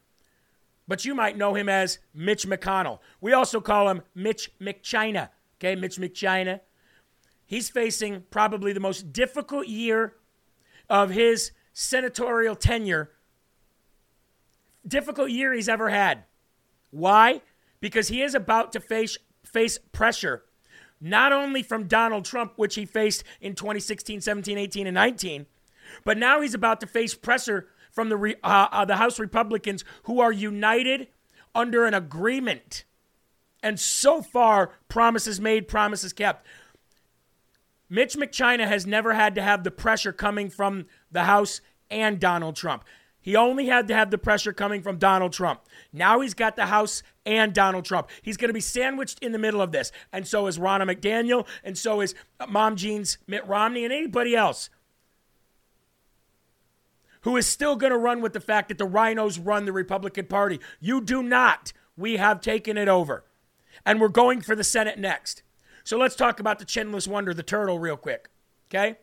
but 0.88 1.05
you 1.05 1.14
might 1.14 1.37
know 1.37 1.55
him 1.55 1.68
as 1.68 1.99
Mitch 2.14 2.46
McConnell. 2.46 3.01
We 3.20 3.33
also 3.33 3.61
call 3.61 3.88
him 3.88 4.03
Mitch 4.14 4.51
McChina. 4.61 5.31
Okay, 5.59 5.75
Mitch 5.75 5.96
McChina. 5.96 6.61
He's 7.46 7.70
facing 7.70 8.25
probably 8.31 8.72
the 8.72 8.81
most 8.81 9.12
difficult 9.12 9.68
year 9.68 10.14
of 10.88 11.11
his 11.11 11.53
senatorial 11.72 12.57
tenure, 12.57 13.11
difficult 14.87 15.31
year 15.31 15.53
he's 15.53 15.68
ever 15.68 15.90
had. 15.90 16.25
Why? 16.90 17.42
Because 17.81 18.09
he 18.09 18.22
is 18.22 18.35
about 18.35 18.72
to 18.72 18.81
face 18.81 19.18
face 19.44 19.79
pressure, 19.92 20.44
not 21.01 21.33
only 21.33 21.62
from 21.62 21.87
Donald 21.87 22.25
Trump, 22.25 22.55
which 22.57 22.75
he 22.75 22.85
faced 22.85 23.22
in 23.40 23.55
2016, 23.55 24.20
17, 24.20 24.59
18, 24.59 24.87
and 24.87 24.94
19, 24.94 25.46
but 26.05 26.18
now 26.18 26.40
he's 26.40 26.55
about 26.55 26.81
to 26.81 26.87
face 26.87 27.14
pressure 27.14 27.68
from 27.97 28.11
the, 28.11 28.37
uh, 28.45 28.69
uh, 28.71 28.85
the 28.85 28.97
House 28.97 29.19
Republicans 29.19 29.83
who 30.03 30.21
are 30.21 30.31
united 30.31 31.09
under 31.55 31.87
an 31.87 31.95
agreement. 31.95 32.85
And 33.63 33.81
so 33.81 34.21
far, 34.21 34.73
promises 34.87 35.41
made, 35.41 35.67
promises 35.67 36.13
kept. 36.13 36.47
Mitch 37.89 38.15
McChina 38.15 38.69
has 38.69 38.87
never 38.87 39.15
had 39.15 39.35
to 39.35 39.43
have 39.43 39.65
the 39.65 39.71
pressure 39.71 40.13
coming 40.13 40.51
from 40.51 40.85
the 41.11 41.25
House 41.25 41.63
and 41.91 42.21
Donald 42.21 42.55
Trump. 42.55 42.85
He 43.19 43.35
only 43.35 43.67
had 43.67 43.89
to 43.89 43.95
have 43.95 44.11
the 44.11 44.19
pressure 44.19 44.53
coming 44.53 44.83
from 44.83 44.99
Donald 44.99 45.33
Trump. 45.33 45.63
Now 45.91 46.21
he's 46.21 46.35
got 46.35 46.55
the 46.55 46.67
House 46.67 47.03
and 47.25 47.55
Donald 47.55 47.87
Trump. 47.87 48.11
He's 48.21 48.37
going 48.37 48.51
to 48.51 48.55
be 48.55 48.61
sandwiched 48.61 49.21
in 49.23 49.33
the 49.33 49.39
middle 49.39 49.63
of 49.63 49.73
this. 49.73 49.91
And 50.13 50.29
so 50.29 50.49
is 50.49 50.59
Ronna 50.59 50.83
McDaniel, 50.89 51.47
and 51.65 51.79
so 51.79 52.03
is 52.03 52.15
Mom 52.47 52.77
Jean's 52.77 53.17
Mitt 53.27 53.47
Romney, 53.47 53.85
and 53.85 53.93
anybody 53.93 54.37
else 54.37 54.69
who 57.27 57.37
is 57.37 57.45
still 57.45 57.75
going 57.75 57.91
to 57.91 57.99
run 57.99 58.21
with 58.21 58.33
the 58.35 58.41
fact 58.41 58.69
that 58.69 58.79
the 58.79 58.85
rhinos 58.85 59.37
run 59.37 59.65
the 59.65 59.73
Republican 59.73 60.27
Party. 60.27 60.61
You 60.79 61.01
do 61.01 61.25
not. 61.25 61.73
We 61.97 62.19
have 62.19 62.41
taken 62.41 62.79
it 62.79 62.87
over. 62.87 63.25
And 63.85 64.01
we're 64.01 64.07
going 64.07 64.43
for 64.43 64.55
the 64.55 64.62
Senate 64.62 64.97
next. 64.97 65.43
So 65.83 65.99
let's 65.99 66.15
talk 66.15 66.39
about 66.39 66.61
the 66.61 66.65
chinless 66.65 67.09
wonder, 67.09 67.35
the 67.35 67.43
turtle, 67.43 67.81
real 67.81 67.97
quick. 67.97 68.29
Okay? 68.71 68.99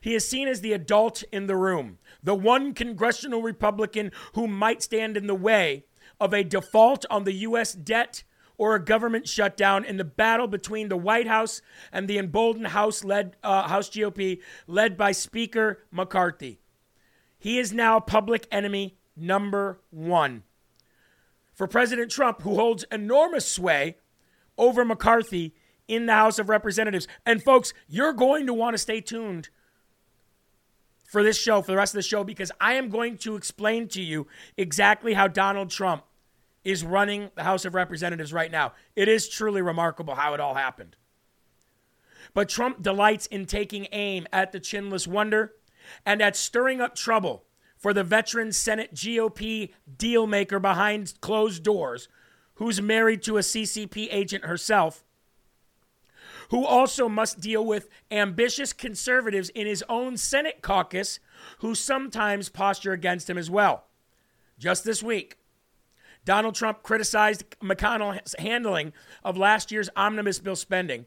He 0.00 0.16
is 0.16 0.28
seen 0.28 0.48
as 0.48 0.62
the 0.62 0.72
adult 0.72 1.22
in 1.30 1.46
the 1.46 1.54
room, 1.54 1.98
the 2.24 2.34
one 2.34 2.74
congressional 2.74 3.40
Republican 3.40 4.10
who 4.32 4.48
might 4.48 4.82
stand 4.82 5.16
in 5.16 5.28
the 5.28 5.34
way 5.36 5.84
of 6.20 6.34
a 6.34 6.42
default 6.42 7.06
on 7.08 7.22
the 7.22 7.34
U.S. 7.34 7.72
debt 7.72 8.24
or 8.58 8.74
a 8.74 8.84
government 8.84 9.28
shutdown 9.28 9.84
in 9.84 9.96
the 9.96 10.02
battle 10.02 10.48
between 10.48 10.88
the 10.88 10.96
White 10.96 11.28
House 11.28 11.62
and 11.92 12.08
the 12.08 12.18
emboldened 12.18 12.66
House 12.68 13.04
led 13.04 13.36
uh, 13.44 13.68
House 13.68 13.90
GOP 13.90 14.40
led 14.66 14.96
by 14.96 15.12
Speaker 15.12 15.84
McCarthy. 15.92 16.58
He 17.44 17.58
is 17.58 17.74
now 17.74 18.00
public 18.00 18.48
enemy 18.50 18.96
number 19.14 19.78
one. 19.90 20.44
For 21.52 21.66
President 21.66 22.10
Trump, 22.10 22.40
who 22.40 22.54
holds 22.54 22.86
enormous 22.90 23.46
sway 23.46 23.98
over 24.56 24.82
McCarthy 24.82 25.54
in 25.86 26.06
the 26.06 26.14
House 26.14 26.38
of 26.38 26.48
Representatives. 26.48 27.06
And 27.26 27.42
folks, 27.42 27.74
you're 27.86 28.14
going 28.14 28.46
to 28.46 28.54
want 28.54 28.72
to 28.72 28.78
stay 28.78 29.02
tuned 29.02 29.50
for 31.06 31.22
this 31.22 31.38
show, 31.38 31.60
for 31.60 31.72
the 31.72 31.76
rest 31.76 31.92
of 31.92 31.98
the 31.98 32.08
show, 32.08 32.24
because 32.24 32.50
I 32.62 32.76
am 32.76 32.88
going 32.88 33.18
to 33.18 33.36
explain 33.36 33.88
to 33.88 34.00
you 34.00 34.26
exactly 34.56 35.12
how 35.12 35.28
Donald 35.28 35.68
Trump 35.68 36.02
is 36.64 36.82
running 36.82 37.30
the 37.34 37.44
House 37.44 37.66
of 37.66 37.74
Representatives 37.74 38.32
right 38.32 38.50
now. 38.50 38.72
It 38.96 39.06
is 39.06 39.28
truly 39.28 39.60
remarkable 39.60 40.14
how 40.14 40.32
it 40.32 40.40
all 40.40 40.54
happened. 40.54 40.96
But 42.32 42.48
Trump 42.48 42.80
delights 42.80 43.26
in 43.26 43.44
taking 43.44 43.86
aim 43.92 44.26
at 44.32 44.52
the 44.52 44.60
chinless 44.60 45.06
wonder 45.06 45.52
and 46.04 46.22
at 46.22 46.36
stirring 46.36 46.80
up 46.80 46.94
trouble 46.94 47.44
for 47.76 47.92
the 47.92 48.04
veteran 48.04 48.52
Senate 48.52 48.94
GOP 48.94 49.72
dealmaker 49.96 50.60
behind 50.60 51.14
closed 51.20 51.62
doors, 51.62 52.08
who's 52.54 52.80
married 52.80 53.22
to 53.22 53.36
a 53.36 53.40
CCP 53.40 54.08
agent 54.10 54.44
herself 54.44 55.04
who 56.50 56.64
also 56.64 57.08
must 57.08 57.40
deal 57.40 57.64
with 57.64 57.88
ambitious 58.10 58.72
conservatives 58.72 59.48
in 59.50 59.66
his 59.66 59.84
own 59.88 60.16
Senate 60.16 60.62
caucus 60.62 61.18
who 61.58 61.74
sometimes 61.74 62.48
posture 62.48 62.92
against 62.92 63.28
him 63.28 63.38
as 63.38 63.50
well. 63.50 63.84
Just 64.58 64.84
this 64.84 65.02
week, 65.02 65.38
Donald 66.24 66.54
Trump 66.54 66.82
criticized 66.82 67.44
McConnell's 67.60 68.34
handling 68.38 68.92
of 69.22 69.36
last 69.36 69.70
year's 69.70 69.90
omnibus 69.96 70.38
bill 70.38 70.56
spending, 70.56 71.06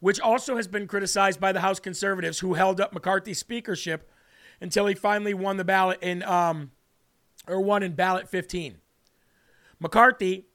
which 0.00 0.18
also 0.20 0.56
has 0.56 0.66
been 0.66 0.86
criticized 0.86 1.38
by 1.38 1.52
the 1.52 1.60
House 1.60 1.78
conservatives 1.78 2.40
who 2.40 2.54
held 2.54 2.80
up 2.80 2.92
McCarthy's 2.92 3.38
speakership 3.38 4.10
until 4.60 4.86
he 4.86 4.94
finally 4.94 5.34
won 5.34 5.56
the 5.56 5.64
ballot 5.64 5.98
in 6.02 6.22
um, 6.24 6.72
or 7.46 7.60
won 7.60 7.82
in 7.82 7.92
ballot 7.92 8.28
15. 8.28 8.78
McCarthy 9.78 10.46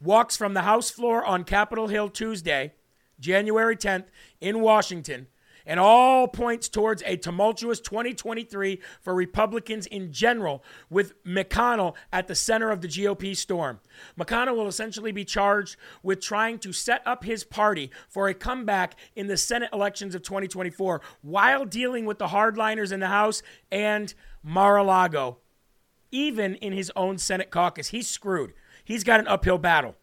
walks 0.00 0.36
from 0.36 0.54
the 0.54 0.62
House 0.62 0.90
floor 0.90 1.24
on 1.24 1.44
Capitol 1.44 1.88
Hill 1.88 2.08
Tuesday 2.08 2.72
January 3.18 3.76
10th 3.76 4.06
in 4.40 4.60
Washington, 4.60 5.26
and 5.66 5.80
all 5.80 6.28
points 6.28 6.68
towards 6.68 7.02
a 7.04 7.16
tumultuous 7.16 7.80
2023 7.80 8.80
for 9.00 9.14
Republicans 9.14 9.86
in 9.86 10.12
general, 10.12 10.62
with 10.88 11.22
McConnell 11.24 11.94
at 12.12 12.28
the 12.28 12.34
center 12.34 12.70
of 12.70 12.80
the 12.80 12.88
GOP 12.88 13.36
storm. 13.36 13.80
McConnell 14.18 14.56
will 14.56 14.68
essentially 14.68 15.12
be 15.12 15.24
charged 15.24 15.76
with 16.02 16.20
trying 16.20 16.58
to 16.60 16.72
set 16.72 17.02
up 17.04 17.24
his 17.24 17.44
party 17.44 17.90
for 18.08 18.28
a 18.28 18.34
comeback 18.34 18.96
in 19.14 19.26
the 19.26 19.36
Senate 19.36 19.70
elections 19.72 20.14
of 20.14 20.22
2024 20.22 21.00
while 21.22 21.64
dealing 21.64 22.06
with 22.06 22.18
the 22.18 22.28
hardliners 22.28 22.92
in 22.92 23.00
the 23.00 23.08
House 23.08 23.42
and 23.70 24.14
Mar 24.42 24.76
a 24.76 24.84
Lago. 24.84 25.38
Even 26.12 26.54
in 26.56 26.72
his 26.72 26.92
own 26.94 27.18
Senate 27.18 27.50
caucus, 27.50 27.88
he's 27.88 28.08
screwed. 28.08 28.54
He's 28.84 29.02
got 29.02 29.18
an 29.18 29.26
uphill 29.26 29.58
battle. 29.58 29.96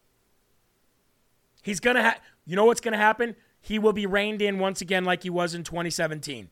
He's 1.62 1.80
going 1.80 1.96
to 1.96 2.04
have 2.04 2.20
you 2.46 2.56
know 2.56 2.66
what's 2.66 2.82
going 2.82 2.92
to 2.92 2.98
happen? 2.98 3.36
He 3.66 3.80
will 3.80 3.94
be 3.94 4.06
reined 4.06 4.42
in 4.42 4.60
once 4.60 4.82
again 4.82 5.06
like 5.06 5.24
he 5.24 5.30
was 5.30 5.56
in 5.56 5.64
2017. 5.64 6.50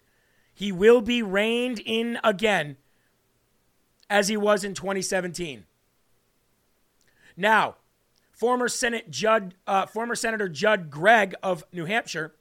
He 0.53 0.71
will 0.71 1.01
be 1.01 1.21
reined 1.21 1.79
in 1.79 2.17
again 2.23 2.77
as 4.09 4.29
he 4.29 4.37
was 4.37 4.63
in 4.63 4.73
2017. 4.73 5.65
Now, 7.35 7.75
former 8.31 8.69
Senate 8.69 9.11
Judd, 9.11 9.55
uh, 9.67 9.87
former 9.87 10.15
Senator 10.15 10.47
Judd 10.47 10.89
Gregg 10.89 11.35
of 11.43 11.65
New 11.73 11.83
Hampshire 11.83 12.33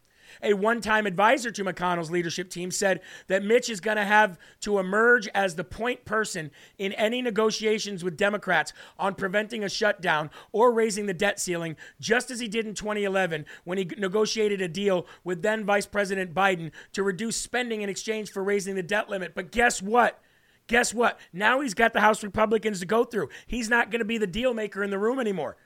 a 0.43 0.55
one 0.55 0.81
time 0.81 1.07
advisor 1.07 1.51
to 1.51 1.65
McConnell's 1.65 2.11
leadership 2.11 2.51
team, 2.51 2.71
said 2.71 3.01
that 3.27 3.45
Mitch 3.45 3.69
is 3.69 3.81
going 3.81 3.97
to 3.97 4.05
have 4.05 4.39
to 4.61 4.79
emerge 4.79 5.29
as 5.29 5.55
the 5.55 5.65
point 5.65 6.05
person 6.05 6.51
in 6.79 6.93
any 6.95 7.23
negotiations 7.23 8.05
with 8.05 8.17
Democrats 8.17 8.73
on 8.99 9.15
preventing 9.15 9.65
a 9.65 9.69
shutdown 9.69 10.31
or 10.53 10.73
raising 10.73 11.07
the 11.07 11.15
debt 11.15 11.41
ceiling, 11.41 11.77
just 12.01 12.31
as 12.31 12.41
he 12.41 12.49
did 12.49 12.67
in 12.67 12.75
2011 12.75 13.45
when 13.65 13.79
he 13.79 13.85
negotiated 13.99 14.61
a 14.61 14.69
deal 14.69 15.07
with 15.25 15.43
then 15.43 15.65
Vice 15.65 15.87
President 15.87 16.35
Biden 16.35 16.71
to 16.93 17.03
reduce 17.03 17.37
spending 17.37 17.83
in 17.83 17.89
exchange 17.89 18.31
for 18.31 18.43
raising 18.43 18.75
the 18.75 18.83
debt 18.83 19.09
limit. 19.09 19.35
But 19.35 19.53
guess 19.53 19.83
what? 19.83 20.21
Guess 20.67 20.95
what? 20.95 21.19
Now 21.33 21.61
he's 21.61 21.75
got 21.75 21.93
the 21.93 22.01
House 22.01 22.23
Republicans 22.23 22.81
to 22.81 22.87
go 22.87 23.05
through. 23.05 23.29
He's 23.47 23.69
not 23.69 23.91
going 23.91 23.99
to 23.99 24.05
be 24.05 24.19
the 24.19 24.27
deal 24.27 24.55
maker 24.55 24.85
in 24.85 24.91
the 24.91 24.99
room 24.99 25.19
anymore. 25.19 25.57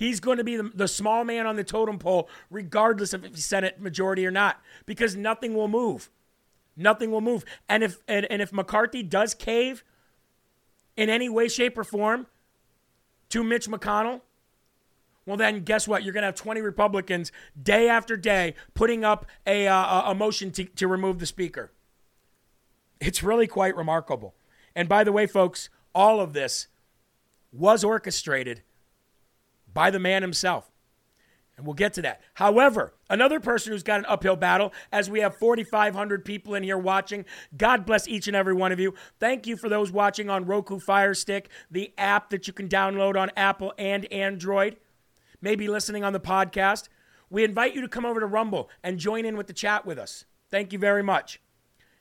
He's 0.00 0.18
going 0.18 0.38
to 0.38 0.44
be 0.44 0.56
the, 0.56 0.62
the 0.74 0.88
small 0.88 1.24
man 1.24 1.46
on 1.46 1.56
the 1.56 1.62
totem 1.62 1.98
pole, 1.98 2.30
regardless 2.48 3.12
of 3.12 3.22
if 3.22 3.34
he's 3.34 3.44
Senate 3.44 3.82
majority 3.82 4.26
or 4.26 4.30
not, 4.30 4.58
because 4.86 5.14
nothing 5.14 5.52
will 5.52 5.68
move. 5.68 6.08
Nothing 6.74 7.10
will 7.10 7.20
move. 7.20 7.44
And 7.68 7.82
if 7.82 7.98
and, 8.08 8.24
and 8.30 8.40
if 8.40 8.50
McCarthy 8.50 9.02
does 9.02 9.34
cave 9.34 9.84
in 10.96 11.10
any 11.10 11.28
way, 11.28 11.48
shape, 11.48 11.76
or 11.76 11.84
form 11.84 12.28
to 13.28 13.44
Mitch 13.44 13.68
McConnell, 13.68 14.22
well, 15.26 15.36
then 15.36 15.64
guess 15.64 15.86
what? 15.86 16.02
You're 16.02 16.14
going 16.14 16.22
to 16.22 16.28
have 16.28 16.34
20 16.34 16.62
Republicans 16.62 17.30
day 17.62 17.86
after 17.86 18.16
day 18.16 18.54
putting 18.72 19.04
up 19.04 19.26
a, 19.46 19.68
uh, 19.68 20.12
a 20.12 20.14
motion 20.14 20.50
to, 20.52 20.64
to 20.64 20.88
remove 20.88 21.18
the 21.18 21.26
speaker. 21.26 21.72
It's 23.02 23.22
really 23.22 23.46
quite 23.46 23.76
remarkable. 23.76 24.34
And 24.74 24.88
by 24.88 25.04
the 25.04 25.12
way, 25.12 25.26
folks, 25.26 25.68
all 25.94 26.20
of 26.20 26.32
this 26.32 26.68
was 27.52 27.84
orchestrated 27.84 28.62
by 29.74 29.90
the 29.90 29.98
man 29.98 30.22
himself. 30.22 30.70
And 31.56 31.66
we'll 31.66 31.74
get 31.74 31.92
to 31.94 32.02
that. 32.02 32.22
However, 32.34 32.94
another 33.10 33.38
person 33.38 33.72
who's 33.72 33.82
got 33.82 33.98
an 33.98 34.06
uphill 34.08 34.34
battle, 34.34 34.72
as 34.90 35.10
we 35.10 35.20
have 35.20 35.36
4,500 35.36 36.24
people 36.24 36.54
in 36.54 36.62
here 36.62 36.78
watching, 36.78 37.26
God 37.54 37.84
bless 37.84 38.08
each 38.08 38.26
and 38.26 38.34
every 38.34 38.54
one 38.54 38.72
of 38.72 38.80
you. 38.80 38.94
Thank 39.18 39.46
you 39.46 39.58
for 39.58 39.68
those 39.68 39.92
watching 39.92 40.30
on 40.30 40.46
Roku 40.46 40.78
Fire 40.78 41.12
Stick, 41.12 41.50
the 41.70 41.92
app 41.98 42.30
that 42.30 42.46
you 42.46 42.54
can 42.54 42.66
download 42.66 43.14
on 43.14 43.30
Apple 43.36 43.74
and 43.76 44.10
Android, 44.10 44.78
maybe 45.42 45.68
listening 45.68 46.02
on 46.02 46.14
the 46.14 46.20
podcast. 46.20 46.88
We 47.28 47.44
invite 47.44 47.74
you 47.74 47.82
to 47.82 47.88
come 47.88 48.06
over 48.06 48.20
to 48.20 48.26
Rumble 48.26 48.70
and 48.82 48.98
join 48.98 49.26
in 49.26 49.36
with 49.36 49.46
the 49.46 49.52
chat 49.52 49.84
with 49.84 49.98
us. 49.98 50.24
Thank 50.50 50.72
you 50.72 50.78
very 50.78 51.02
much. 51.02 51.42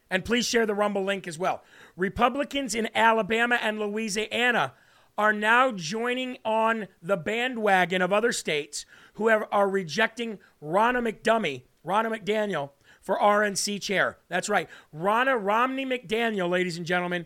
And 0.09 0.23
please 0.23 0.45
share 0.45 0.65
the 0.65 0.73
Rumble 0.73 1.03
link 1.03 1.27
as 1.27 1.37
well. 1.37 1.63
Republicans 1.97 2.73
in 2.73 2.89
Alabama 2.95 3.59
and 3.61 3.77
Louisiana 3.77 4.73
are 5.19 5.33
now 5.33 5.69
joining 5.69 6.37
on 6.45 6.87
the 7.03 7.17
bandwagon 7.17 8.01
of 8.01 8.13
other 8.13 8.31
states 8.31 8.85
who 9.15 9.27
have, 9.27 9.43
are 9.51 9.69
rejecting 9.69 10.39
Ronna 10.63 11.05
McDummy, 11.05 11.63
Ronna 11.85 12.17
McDaniel, 12.17 12.69
for 13.01 13.19
RNC 13.19 13.81
chair. 13.81 14.17
That's 14.29 14.47
right. 14.47 14.69
Ronna 14.95 15.37
Romney 15.37 15.85
McDaniel, 15.85 16.49
ladies 16.49 16.77
and 16.77 16.85
gentlemen. 16.85 17.25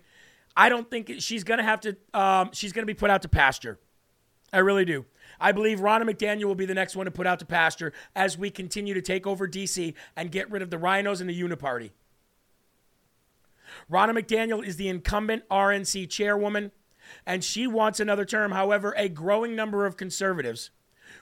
I 0.57 0.69
don't 0.69 0.89
think 0.89 1.11
she's 1.19 1.43
going 1.43 1.59
to 1.59 1.63
have 1.63 1.81
to, 1.81 1.95
um, 2.15 2.49
she's 2.51 2.73
going 2.73 2.81
to 2.81 2.87
be 2.87 2.95
put 2.95 3.11
out 3.11 3.21
to 3.21 3.29
pasture. 3.29 3.77
I 4.51 4.57
really 4.59 4.85
do. 4.85 5.05
I 5.39 5.51
believe 5.51 5.79
Ronna 5.79 6.09
McDaniel 6.09 6.45
will 6.45 6.55
be 6.55 6.65
the 6.65 6.73
next 6.73 6.95
one 6.95 7.05
to 7.05 7.11
put 7.11 7.27
out 7.27 7.37
to 7.39 7.45
pasture 7.45 7.93
as 8.15 8.39
we 8.39 8.49
continue 8.49 8.95
to 8.95 9.03
take 9.03 9.27
over 9.27 9.45
D.C. 9.45 9.93
and 10.15 10.31
get 10.31 10.49
rid 10.49 10.63
of 10.63 10.71
the 10.71 10.79
rhinos 10.79 11.21
and 11.21 11.29
the 11.29 11.39
uniparty. 11.39 11.91
Ronna 13.91 14.17
McDaniel 14.17 14.65
is 14.65 14.77
the 14.77 14.87
incumbent 14.87 15.47
RNC 15.49 16.09
chairwoman 16.09 16.71
and 17.25 17.43
she 17.43 17.67
wants 17.67 17.99
another 17.99 18.25
term. 18.25 18.51
However, 18.51 18.93
a 18.97 19.09
growing 19.09 19.55
number 19.55 19.85
of 19.85 19.97
conservatives 19.97 20.71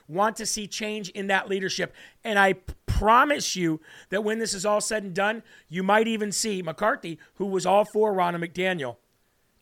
want 0.08 0.36
to 0.36 0.46
see 0.46 0.66
change 0.66 1.08
in 1.10 1.26
that 1.28 1.48
leadership. 1.48 1.94
And 2.24 2.38
I 2.38 2.54
promise 2.86 3.56
you 3.56 3.80
that 4.10 4.24
when 4.24 4.38
this 4.38 4.54
is 4.54 4.66
all 4.66 4.80
said 4.80 5.02
and 5.02 5.14
done, 5.14 5.42
you 5.68 5.82
might 5.82 6.06
even 6.08 6.32
see 6.32 6.62
McCarthy, 6.62 7.18
who 7.34 7.46
was 7.46 7.66
all 7.66 7.84
for 7.84 8.14
Ronna 8.14 8.42
McDaniel, 8.42 8.96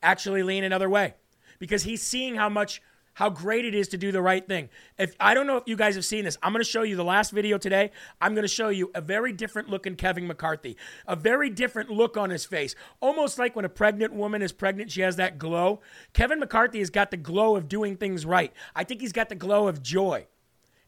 actually 0.02 0.42
lean 0.42 0.64
another 0.64 0.88
way 0.88 1.14
because 1.58 1.84
he's 1.84 2.02
seeing 2.02 2.36
how 2.36 2.48
much 2.48 2.82
how 3.14 3.28
great 3.28 3.64
it 3.64 3.74
is 3.74 3.88
to 3.88 3.98
do 3.98 4.12
the 4.12 4.22
right 4.22 4.46
thing. 4.46 4.68
If 4.98 5.14
I 5.20 5.34
don't 5.34 5.46
know 5.46 5.56
if 5.56 5.64
you 5.66 5.76
guys 5.76 5.94
have 5.94 6.04
seen 6.04 6.24
this, 6.24 6.38
I'm 6.42 6.52
going 6.52 6.64
to 6.64 6.70
show 6.70 6.82
you 6.82 6.96
the 6.96 7.04
last 7.04 7.32
video 7.32 7.58
today. 7.58 7.90
I'm 8.20 8.34
going 8.34 8.44
to 8.44 8.48
show 8.48 8.68
you 8.68 8.90
a 8.94 9.00
very 9.00 9.32
different 9.32 9.68
looking 9.68 9.96
Kevin 9.96 10.26
McCarthy, 10.26 10.76
a 11.06 11.16
very 11.16 11.50
different 11.50 11.90
look 11.90 12.16
on 12.16 12.30
his 12.30 12.44
face, 12.44 12.74
almost 13.00 13.38
like 13.38 13.56
when 13.56 13.64
a 13.64 13.68
pregnant 13.68 14.14
woman 14.14 14.42
is 14.42 14.52
pregnant, 14.52 14.90
she 14.90 15.02
has 15.02 15.16
that 15.16 15.38
glow. 15.38 15.80
Kevin 16.12 16.38
McCarthy 16.38 16.78
has 16.78 16.90
got 16.90 17.10
the 17.10 17.16
glow 17.16 17.56
of 17.56 17.68
doing 17.68 17.96
things 17.96 18.24
right. 18.24 18.52
I 18.74 18.84
think 18.84 19.00
he's 19.00 19.12
got 19.12 19.28
the 19.28 19.34
glow 19.34 19.68
of 19.68 19.82
joy, 19.82 20.26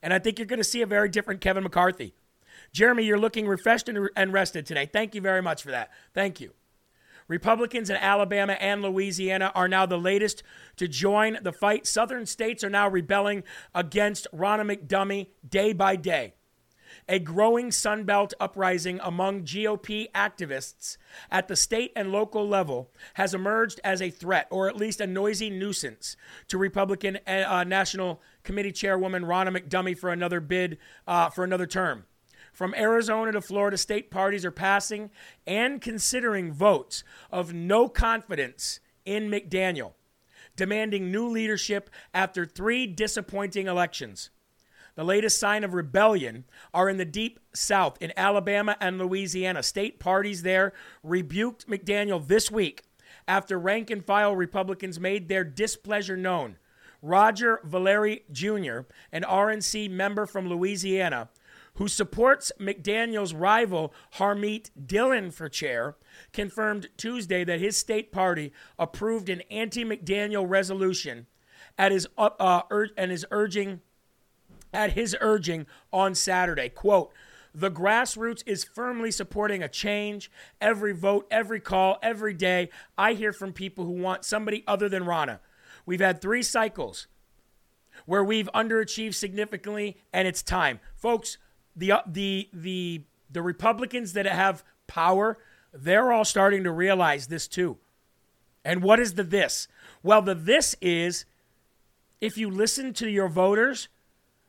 and 0.03 0.14
I 0.14 0.18
think 0.18 0.39
you're 0.39 0.47
going 0.47 0.59
to 0.59 0.64
see 0.64 0.83
a 0.83 0.87
very 0.87 1.09
different 1.09 1.41
Kevin 1.41 1.64
McCarthy. 1.64 2.14
Jeremy, 2.73 3.05
you're 3.05 3.18
looking 3.18 3.47
refreshed 3.47 3.89
and 3.89 4.33
rested 4.33 4.64
today. 4.64 4.89
Thank 4.91 5.14
you 5.14 5.20
very 5.20 5.43
much 5.43 5.62
for 5.62 5.73
that. 5.73 5.91
Thank 6.14 6.41
you. 6.41 6.53
Republicans 7.29 7.91
in 7.91 7.97
Alabama 7.97 8.55
and 8.55 8.83
Louisiana 8.83 9.53
are 9.55 9.68
now 9.68 9.87
the 9.87 9.99
latest 9.99 10.43
to 10.77 10.89
join 10.89 11.39
the 11.43 11.53
fight. 11.53 11.87
Southern 11.87 12.27
states 12.27 12.62
are 12.64 12.70
now 12.70 12.89
rebelling 12.89 13.43
against 13.75 14.27
Ronna 14.35 14.70
McDummy 14.70 15.29
day 15.49 15.73
by 15.73 15.97
day. 15.97 16.35
A 17.09 17.18
growing 17.18 17.70
Sunbelt 17.70 18.33
uprising 18.39 19.01
among 19.03 19.45
GOP 19.45 20.11
activists 20.12 20.99
at 21.31 21.49
the 21.49 21.57
state 21.57 21.93
and 21.97 22.12
local 22.12 22.47
level 22.47 22.91
has 23.14 23.35
emerged 23.35 23.81
as 23.83 24.03
a 24.03 24.11
threat, 24.11 24.47
or 24.51 24.68
at 24.68 24.77
least 24.77 25.01
a 25.01 25.07
noisy 25.07 25.51
nuisance, 25.51 26.16
to 26.49 26.59
Republican 26.59 27.18
uh, 27.27 27.64
National 27.64 28.20
Committee 28.45 28.73
Chairwoman 28.73 29.25
Ronna 29.25 29.57
McDummy 29.57 29.97
for 29.97 30.11
another 30.11 30.41
bid 30.41 30.79
uh, 31.07 31.31
for 31.31 31.45
another 31.45 31.66
term. 31.66 32.05
From 32.53 32.74
Arizona 32.74 33.32
to 33.32 33.40
Florida, 33.40 33.78
state 33.78 34.11
parties 34.11 34.44
are 34.44 34.50
passing 34.50 35.11
and 35.46 35.80
considering 35.80 36.53
votes 36.53 37.03
of 37.30 37.55
no 37.55 37.88
confidence 37.88 38.78
in 39.07 39.30
McDaniel, 39.30 39.92
demanding 40.55 41.11
new 41.11 41.26
leadership 41.26 41.88
after 42.12 42.44
three 42.44 42.86
disappointing 42.86 43.66
elections. 43.66 44.30
The 44.94 45.05
latest 45.05 45.40
sign 45.40 45.64
of 45.64 45.72
rebellion 45.72 46.44
are 46.74 46.90
in 46.90 46.98
the 46.98 47.07
deep 47.07 47.40
south 47.55 47.96
in 48.03 48.12
Alabama 48.14 48.76
and 48.78 48.98
Louisiana. 48.98 49.62
State 49.62 49.98
parties 49.98 50.42
there 50.42 50.74
rebuked 51.03 51.66
McDaniel 51.66 52.26
this 52.26 52.50
week 52.50 52.82
after 53.26 53.59
rank 53.59 53.90
and 53.90 54.05
file 54.05 54.36
Republicans 54.36 55.00
made 55.00 55.28
their 55.28 55.44
displeasure 55.44 56.16
known. 56.16 56.59
Roger 57.00 57.61
Villere 57.64 58.20
Jr., 58.30 58.80
an 59.11 59.22
RNC 59.22 59.90
member 59.90 60.26
from 60.26 60.48
Louisiana, 60.48 61.30
who 61.77 61.89
supports 61.89 62.53
McDaniel's 62.61 63.35
rival 63.35 63.93
Harmeet 64.16 64.70
Dillon 64.87 65.31
for 65.31 65.49
chair, 65.49 65.97
confirmed 66.33 66.89
Tuesday 66.97 67.45
that 67.45 67.61
his 67.61 67.77
state 67.77 68.12
party 68.12 68.53
approved 68.79 69.29
an 69.29 69.43
anti-McDaniel 69.51 70.49
resolution 70.49 71.27
at 71.79 71.93
his 71.93 72.07
uh, 72.18 72.31
uh, 72.39 72.62
ur- 72.70 72.91
and 72.97 73.11
is 73.11 73.27
urging 73.31 73.81
at 74.75 74.93
his 74.93 75.16
urging 75.20 75.66
on 75.93 76.14
Saturday. 76.14 76.68
Quote. 76.68 77.12
The 77.55 77.70
grassroots 77.70 78.43
is 78.47 78.64
firmly 78.64 79.11
supporting 79.11 79.62
a 79.62 79.68
change. 79.68 80.31
Every 80.59 80.95
vote, 80.95 81.27
every 81.31 81.61
call, 81.61 81.99
every 82.03 82.33
day, 82.33 82.70
I 82.97 83.12
hear 83.12 83.31
from 83.31 83.53
people 83.53 83.85
who 83.85 83.93
want 83.93 84.25
somebody 84.25 84.64
other 84.66 84.89
than 84.89 85.05
Ronna. 85.05 85.39
We've 85.85 86.01
had 86.01 86.23
three 86.23 86.43
cycles 86.43 87.09
where 88.07 88.25
we've 88.25 88.49
underachieved 88.55 89.14
significantly, 89.14 89.99
and 90.14 90.27
it's 90.27 90.43
time. 90.43 90.81
Folks, 90.97 91.37
the 91.77 91.93
uh, 91.93 92.03
the 92.07 92.49
the 92.53 93.03
the 93.31 93.43
Republicans 93.43 94.12
that 94.12 94.27
have 94.27 94.64
power, 94.87 95.39
they're 95.73 96.12
all 96.12 96.25
starting 96.25 96.64
to 96.64 96.70
realize 96.70 97.29
this 97.29 97.49
too. 97.49 97.79
And 98.64 98.83
what 98.83 99.01
is 99.01 99.14
the 99.14 99.25
this? 99.25 99.68
Well, 100.03 100.23
the 100.23 100.35
this 100.35 100.77
is 100.81 101.25
if 102.20 102.39
you 102.39 102.51
listen 102.51 102.93
to 102.95 103.11
your 103.11 103.29
voters, 103.29 103.89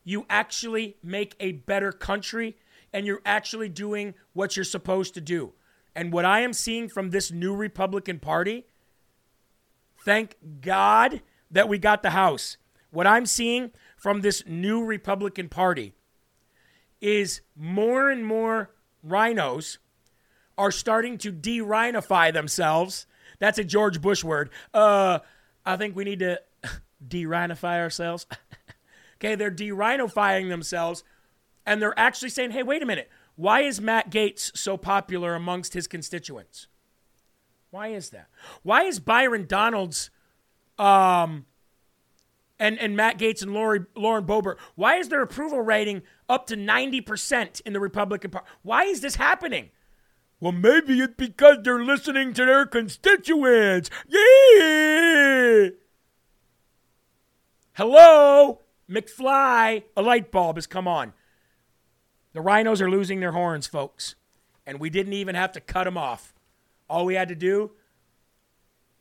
you 0.04 0.26
actually 0.30 0.98
make 1.02 1.36
a 1.40 1.54
better 1.54 1.92
country 1.92 2.58
and 2.92 3.06
you're 3.06 3.22
actually 3.26 3.70
doing 3.70 4.14
what 4.34 4.56
you're 4.56 4.64
supposed 4.64 5.14
to 5.16 5.22
do. 5.22 5.54
And 5.96 6.12
what 6.12 6.26
I 6.26 6.42
am 6.42 6.54
seeing 6.54 6.90
from 6.90 7.10
this 7.10 7.32
new 7.32 7.56
Republican 7.56 8.20
Party, 8.20 8.66
thank 10.04 10.36
God 10.62 11.22
that 11.50 11.70
we 11.70 11.78
got 11.78 12.04
the 12.04 12.12
House. 12.12 12.58
What 12.92 13.08
I'm 13.08 13.26
seeing 13.26 13.72
from 13.98 14.22
this 14.22 14.44
new 14.46 14.84
Republican 14.84 15.50
Party 15.50 15.94
is 17.04 17.42
more 17.54 18.10
and 18.10 18.26
more 18.26 18.72
rhinos 19.04 19.78
are 20.58 20.72
starting 20.72 21.18
to 21.18 21.32
de-rhinify 21.32 22.32
themselves. 22.32 23.06
That's 23.40 23.60
a 23.60 23.64
George 23.66 24.02
Bush 24.02 24.24
word. 24.24 24.50
Uh, 24.74 25.20
I 25.66 25.76
think 25.76 25.98
we 25.98 26.06
need 26.06 26.20
to 26.20 26.40
de-rhinify 27.08 27.78
ourselves. 27.80 28.26
okay, 29.18 29.36
they're 29.36 29.50
de-rhinifying 29.50 30.48
themselves, 30.48 31.04
and 31.66 31.82
they're 31.82 31.98
actually 32.00 32.30
saying, 32.30 32.52
"Hey, 32.52 32.64
wait 32.64 32.82
a 32.82 32.86
minute. 32.86 33.10
Why 33.36 33.62
is 33.62 33.82
Matt 33.82 34.10
Gaetz 34.10 34.56
so 34.56 34.78
popular 34.78 35.36
amongst 35.36 35.74
his 35.74 35.88
constituents? 35.88 36.68
Why 37.70 37.90
is 37.90 38.12
that? 38.12 38.28
Why 38.62 38.84
is 38.84 39.00
Byron 39.00 39.46
Donalds 39.48 40.10
um, 40.78 41.48
and, 42.60 42.80
and 42.80 42.96
Matt 42.96 43.18
Gaetz 43.18 43.42
and 43.42 43.54
Lori, 43.54 43.82
Lauren 43.96 44.26
Boebert, 44.26 44.58
why 44.76 44.96
is 44.96 45.10
their 45.10 45.22
approval 45.22 45.62
rating 45.62 46.04
up 46.30 46.48
to 46.48 46.56
90% 46.56 47.62
in 47.62 47.74
the 47.74 47.80
Republican 47.80 48.32
Party? 48.32 48.48
Why 48.62 48.84
is 48.84 49.02
this 49.02 49.16
happening? 49.16 49.70
Well, 50.40 50.52
maybe 50.52 51.00
it's 51.00 51.14
because 51.16 51.58
they're 51.64 51.84
listening 51.84 52.34
to 52.34 52.46
their 52.46 52.66
constituents. 52.66 53.90
Yeah. 54.08 55.70
Hello, 57.74 58.62
McFly. 58.90 59.84
A 59.96 60.02
light 60.02 60.32
bulb 60.32 60.58
has 60.58 60.68
come 60.68 60.88
on. 60.88 61.14
The 62.34 62.42
rhinos 62.42 62.82
are 62.82 62.90
losing 62.90 63.20
their 63.20 63.32
horns, 63.32 63.68
folks. 63.68 64.16
And 64.66 64.80
we 64.80 64.90
didn't 64.90 65.14
even 65.14 65.36
have 65.36 65.52
to 65.54 65.62
cut 65.62 65.86
them 65.86 65.98
off. 65.98 66.34
All 66.90 67.06
we 67.06 67.16
had 67.16 67.30
to 67.30 67.36
do 67.36 67.72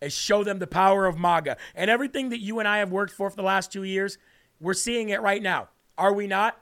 is 0.02 0.12
show 0.12 0.44
them 0.44 0.58
the 0.58 0.66
power 0.66 1.06
of 1.06 1.18
MAGA. 1.18 1.56
And 1.74 1.90
everything 1.90 2.30
that 2.30 2.40
you 2.40 2.58
and 2.58 2.68
I 2.68 2.78
have 2.78 2.90
worked 2.90 3.12
for 3.12 3.30
for 3.30 3.36
the 3.36 3.42
last 3.42 3.72
two 3.72 3.84
years, 3.84 4.18
we're 4.60 4.74
seeing 4.74 5.08
it 5.08 5.20
right 5.20 5.42
now. 5.42 5.68
Are 5.96 6.12
we 6.12 6.26
not? 6.26 6.60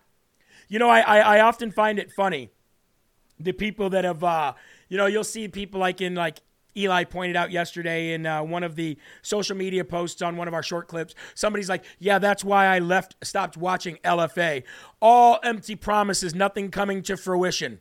You 0.68 0.78
know, 0.78 0.88
I, 0.88 1.00
I, 1.00 1.18
I 1.18 1.40
often 1.40 1.70
find 1.70 1.98
it 1.98 2.12
funny. 2.12 2.50
The 3.38 3.52
people 3.52 3.90
that 3.90 4.04
have, 4.04 4.22
uh, 4.22 4.54
you 4.88 4.96
know, 4.96 5.06
you'll 5.06 5.24
see 5.24 5.48
people 5.48 5.80
like 5.80 6.00
in 6.00 6.14
like 6.14 6.40
Eli 6.76 7.04
pointed 7.04 7.36
out 7.36 7.50
yesterday 7.50 8.12
in 8.12 8.26
uh, 8.26 8.42
one 8.42 8.62
of 8.62 8.76
the 8.76 8.96
social 9.22 9.56
media 9.56 9.84
posts 9.84 10.22
on 10.22 10.36
one 10.36 10.46
of 10.46 10.54
our 10.54 10.62
short 10.62 10.88
clips. 10.88 11.14
Somebody's 11.34 11.68
like, 11.68 11.84
"Yeah, 11.98 12.18
that's 12.18 12.44
why 12.44 12.66
I 12.66 12.78
left, 12.78 13.16
stopped 13.22 13.56
watching 13.56 13.98
LFA. 14.04 14.62
All 15.00 15.40
empty 15.42 15.74
promises, 15.74 16.34
nothing 16.34 16.70
coming 16.70 17.02
to 17.02 17.16
fruition." 17.16 17.80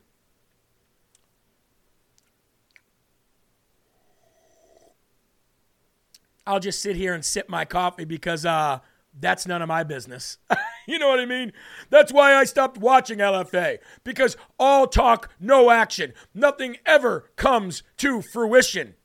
I'll 6.50 6.58
just 6.58 6.82
sit 6.82 6.96
here 6.96 7.14
and 7.14 7.24
sip 7.24 7.48
my 7.48 7.64
coffee 7.64 8.04
because 8.04 8.44
uh, 8.44 8.80
that's 9.20 9.46
none 9.46 9.62
of 9.62 9.68
my 9.68 9.84
business. 9.84 10.38
you 10.88 10.98
know 10.98 11.06
what 11.06 11.20
I 11.20 11.24
mean? 11.24 11.52
That's 11.90 12.12
why 12.12 12.34
I 12.34 12.42
stopped 12.42 12.76
watching 12.76 13.18
LFA 13.20 13.78
because 14.02 14.36
all 14.58 14.88
talk, 14.88 15.32
no 15.38 15.70
action. 15.70 16.12
Nothing 16.34 16.78
ever 16.84 17.30
comes 17.36 17.84
to 17.98 18.20
fruition. 18.20 18.96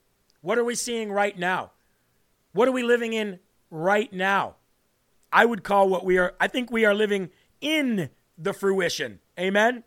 What 0.41 0.58
are 0.58 0.64
we 0.64 0.74
seeing 0.74 1.12
right 1.12 1.38
now? 1.38 1.74
What 2.52 2.68
are 2.68 2.72
we 2.72 2.82
living 2.82 3.14
in 3.14 3.38
right 3.70 4.12
now? 4.12 4.56
I 5.32 5.46
would 5.46 5.64
call 5.64 5.88
what 5.88 6.04
we 6.04 6.18
are, 6.18 6.34
I 6.39 6.48
think 6.48 6.72
we 6.72 6.84
are 6.84 6.96
living 6.96 7.30
in 7.62 8.10
the 8.39 8.54
fruition. 8.54 9.20
Amen? 9.39 9.84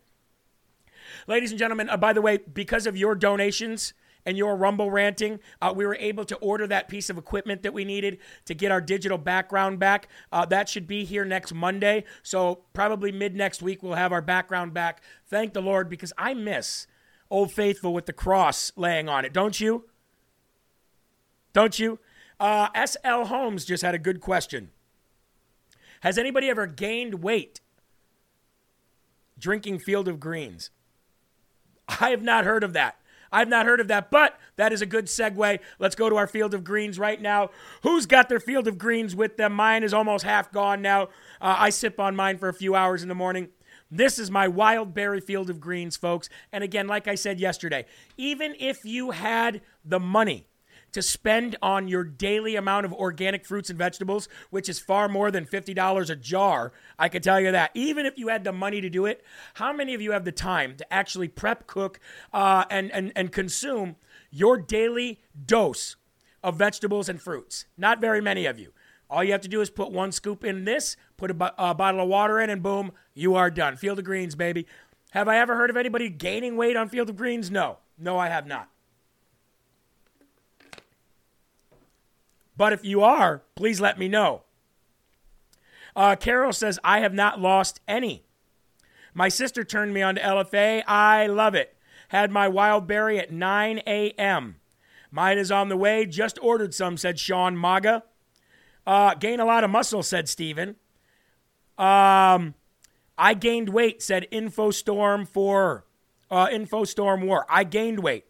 Ladies 1.27 1.51
and 1.51 1.59
gentlemen, 1.59 1.91
uh, 1.91 1.97
by 1.97 2.13
the 2.13 2.23
way, 2.23 2.37
because 2.37 2.87
of 2.87 2.97
your 2.97 3.17
donations, 3.17 3.95
and 4.27 4.37
your 4.37 4.57
Rumble 4.57 4.91
ranting, 4.91 5.41
uh, 5.63 5.73
we 5.75 5.87
were 5.87 5.97
able 5.97 6.25
to 6.25 6.37
order 6.37 6.67
that 6.67 6.89
piece 6.89 7.11
of 7.11 7.19
equipment 7.19 7.63
that 7.63 7.73
we 7.73 7.85
needed 7.85 8.19
to 8.45 8.55
get 8.55 8.71
our 8.71 8.81
digital 8.81 9.19
background 9.19 9.79
back. 9.79 10.09
Uh, 10.33 10.45
that 10.47 10.69
should 10.69 10.87
be 10.87 11.05
here 11.05 11.25
next 11.25 11.55
Monday. 11.55 12.05
So 12.23 12.61
probably 12.73 13.13
mid 13.13 13.35
next 13.35 13.63
week, 13.63 13.83
we'll 13.83 13.95
have 13.95 14.13
our 14.13 14.23
background 14.23 14.75
back. 14.75 15.03
Thank 15.27 15.53
the 15.53 15.63
Lord 15.63 15.89
because 15.89 16.13
I 16.19 16.35
miss 16.35 16.87
Old 17.31 17.53
Faithful 17.53 17.93
with 17.93 18.07
the 18.07 18.13
cross 18.13 18.73
laying 18.77 19.09
on 19.09 19.25
it. 19.25 19.33
Don't 19.33 19.61
you? 19.61 19.85
Don't 21.53 21.79
you? 21.79 21.99
Uh, 22.41 22.69
S.L. 22.75 23.27
Holmes 23.27 23.65
just 23.65 23.83
had 23.83 23.95
a 23.95 23.99
good 23.99 24.21
question. 24.21 24.71
Has 26.03 26.19
anybody 26.19 26.49
ever 26.49 26.67
gained 26.67 27.23
weight 27.23 27.61
drinking 29.39 29.81
Field 29.81 30.09
of 30.09 30.21
Greens? 30.21 30.71
I 31.89 32.11
have 32.11 32.23
not 32.23 32.45
heard 32.45 32.63
of 32.63 32.73
that. 32.75 33.01
I've 33.31 33.49
not 33.49 33.67
heard 33.67 33.81
of 33.81 33.89
that, 33.89 34.11
but 34.11 34.39
that 34.57 34.73
is 34.73 34.83
a 34.83 34.87
good 34.87 35.07
segue. 35.07 35.61
Let's 35.79 35.95
go 35.95 36.11
to 36.11 36.17
our 36.17 36.27
field 36.27 36.55
of 36.55 36.65
greens 36.65 36.99
right 36.99 37.21
now. 37.21 37.51
Who's 37.83 38.07
got 38.07 38.29
their 38.29 38.41
field 38.41 38.67
of 38.67 38.79
greens 38.79 39.15
with 39.15 39.37
them? 39.37 39.53
Mine 39.53 39.83
is 39.83 39.95
almost 39.95 40.25
half 40.25 40.51
gone 40.53 40.83
now. 40.83 41.05
Uh, 41.41 41.57
I 41.59 41.71
sip 41.71 42.01
on 42.01 42.17
mine 42.17 42.39
for 42.39 42.49
a 42.49 42.55
few 42.55 42.75
hours 42.75 43.03
in 43.03 43.09
the 43.09 43.15
morning. 43.15 43.49
This 43.91 44.19
is 44.19 44.31
my 44.31 44.49
wild 44.49 44.93
berry 44.93 45.21
field 45.21 45.49
of 45.49 45.61
greens, 45.61 45.97
folks. 45.97 46.29
And 46.53 46.63
again, 46.63 46.87
like 46.87 47.09
I 47.09 47.15
said 47.15 47.41
yesterday, 47.41 47.87
even 48.17 48.55
if 48.59 48.85
you 48.85 49.13
had 49.13 49.63
the 49.85 50.01
money 50.01 50.48
to 50.93 51.03
spend 51.03 51.57
on 51.63 51.89
your 51.89 52.05
daily 52.05 52.57
amount 52.57 52.87
of 52.87 52.93
organic 52.93 53.45
fruits 53.45 53.71
and 53.71 53.79
vegetables, 53.79 54.29
which 54.51 54.69
is 54.69 54.79
far 54.79 55.09
more 55.09 55.31
than 55.31 55.45
$50 55.45 56.11
a 56.11 56.17
jar, 56.17 56.73
I 56.99 57.09
can 57.09 57.23
tell 57.23 57.41
you 57.41 57.53
that. 57.53 57.71
Even 57.75 58.07
if 58.07 58.19
you 58.19 58.29
had 58.29 58.45
the 58.45 58.53
money 58.53 58.81
to 58.81 58.91
do 58.91 59.07
it, 59.07 59.25
how 59.55 59.73
many 59.73 59.95
of 59.95 60.01
you 60.01 60.13
have 60.13 60.25
the 60.25 60.33
time 60.33 60.77
to 60.77 60.93
actually 60.93 61.29
prep, 61.29 61.67
cook, 61.67 62.01
uh, 62.33 62.65
and, 62.71 62.91
and, 62.93 63.13
and 63.15 63.33
consume 63.33 63.97
your 64.31 64.59
daily 64.59 65.21
dose 65.47 65.97
of 66.43 66.57
vegetables 66.57 67.09
and 67.09 67.21
fruits? 67.21 67.67
Not 67.77 68.01
very 68.01 68.21
many 68.21 68.47
of 68.47 68.59
you. 68.59 68.73
All 69.11 69.25
you 69.25 69.33
have 69.33 69.41
to 69.43 69.49
do 69.49 69.61
is 69.61 69.71
put 69.71 69.91
one 69.91 70.13
scoop 70.13 70.45
in 70.45 70.65
this, 70.65 70.97
put 71.17 71.31
a, 71.31 71.35
bo- 71.35 71.51
a 71.57 71.75
bottle 71.75 72.03
of 72.03 72.09
water 72.09 72.41
in, 72.41 72.51
and 72.51 72.63
boom, 72.63 72.93
you 73.15 73.35
are 73.37 73.51
done. 73.51 73.77
Field 73.77 73.99
of 73.99 74.05
Greens, 74.05 74.35
baby. 74.35 74.67
Have 75.13 75.29
I 75.29 75.39
ever 75.39 75.57
heard 75.57 75.71
of 75.71 75.77
anybody 75.79 76.11
gaining 76.11 76.57
weight 76.57 76.77
on 76.77 76.91
Field 76.91 77.09
of 77.09 77.17
Greens? 77.17 77.51
No. 77.51 77.79
No, 77.99 78.19
I 78.19 78.29
have 78.29 78.47
not. 78.47 78.69
But 82.59 82.73
if 82.73 82.85
you 82.85 83.03
are, 83.03 83.45
please 83.55 83.81
let 83.81 83.99
me 83.99 84.09
know. 84.09 84.43
Uh, 85.95 86.17
Carol 86.17 86.53
says, 86.53 86.79
I 86.83 86.99
have 87.01 87.15
not 87.15 87.41
lost 87.41 87.81
any. 87.87 88.25
My 89.15 89.29
sister 89.29 89.65
turned 89.65 89.95
me 89.95 90.03
on 90.03 90.17
to 90.17 90.21
LFA. 90.21 90.83
I 90.87 91.29
love 91.29 91.55
it. 91.55 91.77
Had 92.09 92.33
my 92.33 92.49
wild 92.49 92.87
berry 92.89 93.19
at 93.19 93.33
9 93.33 93.81
a.m. 93.87 94.57
Mine 95.11 95.39
is 95.39 95.53
on 95.53 95.69
the 95.69 95.77
way. 95.77 96.05
Just 96.05 96.39
ordered 96.43 96.75
some, 96.75 96.97
said 96.97 97.19
Sean 97.19 97.57
Maga. 97.57 98.03
Uh, 98.87 99.15
gain 99.15 99.39
a 99.39 99.45
lot 99.45 99.63
of 99.63 99.71
muscle, 99.71 100.03
said 100.03 100.29
Steven. 100.29 100.71
Um, 101.79 102.55
I 103.17 103.35
gained 103.39 103.69
weight, 103.69 104.03
said 104.03 104.27
InfoStorm 104.33 105.29
for 105.29 105.85
uh, 106.31 106.49
InfoStorm 106.49 107.25
War. 107.25 107.47
I 107.49 107.63
gained 107.65 108.01
weight. 108.01 108.25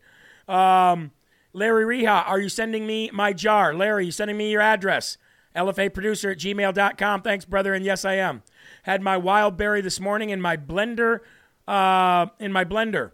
Um, 0.47 1.13
Larry 1.53 1.85
Reha, 1.85 2.29
are 2.29 2.41
you 2.41 2.49
sending 2.49 2.87
me 2.87 3.11
my 3.13 3.33
jar? 3.33 3.75
Larry, 3.75 4.07
you 4.07 4.13
sending 4.13 4.37
me 4.37 4.51
your 4.51 4.61
address? 4.61 5.17
LFA 5.57 5.93
producer 5.93 6.31
at 6.31 6.39
gmail.com. 6.39 7.23
Thanks, 7.23 7.45
brother. 7.45 7.75
And 7.75 7.85
yes, 7.85 8.05
I 8.05 8.15
am. 8.15 8.43
Had 8.85 9.03
my 9.03 9.17
wild 9.17 9.57
berry 9.57 9.81
this 9.81 9.99
morning 9.99 10.31
in 10.31 10.41
my 10.41 10.57
blender. 10.57 11.21
Uh, 11.67 12.27
in 12.39 12.53
my 12.53 12.65
blender. 12.65 13.13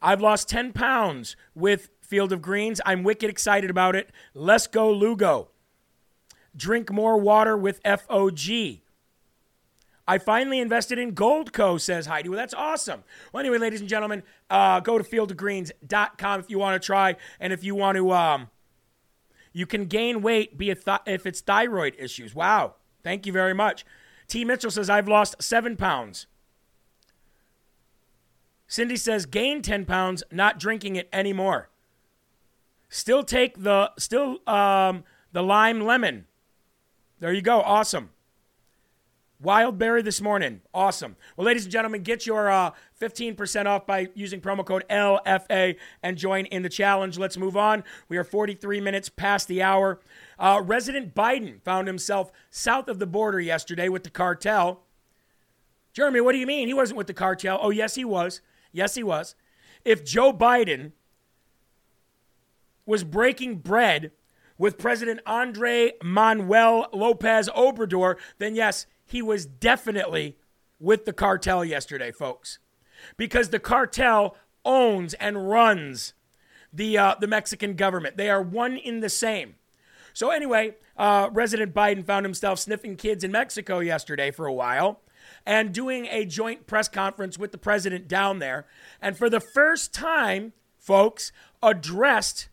I've 0.00 0.20
lost 0.20 0.48
10 0.48 0.72
pounds 0.72 1.36
with 1.54 1.88
Field 2.00 2.32
of 2.32 2.42
Greens. 2.42 2.80
I'm 2.84 3.02
wicked 3.02 3.30
excited 3.30 3.70
about 3.70 3.96
it. 3.96 4.10
Let's 4.34 4.66
go, 4.66 4.92
Lugo. 4.92 5.48
Drink 6.54 6.92
more 6.92 7.18
water 7.18 7.56
with 7.56 7.80
FOG. 7.84 8.80
I 10.06 10.18
finally 10.18 10.60
invested 10.60 10.98
in 10.98 11.14
Goldco, 11.14 11.80
says 11.80 12.06
Heidi. 12.06 12.28
Well, 12.28 12.36
that's 12.36 12.52
awesome. 12.52 13.04
Well, 13.32 13.40
anyway, 13.40 13.58
ladies 13.58 13.80
and 13.80 13.88
gentlemen, 13.88 14.22
uh, 14.50 14.80
go 14.80 14.98
to 14.98 15.04
fieldofgreens.com 15.04 16.40
if 16.40 16.50
you 16.50 16.58
want 16.58 16.80
to 16.80 16.84
try 16.84 17.16
and 17.40 17.52
if 17.52 17.64
you 17.64 17.74
want 17.74 17.96
to, 17.96 18.12
um, 18.12 18.48
you 19.52 19.66
can 19.66 19.86
gain 19.86 20.20
weight 20.20 20.58
be 20.58 20.66
th- 20.74 21.00
if 21.06 21.24
it's 21.24 21.40
thyroid 21.40 21.94
issues. 21.98 22.34
Wow. 22.34 22.74
Thank 23.02 23.24
you 23.24 23.32
very 23.32 23.54
much. 23.54 23.86
T. 24.26 24.44
Mitchell 24.44 24.70
says, 24.70 24.90
I've 24.90 25.08
lost 25.08 25.36
seven 25.40 25.76
pounds. 25.76 26.26
Cindy 28.66 28.96
says, 28.96 29.26
gain 29.26 29.62
10 29.62 29.84
pounds, 29.84 30.22
not 30.32 30.58
drinking 30.58 30.96
it 30.96 31.08
anymore. 31.12 31.68
Still 32.88 33.22
take 33.22 33.62
the, 33.62 33.92
still, 33.98 34.38
um, 34.48 35.04
the 35.32 35.42
lime 35.42 35.80
lemon. 35.80 36.26
There 37.20 37.32
you 37.32 37.42
go. 37.42 37.60
Awesome. 37.60 38.10
Wild 39.44 39.76
berry 39.76 40.00
this 40.00 40.22
morning. 40.22 40.62
Awesome. 40.72 41.16
Well, 41.36 41.44
ladies 41.44 41.64
and 41.64 41.72
gentlemen, 41.72 42.02
get 42.02 42.24
your 42.24 42.50
uh, 42.50 42.70
15% 42.98 43.66
off 43.66 43.86
by 43.86 44.08
using 44.14 44.40
promo 44.40 44.64
code 44.64 44.86
LFA 44.88 45.76
and 46.02 46.16
join 46.16 46.46
in 46.46 46.62
the 46.62 46.70
challenge. 46.70 47.18
Let's 47.18 47.36
move 47.36 47.54
on. 47.54 47.84
We 48.08 48.16
are 48.16 48.24
43 48.24 48.80
minutes 48.80 49.10
past 49.10 49.46
the 49.46 49.62
hour. 49.62 50.00
Uh, 50.38 50.62
Resident 50.64 51.14
Biden 51.14 51.62
found 51.62 51.88
himself 51.88 52.32
south 52.48 52.88
of 52.88 52.98
the 52.98 53.06
border 53.06 53.38
yesterday 53.38 53.90
with 53.90 54.02
the 54.02 54.08
cartel. 54.08 54.80
Jeremy, 55.92 56.22
what 56.22 56.32
do 56.32 56.38
you 56.38 56.46
mean? 56.46 56.66
He 56.66 56.72
wasn't 56.72 56.96
with 56.96 57.06
the 57.06 57.12
cartel. 57.12 57.58
Oh, 57.60 57.68
yes, 57.68 57.96
he 57.96 58.04
was. 58.06 58.40
Yes, 58.72 58.94
he 58.94 59.02
was. 59.02 59.34
If 59.84 60.06
Joe 60.06 60.32
Biden 60.32 60.92
was 62.86 63.04
breaking 63.04 63.56
bread 63.56 64.10
with 64.56 64.78
President 64.78 65.20
Andre 65.26 65.92
Manuel 66.02 66.88
Lopez 66.94 67.50
Obrador, 67.50 68.16
then 68.38 68.54
yes, 68.54 68.86
he 69.14 69.22
was 69.22 69.46
definitely 69.46 70.36
with 70.80 71.04
the 71.04 71.12
cartel 71.12 71.64
yesterday, 71.64 72.10
folks, 72.10 72.58
because 73.16 73.50
the 73.50 73.60
cartel 73.60 74.36
owns 74.64 75.14
and 75.14 75.48
runs 75.48 76.14
the 76.72 76.98
uh, 76.98 77.14
the 77.20 77.28
Mexican 77.28 77.76
government. 77.76 78.16
They 78.16 78.28
are 78.28 78.42
one 78.42 78.76
in 78.76 78.98
the 78.98 79.08
same. 79.08 79.54
So 80.14 80.30
anyway, 80.30 80.74
uh, 80.96 81.30
President 81.30 81.72
Biden 81.72 82.04
found 82.04 82.26
himself 82.26 82.58
sniffing 82.58 82.96
kids 82.96 83.22
in 83.22 83.30
Mexico 83.30 83.78
yesterday 83.78 84.32
for 84.32 84.46
a 84.46 84.52
while, 84.52 85.00
and 85.46 85.72
doing 85.72 86.06
a 86.06 86.24
joint 86.24 86.66
press 86.66 86.88
conference 86.88 87.38
with 87.38 87.52
the 87.52 87.58
president 87.58 88.08
down 88.08 88.40
there, 88.40 88.66
and 89.00 89.16
for 89.16 89.30
the 89.30 89.38
first 89.38 89.94
time, 89.94 90.54
folks, 90.76 91.30
addressed 91.62 92.48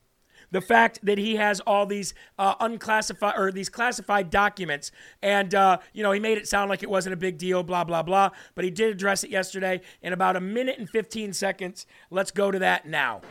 the 0.52 0.62
fact 0.62 1.00
that 1.04 1.18
he 1.18 1.38
has 1.38 1.60
all 1.62 1.86
these 1.86 2.14
uh, 2.38 2.56
unclassified 2.60 3.34
or 3.38 3.52
these 3.52 3.70
classified 3.70 4.30
documents, 4.30 4.92
and 5.22 5.56
uh, 5.56 5.78
you 5.94 6.04
know 6.04 6.12
he 6.12 6.20
made 6.20 6.38
it 6.38 6.48
sound 6.48 6.70
like 6.70 6.84
it 6.84 6.90
wasn't 6.90 7.14
a 7.14 7.18
big 7.18 7.38
deal, 7.38 7.64
blah 7.64 7.84
blah 7.84 8.04
blah. 8.04 8.30
But 8.54 8.66
he 8.66 8.72
did 8.72 8.92
address 8.92 9.24
it 9.24 9.30
yesterday 9.30 9.82
in 10.02 10.14
about 10.14 10.36
a 10.36 10.42
minute 10.42 10.78
and 10.78 10.90
15 10.90 11.34
seconds. 11.34 11.86
Let's 12.10 12.32
go 12.32 12.52
to 12.52 12.60
that 12.60 12.86
now. 12.86 13.22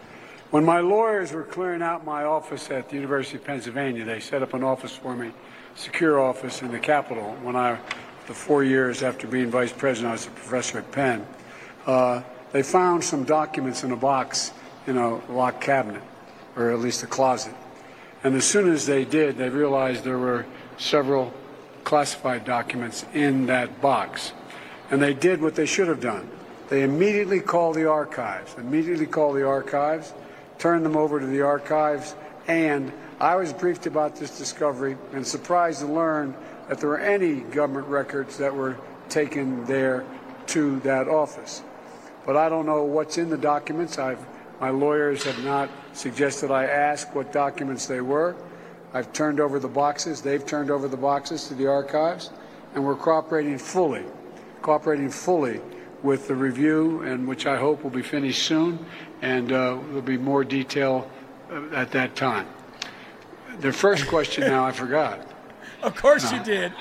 When 0.51 0.65
my 0.65 0.81
lawyers 0.81 1.33
were 1.33 1.45
clearing 1.45 1.83
out 1.83 2.05
my 2.05 2.25
office 2.25 2.71
at 2.71 2.89
the 2.89 2.97
University 2.97 3.37
of 3.37 3.45
Pennsylvania, 3.45 4.05
they 4.05 4.19
set 4.19 4.43
up 4.43 4.53
an 4.55 4.65
office 4.65 4.97
for 4.97 5.15
me, 5.15 5.31
secure 5.77 6.19
office 6.19 6.63
in 6.63 6.73
the 6.73 6.79
Capitol. 6.79 7.37
When 7.43 7.55
I, 7.55 7.79
the 8.27 8.35
four 8.35 8.65
years 8.65 9.05
after 9.05 9.29
being 9.29 9.49
vice 9.49 9.73
president, 9.73 10.11
I 10.11 10.13
was 10.13 10.27
a 10.27 10.31
professor 10.31 10.79
at 10.79 10.91
Penn. 10.91 11.25
Uh, 11.87 12.23
they 12.51 12.65
found 12.65 13.05
some 13.05 13.23
documents 13.23 13.85
in 13.85 13.93
a 13.93 13.97
box 13.97 14.53
in 14.89 14.97
a 14.97 15.25
locked 15.33 15.61
cabinet 15.61 16.03
or 16.57 16.71
at 16.71 16.79
least 16.79 17.03
a 17.03 17.07
closet. 17.07 17.55
And 18.23 18.35
as 18.35 18.45
soon 18.45 18.71
as 18.71 18.87
they 18.87 19.05
did, 19.05 19.39
they 19.39 19.49
realized 19.49 20.05
there 20.05 20.19
were 20.19 20.47
several 20.79 21.33
classified 21.85 22.45
documents 22.45 23.05
in 23.15 23.47
that 23.47 23.81
box. 23.81 24.33
And 24.91 25.01
they 25.01 25.15
did 25.15 25.41
what 25.41 25.55
they 25.55 25.67
should 25.67 25.89
have 25.89 26.01
done. 26.01 26.29
They 26.69 26.83
immediately 26.83 27.41
called 27.41 27.77
the 27.77 27.89
archives, 27.89 28.55
immediately 28.59 29.07
called 29.07 29.37
the 29.37 29.47
archives, 29.47 30.13
turned 30.59 30.85
them 30.85 30.97
over 30.97 31.19
to 31.19 31.27
the 31.27 31.41
archives, 31.41 32.15
and 32.47 32.93
I 33.19 33.37
was 33.37 33.53
briefed 33.53 33.87
about 33.87 34.17
this 34.17 34.39
discovery 34.39 34.97
and 35.13 35.27
surprised 35.27 35.81
to 35.81 35.87
learn 35.87 36.35
that 36.69 36.79
there 36.79 36.89
were 36.89 37.01
any 37.01 37.41
government 37.41 37.87
records 37.89 38.39
that 38.39 38.55
were 38.55 38.77
taken 39.09 39.65
there 39.67 40.05
to 40.49 40.81
that 40.81 41.09
office. 41.09 41.63
But 42.25 42.37
I 42.37 42.49
don't 42.49 42.67
know 42.67 42.85
what's 42.85 43.19
in 43.19 43.31
the 43.31 43.37
documents. 43.37 43.99
I've 43.99 44.25
my 44.61 44.69
lawyers 44.69 45.25
have 45.25 45.43
not 45.43 45.71
suggested 45.95 46.51
I 46.51 46.65
ask 46.65 47.15
what 47.15 47.33
documents 47.33 47.87
they 47.87 48.03
were. 48.03 48.37
I've 48.93 49.13
turned 49.13 49.41
over 49.41 49.59
the 49.59 49.69
boxes. 49.69 50.21
They've 50.21 50.45
turned 50.45 50.71
over 50.71 50.87
the 50.87 50.97
boxes 50.97 51.49
to 51.49 51.55
the 51.55 51.67
archives, 51.67 52.31
and 52.75 52.85
we're 52.85 52.97
cooperating 52.97 53.57
fully, 53.57 54.05
cooperating 54.63 55.11
fully 55.11 55.61
with 56.03 56.29
the 56.29 56.35
review, 56.35 57.03
and 57.03 57.27
which 57.27 57.47
I 57.47 57.57
hope 57.57 57.83
will 57.83 57.91
be 57.91 58.03
finished 58.03 58.43
soon, 58.43 58.85
and 59.23 59.51
uh, 59.53 59.79
there'll 59.87 60.03
be 60.03 60.19
more 60.19 60.45
detail 60.45 61.11
uh, 61.51 61.63
at 61.75 61.91
that 61.93 62.15
time. 62.15 62.47
The 63.61 63.73
first 63.73 64.07
question 64.09 64.47
now 64.47 64.65
I 64.65 64.73
forgot. 64.73 65.27
Of 65.83 65.97
course 65.97 66.31
you 66.31 66.43
did. 66.43 66.75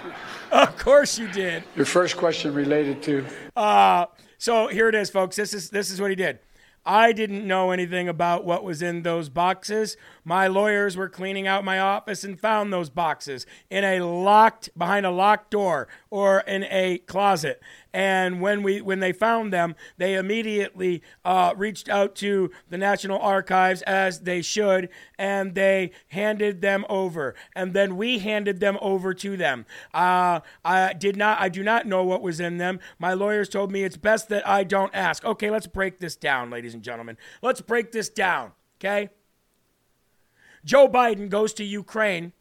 Of 0.52 0.78
course 0.78 1.18
you 1.18 1.30
did. 1.30 1.64
Your 1.74 1.86
first 1.86 2.18
question 2.18 2.54
related 2.54 3.02
to. 3.04 3.26
Uh, 3.56 4.08
so 4.38 4.68
here 4.68 4.90
it 4.90 4.96
is, 4.96 5.10
folks. 5.10 5.38
This 5.38 5.54
is 5.54 5.70
this 5.70 5.90
is 5.90 6.02
what 6.02 6.10
he 6.10 6.18
did. 6.18 6.40
I 6.90 7.12
didn't 7.12 7.46
know 7.46 7.70
anything 7.70 8.10
about 8.10 8.46
what 8.46 8.64
was 8.64 8.82
in 8.82 9.04
those 9.04 9.30
boxes. 9.30 9.96
My 10.24 10.48
lawyers 10.48 10.98
were 10.98 11.08
cleaning 11.08 11.46
out 11.46 11.64
my 11.64 11.78
office 11.78 12.24
and 12.24 12.40
found 12.40 12.74
those 12.74 12.90
boxes 12.90 13.46
in 13.70 13.84
a 13.84 14.02
locked, 14.02 14.72
behind 14.76 15.06
a 15.06 15.12
locked 15.12 15.52
door 15.52 15.88
or 16.10 16.40
in 16.40 16.64
a 16.64 16.98
closet. 17.06 17.62
And 17.94 18.42
when 18.42 18.64
we 18.64 18.82
when 18.82 19.00
they 19.00 19.12
found 19.12 19.52
them, 19.52 19.76
they 19.98 20.16
immediately 20.16 21.02
uh, 21.26 21.54
reached 21.56 21.90
out 21.90 22.16
to 22.18 22.52
the 22.70 22.78
National 22.78 23.20
Archives 23.20 23.82
as 23.84 24.22
they 24.22 24.42
should, 24.42 24.90
and 25.18 25.56
they 25.56 25.92
handed 26.10 26.62
them 26.62 26.86
over. 26.90 27.36
And 27.56 27.74
then 27.74 27.98
we 27.98 28.20
handed 28.20 28.60
them 28.60 28.78
over 28.82 29.14
to 29.16 29.38
them. 29.38 29.66
Uh, 29.94 30.42
I 30.64 30.94
did 30.94 31.16
not. 31.16 31.40
I 31.40 31.50
do 31.50 31.64
not 31.64 31.88
know 31.88 32.04
what 32.04 32.22
was 32.22 32.40
in 32.40 32.58
them. 32.58 32.80
My 32.98 33.14
lawyers 33.14 33.50
told 33.50 33.72
me 33.72 33.84
it's 33.84 33.98
best 33.98 34.30
that 34.30 34.48
I 34.48 34.64
don't 34.64 34.94
ask. 34.94 35.26
Okay, 35.26 35.50
let's 35.50 35.68
break 35.68 36.00
this 36.00 36.16
down, 36.16 36.50
ladies 36.50 36.74
and 36.74 36.84
gentlemen. 36.84 37.18
Let's 37.42 37.62
break 37.62 37.92
this 37.92 38.10
down. 38.10 38.52
Okay. 38.80 39.10
Joe 40.66 40.90
Biden 40.90 41.30
goes 41.30 41.54
to 41.54 41.64
Ukraine 41.64 42.34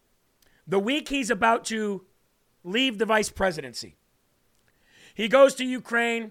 the 0.68 0.78
week 0.78 1.08
he's 1.08 1.30
about 1.30 1.64
to 1.64 2.04
leave 2.62 2.98
the 2.98 3.06
vice 3.06 3.30
presidency. 3.30 3.96
He 5.18 5.26
goes 5.26 5.56
to 5.56 5.64
Ukraine. 5.64 6.30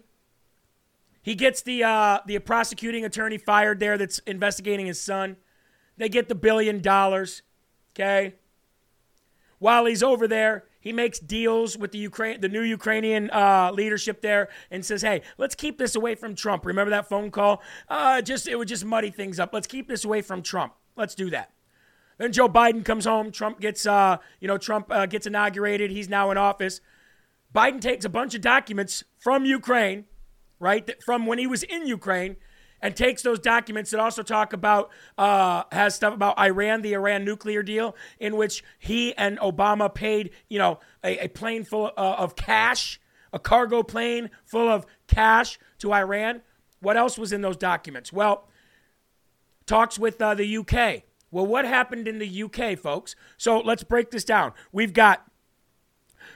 He 1.21 1.35
gets 1.35 1.61
the 1.61 1.83
uh, 1.83 2.19
the 2.25 2.39
prosecuting 2.39 3.03
attorney 3.03 3.37
fired 3.37 3.81
there 3.81 3.97
that's 3.97 4.19
investigating 4.19 4.85
his 4.85 4.99
son. 4.99 5.35
They 5.97 6.07
get 6.07 6.29
the 6.29 6.35
billion 6.35 6.81
dollars. 6.81 7.41
Okay. 7.93 8.35
While 9.59 9.87
he's 9.87 10.01
over 10.01 10.25
there, 10.25 10.63
he 10.79 10.93
makes 10.93 11.19
deals 11.19 11.77
with 11.77 11.91
the 11.91 11.97
Ukraine, 11.97 12.39
the 12.39 12.47
new 12.47 12.61
Ukrainian 12.61 13.29
uh, 13.31 13.71
leadership 13.73 14.21
there, 14.21 14.47
and 14.71 14.85
says, 14.85 15.01
"Hey, 15.01 15.21
let's 15.37 15.53
keep 15.53 15.77
this 15.77 15.97
away 15.97 16.15
from 16.15 16.33
Trump." 16.33 16.65
Remember 16.65 16.91
that 16.91 17.09
phone 17.09 17.29
call? 17.29 17.61
Uh, 17.89 18.21
just 18.21 18.47
it 18.47 18.55
would 18.55 18.69
just 18.69 18.85
muddy 18.85 19.09
things 19.11 19.37
up. 19.37 19.49
Let's 19.51 19.67
keep 19.67 19.89
this 19.89 20.05
away 20.05 20.21
from 20.21 20.41
Trump. 20.41 20.71
Let's 20.95 21.13
do 21.13 21.29
that. 21.31 21.51
Then 22.19 22.31
Joe 22.31 22.47
Biden 22.47 22.85
comes 22.85 23.03
home. 23.03 23.33
Trump 23.33 23.59
gets, 23.59 23.85
uh, 23.85 24.17
you 24.39 24.47
know, 24.47 24.57
Trump 24.57 24.87
uh, 24.89 25.07
gets 25.07 25.27
inaugurated. 25.27 25.91
He's 25.91 26.07
now 26.07 26.31
in 26.31 26.37
office. 26.37 26.79
Biden 27.53 27.81
takes 27.81 28.05
a 28.05 28.09
bunch 28.09 28.35
of 28.35 28.41
documents 28.41 29.03
from 29.17 29.45
Ukraine, 29.45 30.05
right, 30.59 30.89
from 31.03 31.25
when 31.25 31.39
he 31.39 31.47
was 31.47 31.63
in 31.63 31.87
Ukraine, 31.87 32.37
and 32.81 32.95
takes 32.95 33.23
those 33.23 33.39
documents 33.39 33.91
that 33.91 33.99
also 33.99 34.21
talk 34.21 34.53
about, 34.53 34.91
uh, 35.17 35.63
has 35.71 35.95
stuff 35.95 36.13
about 36.13 36.37
Iran, 36.39 36.81
the 36.81 36.93
Iran 36.93 37.25
nuclear 37.25 37.63
deal, 37.63 37.95
in 38.19 38.35
which 38.35 38.63
he 38.77 39.15
and 39.17 39.39
Obama 39.39 39.93
paid, 39.93 40.31
you 40.49 40.59
know, 40.59 40.79
a, 41.03 41.25
a 41.25 41.27
plane 41.29 41.63
full 41.63 41.91
uh, 41.97 42.15
of 42.17 42.35
cash, 42.35 42.99
a 43.33 43.39
cargo 43.39 43.81
plane 43.81 44.29
full 44.45 44.69
of 44.69 44.85
cash 45.07 45.57
to 45.79 45.93
Iran. 45.93 46.41
What 46.79 46.97
else 46.97 47.17
was 47.17 47.33
in 47.33 47.41
those 47.41 47.57
documents? 47.57 48.13
Well, 48.13 48.47
talks 49.65 49.97
with 49.97 50.21
uh, 50.21 50.35
the 50.35 50.57
UK. 50.57 51.03
Well, 51.31 51.45
what 51.45 51.65
happened 51.65 52.07
in 52.07 52.19
the 52.19 52.43
UK, 52.43 52.77
folks? 52.77 53.15
So 53.37 53.59
let's 53.59 53.83
break 53.83 54.11
this 54.11 54.23
down. 54.23 54.53
We've 54.71 54.93
got 54.93 55.26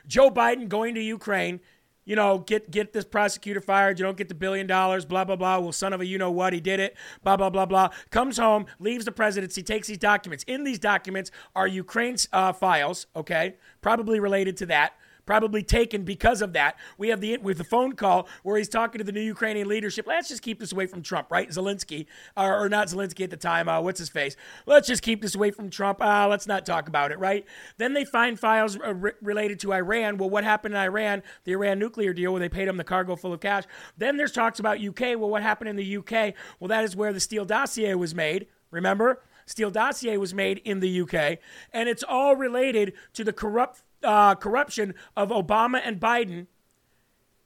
Joe 0.08 0.30
Biden 0.30 0.68
going 0.70 0.96
to 0.96 1.02
Ukraine, 1.02 1.60
you 2.06 2.16
know, 2.16 2.40
get 2.40 2.72
get 2.72 2.94
this 2.94 3.06
prosecutor 3.06 3.62
fired. 3.62 4.00
You 4.00 4.06
don't 4.06 4.18
get 4.18 4.28
the 4.28 4.36
billion 4.36 4.68
dollars. 4.68 5.06
Blah 5.06 5.26
blah 5.26 5.36
blah. 5.36 5.60
Well, 5.60 5.72
son 5.72 5.94
of 5.94 6.02
a 6.02 6.06
you 6.06 6.18
know 6.18 6.32
what, 6.32 6.54
he 6.54 6.60
did 6.60 6.80
it. 6.80 6.96
Blah 7.24 7.38
blah 7.38 7.50
blah 7.50 7.66
blah. 7.66 7.90
Comes 8.10 8.38
home, 8.38 8.66
leaves 8.80 9.06
the 9.06 9.12
presidency, 9.12 9.64
takes 9.64 9.88
these 9.88 9.98
documents. 9.98 10.44
In 10.48 10.64
these 10.64 10.80
documents 10.80 11.32
are 11.56 11.68
Ukraine's 11.68 12.28
uh, 12.34 12.54
files. 12.54 13.08
Okay, 13.16 13.56
probably 13.82 14.20
related 14.20 14.58
to 14.58 14.66
that 14.68 14.94
probably 15.32 15.64
taken 15.64 16.04
because 16.04 16.42
of 16.42 16.52
that. 16.52 16.76
We 16.98 17.08
have 17.08 17.22
the 17.22 17.38
with 17.38 17.58
the 17.58 17.64
phone 17.64 17.94
call 17.94 18.28
where 18.44 18.58
he's 18.58 18.68
talking 18.68 19.00
to 19.00 19.06
the 19.06 19.14
new 19.14 19.22
Ukrainian 19.22 19.70
leadership. 19.70 20.06
Let's 20.06 20.28
just 20.28 20.42
keep 20.42 20.60
this 20.60 20.74
away 20.74 20.88
from 20.88 21.02
Trump, 21.02 21.32
right? 21.32 21.48
Zelensky, 21.48 22.08
or, 22.36 22.66
or 22.66 22.68
not 22.68 22.90
Zelensky 22.90 23.24
at 23.24 23.30
the 23.30 23.38
time. 23.38 23.70
Uh, 23.70 23.80
what's 23.80 23.98
his 23.98 24.10
face? 24.10 24.36
Let's 24.66 24.90
just 24.90 25.02
keep 25.02 25.22
this 25.22 25.34
away 25.34 25.52
from 25.52 25.70
Trump. 25.70 26.02
Uh, 26.02 26.28
let's 26.28 26.48
not 26.48 26.66
talk 26.66 26.90
about 26.90 27.14
it, 27.14 27.20
right? 27.20 27.46
Then 27.78 27.94
they 27.94 28.04
find 28.04 28.38
files 28.38 28.78
uh, 28.78 28.94
re- 28.94 29.14
related 29.22 29.62
to 29.62 29.72
Iran. 29.72 30.18
Well, 30.18 30.30
what 30.30 30.44
happened 30.44 30.74
in 30.74 30.82
Iran? 30.82 31.24
The 31.46 31.54
Iran 31.54 31.80
nuclear 31.80 32.12
deal 32.12 32.34
where 32.34 32.42
they 32.42 32.50
paid 32.50 32.68
him 32.68 32.76
the 32.76 32.84
cargo 32.84 33.16
full 33.16 33.32
of 33.32 33.40
cash. 33.40 33.64
Then 33.98 34.18
there's 34.18 34.34
talks 34.34 34.60
about 34.60 34.84
UK. 34.84 35.18
Well, 35.18 35.30
what 35.30 35.44
happened 35.44 35.70
in 35.70 35.78
the 35.78 35.96
UK? 35.96 36.34
Well, 36.60 36.68
that 36.68 36.84
is 36.84 36.94
where 36.94 37.14
the 37.14 37.22
Steele 37.22 37.46
dossier 37.46 37.96
was 37.96 38.14
made. 38.14 38.48
Remember? 38.70 39.22
Steele 39.46 39.72
dossier 39.72 40.18
was 40.18 40.34
made 40.34 40.58
in 40.66 40.82
the 40.82 41.02
UK, 41.02 41.40
and 41.72 41.88
it's 41.88 42.04
all 42.04 42.36
related 42.36 42.92
to 43.14 43.24
the 43.24 43.34
corrupt 43.34 43.82
uh, 44.04 44.36
corruption 44.36 44.94
of 45.16 45.30
Obama 45.30 45.82
and 45.84 46.00
Biden. 46.00 46.48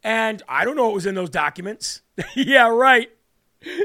And 0.04 0.44
I 0.48 0.66
don't 0.66 0.76
know 0.76 0.86
what 0.86 0.94
was 0.94 1.06
in 1.06 1.16
those 1.16 1.30
documents. 1.30 2.02
yeah, 2.36 2.68
right. 2.68 3.10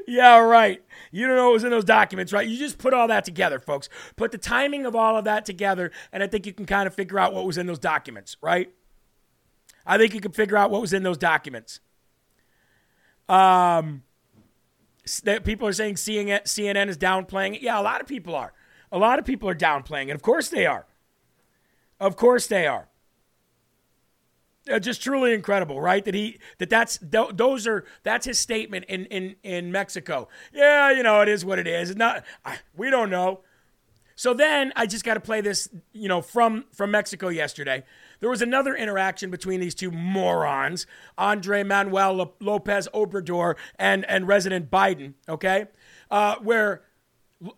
Yeah, 0.07 0.39
right. 0.39 0.83
You 1.11 1.27
don't 1.27 1.37
know 1.37 1.47
what 1.47 1.55
was 1.55 1.65
in 1.65 1.71
those 1.71 1.85
documents, 1.85 2.33
right? 2.33 2.47
You 2.47 2.59
just 2.59 2.79
put 2.79 2.93
all 2.93 3.09
that 3.09 3.25
together, 3.25 3.59
folks. 3.59 3.89
Put 4.17 4.31
the 4.31 4.39
timing 4.39 4.85
of 4.85 4.95
all 4.95 5.17
of 5.17 5.25
that 5.25 5.47
together, 5.47 5.91
and 6.13 6.23
I 6.23 6.27
think 6.27 6.47
you 6.47 6.53
can 6.53 6.67
kind 6.67 6.87
of 6.87 6.95
figure 6.95 7.19
out 7.19 7.33
what 7.33 7.47
was 7.47 7.57
in 7.57 7.67
those 7.67 7.79
documents, 7.79 8.37
right? 8.43 8.71
I 9.87 9.97
think 9.97 10.15
you 10.15 10.21
can 10.21 10.33
figure 10.33 10.57
out 10.57 10.71
what 10.71 10.81
was 10.81 10.93
in 10.93 11.03
those 11.03 11.19
documents. 11.19 11.81
Um, 13.29 14.03
that 15.25 15.45
people 15.45 15.67
are 15.67 15.73
saying 15.73 15.95
CNN 15.95 16.89
is 16.89 16.99
downplaying 16.99 17.57
it. 17.57 17.63
Yeah, 17.63 17.81
a 17.81 17.83
lot 17.83 18.01
of 18.01 18.07
people 18.07 18.35
are. 18.35 18.53
A 18.93 18.99
lot 18.99 19.19
of 19.19 19.25
people 19.25 19.49
are 19.49 19.55
downplaying 19.55 20.09
it. 20.09 20.15
Of 20.15 20.23
course 20.23 20.49
they 20.49 20.67
are. 20.67 20.87
Of 22.01 22.17
course 22.17 22.47
they 22.47 22.67
are. 22.67 22.89
Uh, 24.71 24.79
just 24.79 25.03
truly 25.03 25.33
incredible, 25.33 25.81
right? 25.81 26.05
That 26.05 26.15
he 26.15 26.39
that 26.59 26.71
that's 26.71 26.99
th- 26.99 27.31
those 27.33 27.67
are 27.67 27.85
that's 28.03 28.27
his 28.27 28.39
statement 28.39 28.85
in 28.89 29.07
in 29.07 29.37
in 29.43 29.73
Mexico. 29.73 30.29
Yeah, 30.53 30.91
you 30.91 31.03
know 31.03 31.21
it 31.23 31.29
is 31.29 31.45
what 31.45 31.59
it 31.59 31.67
is. 31.67 31.91
It's 31.91 31.99
not 31.99 32.25
we 32.77 32.91
don't 32.91 33.11
know. 33.11 33.41
So 34.17 34.35
then 34.35 34.71
I 34.77 34.85
just 34.85 35.03
got 35.03 35.15
to 35.15 35.21
play 35.21 35.41
this, 35.41 35.71
you 35.95 36.07
know, 36.07 36.21
from 36.21 36.67
from 36.73 36.91
Mexico 36.91 37.29
yesterday. 37.29 37.85
There 38.21 38.29
was 38.29 38.43
another 38.43 38.75
interaction 38.75 39.31
between 39.31 39.61
these 39.61 39.75
two 39.75 39.91
morons, 39.91 40.87
Andre 41.17 41.63
Manuel 41.63 42.35
Lopez 42.39 42.87
Obrador 42.93 43.57
and 43.79 44.05
and 44.05 44.29
resident 44.29 44.71
Biden. 44.71 45.15
Okay, 45.27 45.65
uh, 46.11 46.37
where 46.43 46.83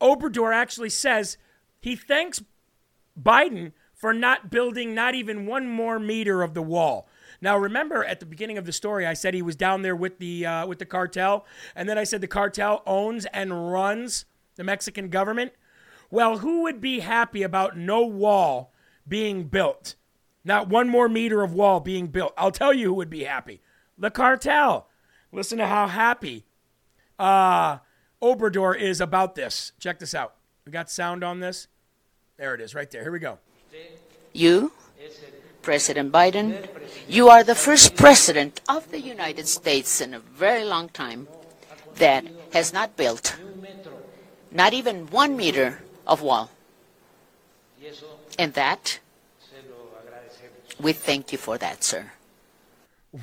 Obrador 0.01 0.55
actually 0.55 0.91
says 0.91 1.37
he 1.81 1.97
thanks 1.97 2.45
Biden 3.21 3.73
for 4.03 4.13
not 4.13 4.51
building 4.51 4.97
not 4.97 5.15
even 5.15 5.47
one 5.47 5.69
more 5.69 6.01
meter 6.01 6.43
of 6.43 6.55
the 6.55 6.61
wall. 6.61 7.07
Now, 7.41 7.57
remember 7.57 8.05
at 8.05 8.19
the 8.19 8.27
beginning 8.27 8.59
of 8.59 8.67
the 8.67 8.73
story, 8.73 9.07
I 9.07 9.15
said 9.15 9.33
he 9.33 9.43
was 9.43 9.55
down 9.55 9.83
there 9.83 9.95
with 9.95 10.19
the 10.19 10.45
uh, 10.45 10.67
with 10.67 10.81
the 10.81 10.87
cartel, 10.87 11.47
and 11.77 11.89
then 11.89 11.97
I 11.97 12.03
said 12.03 12.21
the 12.21 12.27
cartel 12.27 12.83
owns 12.85 13.27
and 13.27 13.71
runs 13.71 14.25
the 14.57 14.65
Mexican 14.65 15.09
government. 15.09 15.53
Well, 16.11 16.39
who 16.39 16.63
would 16.63 16.81
be 16.81 16.99
happy 16.99 17.45
about 17.45 17.77
no 17.77 18.05
wall 18.05 18.73
being 19.07 19.45
built? 19.45 19.95
Not 20.45 20.69
one 20.69 20.89
more 20.89 21.09
meter 21.09 21.43
of 21.43 21.55
wall 21.55 21.79
being 21.79 22.09
built. 22.09 22.35
I'll 22.37 22.51
tell 22.51 22.75
you 22.75 22.89
who 22.89 22.95
would 22.95 23.09
be 23.09 23.23
happy. 23.23 23.61
The 23.97 24.11
cartel. 24.11 24.89
Listen 25.31 25.59
to 25.59 25.69
how 25.69 25.87
happy 25.87 26.45
uh, 27.21 27.79
Obrador 28.21 28.77
is 28.77 29.01
about 29.01 29.37
this. 29.37 29.71
Check 29.79 30.01
this 30.01 30.13
out. 30.13 30.35
We 30.67 30.73
got 30.73 30.91
sound 30.91 31.23
on 31.23 31.39
this. 31.39 31.69
There 32.37 32.53
it 32.53 32.61
is, 32.61 32.75
right 32.75 32.91
there. 32.91 33.03
Here 33.03 33.13
we 33.13 33.21
go. 33.21 33.39
You, 34.33 34.73
President 35.63 36.11
Biden, 36.11 36.67
you 37.09 37.29
are 37.29 37.45
the 37.45 37.55
first 37.55 37.97
president 37.97 38.61
of 38.69 38.91
the 38.91 39.01
United 39.01 39.47
States 39.47 40.01
in 40.01 40.15
a 40.15 40.19
very 40.19 40.65
long 40.65 40.89
time 40.89 41.29
that 41.97 42.25
has 42.53 42.73
not 42.73 42.97
built 42.97 43.37
not 44.51 44.73
even 44.73 45.07
one 45.07 45.37
meter 45.37 45.83
of 46.07 46.23
wall. 46.23 46.51
And 48.39 48.55
that, 48.55 49.01
we 50.81 50.93
thank 50.93 51.33
you 51.33 51.39
for 51.39 51.59
that, 51.59 51.85
sir. 51.85 52.13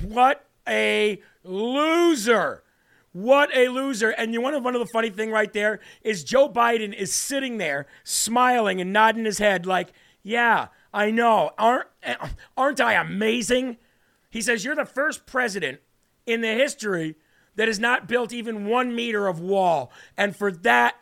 What 0.02 0.46
a 0.68 1.22
loser. 1.44 2.64
What 3.12 3.50
a 3.56 3.70
loser. 3.70 4.12
And 4.12 4.34
you 4.34 4.42
want 4.42 4.62
one 4.64 4.76
of 4.76 4.80
the 4.80 4.92
funny 4.94 5.10
thing 5.10 5.32
right 5.32 5.52
there 5.52 5.80
is 6.04 6.24
Joe 6.24 6.48
Biden 6.48 6.94
is 6.94 7.14
sitting 7.14 7.58
there 7.58 7.88
smiling 8.04 8.80
and 8.80 8.94
nodding 8.94 9.26
his 9.26 9.40
head 9.40 9.66
like, 9.66 9.92
yeah, 10.24 10.68
I 10.94 11.12
know. 11.12 11.52
Aren't, 11.58 11.88
aren't 12.58 12.82
I 12.82 12.94
amazing? 12.94 13.78
He 14.30 14.42
says, 14.42 14.64
You're 14.64 14.76
the 14.76 14.86
first 14.86 15.26
president 15.26 15.80
in 16.26 16.42
the 16.42 16.54
history 16.54 17.16
that 17.56 17.68
has 17.68 17.80
not 17.80 18.08
built 18.08 18.32
even 18.32 18.66
one 18.66 18.96
meter 18.96 19.28
of 19.28 19.40
wall. 19.40 19.92
And 20.18 20.36
for 20.36 20.52
that, 20.52 20.96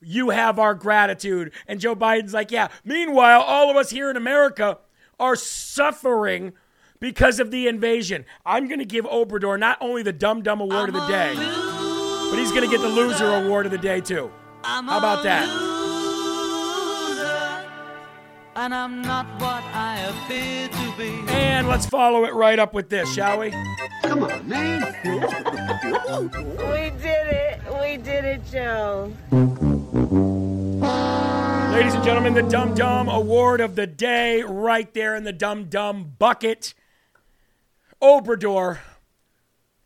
you 0.00 0.30
have 0.30 0.58
our 0.58 0.74
gratitude. 0.74 1.52
And 1.66 1.80
Joe 1.80 1.94
Biden's 1.94 2.34
like, 2.34 2.50
Yeah. 2.50 2.68
Meanwhile, 2.84 3.40
all 3.42 3.70
of 3.70 3.76
us 3.76 3.90
here 3.90 4.10
in 4.10 4.16
America 4.16 4.78
are 5.18 5.36
suffering 5.36 6.52
because 6.98 7.40
of 7.40 7.50
the 7.50 7.66
invasion. 7.66 8.24
I'm 8.44 8.68
going 8.68 8.78
to 8.78 8.84
give 8.84 9.04
Obrador 9.04 9.58
not 9.58 9.78
only 9.80 10.02
the 10.02 10.12
Dumb 10.12 10.42
Dumb 10.42 10.60
Award 10.60 10.90
I'm 10.90 10.94
of 10.94 11.00
the 11.02 11.06
day, 11.08 11.34
but 11.34 12.38
he's 12.38 12.50
going 12.50 12.68
to 12.68 12.70
get 12.70 12.80
the 12.80 12.88
Loser 12.88 13.34
Award 13.34 13.66
of 13.66 13.72
the 13.72 13.78
day, 13.78 14.00
too. 14.00 14.30
I'm 14.62 14.86
How 14.86 14.98
about 14.98 15.22
that? 15.24 15.69
And 18.60 18.74
I'm 18.74 19.00
not 19.00 19.24
what 19.40 19.64
I 19.72 20.00
appear 20.00 20.68
to 20.68 20.96
be. 20.98 21.24
And 21.32 21.66
let's 21.66 21.86
follow 21.86 22.26
it 22.26 22.34
right 22.34 22.58
up 22.58 22.74
with 22.74 22.90
this, 22.90 23.10
shall 23.14 23.38
we? 23.38 23.54
Come 24.02 24.22
on, 24.24 24.46
man. 24.46 24.82
we 25.02 26.90
did 27.00 27.26
it. 27.26 27.60
We 27.80 27.96
did 27.96 28.26
it, 28.26 28.44
Joe. 28.50 29.14
Ladies 31.72 31.94
and 31.94 32.04
gentlemen, 32.04 32.34
the 32.34 32.42
Dum 32.42 32.74
Dum 32.74 33.08
Award 33.08 33.62
of 33.62 33.76
the 33.76 33.86
day, 33.86 34.42
right 34.42 34.92
there 34.92 35.16
in 35.16 35.24
the 35.24 35.32
Dum 35.32 35.70
Dum 35.70 36.16
bucket. 36.18 36.74
Obrador 38.02 38.80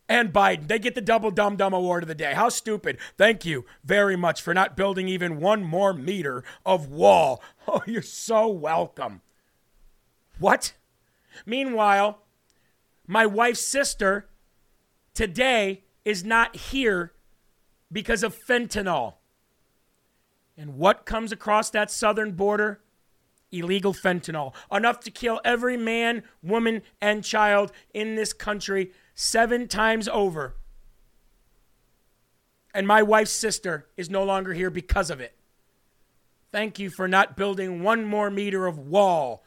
and 0.08 0.32
Biden. 0.32 0.68
They 0.68 0.78
get 0.78 0.94
the 0.94 1.00
double 1.00 1.30
dumb 1.30 1.56
dumb 1.56 1.72
award 1.72 2.02
of 2.02 2.08
the 2.08 2.14
day. 2.14 2.34
How 2.34 2.48
stupid. 2.48 2.98
Thank 3.16 3.44
you 3.44 3.64
very 3.82 4.16
much 4.16 4.42
for 4.42 4.52
not 4.54 4.76
building 4.76 5.08
even 5.08 5.40
one 5.40 5.64
more 5.64 5.92
meter 5.92 6.44
of 6.64 6.88
wall. 6.88 7.42
Oh, 7.66 7.82
you're 7.86 8.02
so 8.02 8.46
welcome. 8.46 9.22
What? 10.38 10.74
Meanwhile, 11.46 12.18
my 13.06 13.24
wife's 13.24 13.64
sister 13.64 14.28
today 15.14 15.84
is 16.04 16.24
not 16.24 16.54
here 16.54 17.14
because 17.90 18.22
of 18.22 18.36
fentanyl. 18.36 19.14
And 20.58 20.76
what 20.76 21.06
comes 21.06 21.32
across 21.32 21.70
that 21.70 21.90
southern 21.90 22.32
border? 22.32 22.80
Illegal 23.50 23.94
fentanyl. 23.94 24.54
Enough 24.70 25.00
to 25.00 25.10
kill 25.10 25.40
every 25.42 25.78
man, 25.78 26.22
woman, 26.42 26.82
and 27.00 27.24
child 27.24 27.72
in 27.94 28.14
this 28.14 28.34
country 28.34 28.92
seven 29.14 29.68
times 29.68 30.08
over. 30.08 30.56
And 32.74 32.86
my 32.86 33.02
wife's 33.02 33.30
sister 33.30 33.88
is 33.96 34.10
no 34.10 34.24
longer 34.24 34.52
here 34.52 34.70
because 34.70 35.10
of 35.10 35.20
it. 35.20 35.36
Thank 36.50 36.78
you 36.78 36.90
for 36.90 37.08
not 37.08 37.36
building 37.36 37.82
one 37.82 38.04
more 38.04 38.30
meter 38.30 38.66
of 38.66 38.78
wall, 38.78 39.44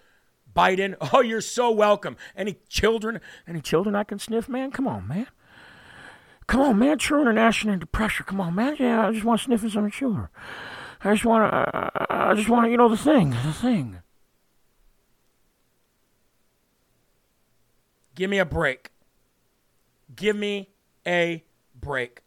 Biden. 0.55 0.95
Oh, 1.13 1.21
you're 1.21 1.41
so 1.41 1.71
welcome. 1.71 2.17
Any 2.35 2.57
children? 2.67 3.19
Any 3.47 3.61
children 3.61 3.95
I 3.95 4.03
can 4.03 4.19
sniff, 4.19 4.49
man? 4.49 4.71
Come 4.71 4.87
on, 4.87 5.07
man. 5.07 5.27
Come 6.47 6.61
on, 6.61 6.79
man. 6.79 6.97
Children 6.97 7.27
are 7.27 7.33
national 7.33 7.73
under 7.73 7.85
pressure. 7.85 8.23
Come 8.23 8.39
on, 8.39 8.55
man. 8.55 8.77
Yeah, 8.79 9.07
I 9.07 9.11
just 9.11 9.25
want 9.25 9.41
to 9.41 9.45
sniff 9.45 9.71
some 9.71 9.91
children. 9.91 10.29
I 11.03 11.13
just 11.13 11.25
want 11.25 11.51
to. 11.51 11.57
Uh, 11.57 12.05
I 12.09 12.33
just 12.33 12.49
want 12.49 12.65
to. 12.65 12.71
You 12.71 12.77
know 12.77 12.89
the 12.89 12.97
thing. 12.97 13.31
The 13.31 13.53
thing. 13.53 13.99
Give 18.15 18.29
me 18.29 18.39
a 18.39 18.45
break. 18.45 18.91
Give 20.17 20.35
me 20.35 20.69
a 21.07 21.43
break. 21.79 22.21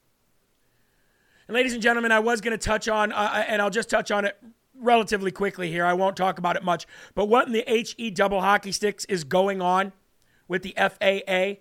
And 1.46 1.54
ladies 1.54 1.74
and 1.74 1.82
gentlemen, 1.82 2.12
I 2.12 2.20
was 2.20 2.40
going 2.40 2.56
to 2.56 2.64
touch 2.64 2.88
on, 2.88 3.12
uh, 3.12 3.44
and 3.46 3.60
I'll 3.60 3.70
just 3.70 3.90
touch 3.90 4.10
on 4.10 4.24
it 4.24 4.38
relatively 4.74 5.30
quickly 5.32 5.70
here. 5.70 5.84
I 5.84 5.92
won't 5.92 6.16
talk 6.16 6.38
about 6.38 6.56
it 6.56 6.64
much. 6.64 6.86
But 7.14 7.26
what 7.26 7.46
in 7.46 7.52
the 7.52 7.64
HE 7.66 8.12
double 8.12 8.40
hockey 8.40 8.72
sticks 8.72 9.04
is 9.06 9.24
going 9.24 9.60
on 9.60 9.92
with 10.48 10.62
the 10.62 10.74
FAA? 10.78 11.60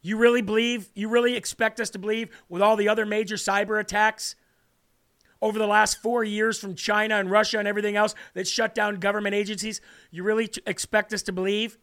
You 0.00 0.16
really 0.16 0.42
believe, 0.42 0.88
you 0.94 1.08
really 1.08 1.36
expect 1.36 1.80
us 1.80 1.90
to 1.90 1.98
believe, 1.98 2.30
with 2.48 2.62
all 2.62 2.76
the 2.76 2.88
other 2.88 3.04
major 3.04 3.36
cyber 3.36 3.78
attacks 3.78 4.34
over 5.40 5.58
the 5.58 5.66
last 5.66 6.00
four 6.00 6.24
years 6.24 6.58
from 6.58 6.74
China 6.74 7.16
and 7.16 7.30
Russia 7.30 7.58
and 7.58 7.68
everything 7.68 7.94
else 7.94 8.14
that 8.34 8.48
shut 8.48 8.74
down 8.74 8.96
government 8.96 9.34
agencies, 9.34 9.80
you 10.10 10.22
really 10.22 10.50
expect 10.66 11.12
us 11.12 11.22
to 11.22 11.32
believe 11.32 11.78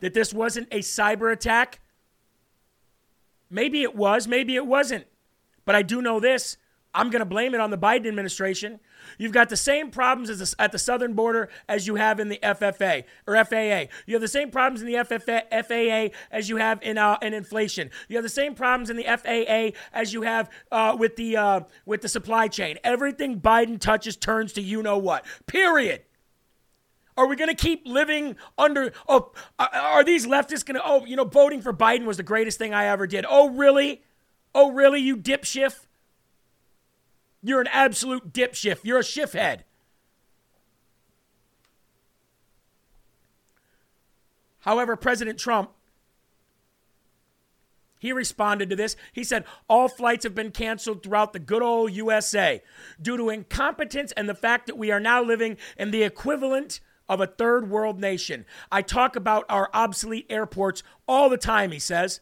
that 0.00 0.14
this 0.14 0.32
wasn't 0.32 0.68
a 0.70 0.78
cyber 0.78 1.32
attack? 1.32 1.80
Maybe 3.50 3.82
it 3.82 3.94
was, 3.94 4.28
maybe 4.28 4.54
it 4.54 4.66
wasn't. 4.66 5.06
But 5.64 5.74
I 5.74 5.82
do 5.82 6.00
know 6.00 6.20
this 6.20 6.56
I'm 6.92 7.10
going 7.10 7.20
to 7.20 7.26
blame 7.26 7.54
it 7.54 7.60
on 7.60 7.70
the 7.70 7.78
Biden 7.78 8.06
administration. 8.06 8.80
You've 9.16 9.32
got 9.32 9.48
the 9.48 9.56
same 9.56 9.90
problems 9.90 10.36
the, 10.36 10.54
at 10.62 10.72
the 10.72 10.78
southern 10.78 11.14
border 11.14 11.48
as 11.68 11.86
you 11.86 11.94
have 11.94 12.18
in 12.18 12.28
the 12.28 12.38
FFA 12.42 13.04
or 13.26 13.42
FAA. 13.44 13.92
You 14.06 14.14
have 14.14 14.20
the 14.20 14.28
same 14.28 14.50
problems 14.50 14.80
in 14.80 14.86
the 14.86 14.94
FFA, 14.94 15.42
FAA 15.50 16.16
as 16.30 16.48
you 16.48 16.56
have 16.56 16.82
in 16.82 16.98
uh, 16.98 17.16
in 17.22 17.32
inflation. 17.32 17.90
You 18.08 18.16
have 18.16 18.24
the 18.24 18.28
same 18.28 18.54
problems 18.54 18.90
in 18.90 18.96
the 18.96 19.04
FAA 19.04 19.78
as 19.92 20.12
you 20.12 20.22
have 20.22 20.50
uh, 20.72 20.96
with 20.98 21.16
the 21.16 21.36
uh, 21.36 21.60
with 21.86 22.02
the 22.02 22.08
supply 22.08 22.48
chain. 22.48 22.78
Everything 22.82 23.40
Biden 23.40 23.78
touches 23.80 24.16
turns 24.16 24.52
to 24.54 24.60
you 24.60 24.82
know 24.82 24.98
what. 24.98 25.24
Period. 25.46 26.02
Are 27.20 27.26
we 27.26 27.36
going 27.36 27.54
to 27.54 27.54
keep 27.54 27.82
living 27.84 28.36
under? 28.56 28.94
Oh, 29.06 29.32
uh, 29.58 29.66
are 29.74 30.02
these 30.02 30.26
leftists 30.26 30.64
going 30.64 30.76
to? 30.76 30.82
Oh, 30.82 31.04
you 31.04 31.16
know, 31.16 31.26
voting 31.26 31.60
for 31.60 31.70
Biden 31.70 32.06
was 32.06 32.16
the 32.16 32.22
greatest 32.22 32.56
thing 32.56 32.72
I 32.72 32.86
ever 32.86 33.06
did. 33.06 33.26
Oh, 33.28 33.50
really? 33.50 34.00
Oh, 34.54 34.72
really? 34.72 35.00
You 35.00 35.18
dipshift? 35.18 35.80
You're 37.42 37.60
an 37.60 37.68
absolute 37.70 38.32
dipshift. 38.32 38.84
You're 38.84 39.00
a 39.00 39.04
shift 39.04 39.34
head. 39.34 39.64
However, 44.60 44.96
President 44.96 45.38
Trump, 45.38 45.72
he 47.98 48.14
responded 48.14 48.70
to 48.70 48.76
this. 48.76 48.96
He 49.12 49.24
said, 49.24 49.44
All 49.68 49.90
flights 49.90 50.24
have 50.24 50.34
been 50.34 50.52
canceled 50.52 51.02
throughout 51.02 51.34
the 51.34 51.38
good 51.38 51.62
old 51.62 51.92
USA 51.92 52.62
due 52.98 53.18
to 53.18 53.28
incompetence 53.28 54.10
and 54.12 54.26
the 54.26 54.34
fact 54.34 54.66
that 54.68 54.78
we 54.78 54.90
are 54.90 55.00
now 55.00 55.22
living 55.22 55.58
in 55.76 55.90
the 55.90 56.02
equivalent 56.02 56.80
of 57.10 57.20
a 57.20 57.26
third 57.26 57.68
world 57.68 58.00
nation. 58.00 58.46
I 58.70 58.82
talk 58.82 59.16
about 59.16 59.44
our 59.48 59.68
obsolete 59.74 60.26
airports 60.30 60.84
all 61.08 61.28
the 61.28 61.36
time, 61.36 61.72
he 61.72 61.80
says, 61.80 62.20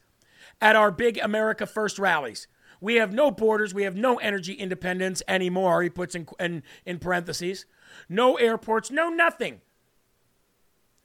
at 0.63 0.75
our 0.75 0.91
big 0.91 1.19
America 1.19 1.67
First 1.67 1.99
rallies. 1.99 2.49
We 2.81 2.95
have 2.95 3.13
no 3.13 3.31
borders. 3.31 3.75
We 3.75 3.83
have 3.83 3.97
no 3.97 4.17
energy 4.17 4.55
independence 4.55 5.23
anymore, 5.29 5.83
he 5.83 5.91
puts 5.91 6.15
in, 6.15 6.27
in, 6.41 6.63
in 6.87 6.99
parentheses. 6.99 7.67
No 8.09 8.37
airports, 8.37 8.91
no 8.91 9.11
nothing. 9.11 9.61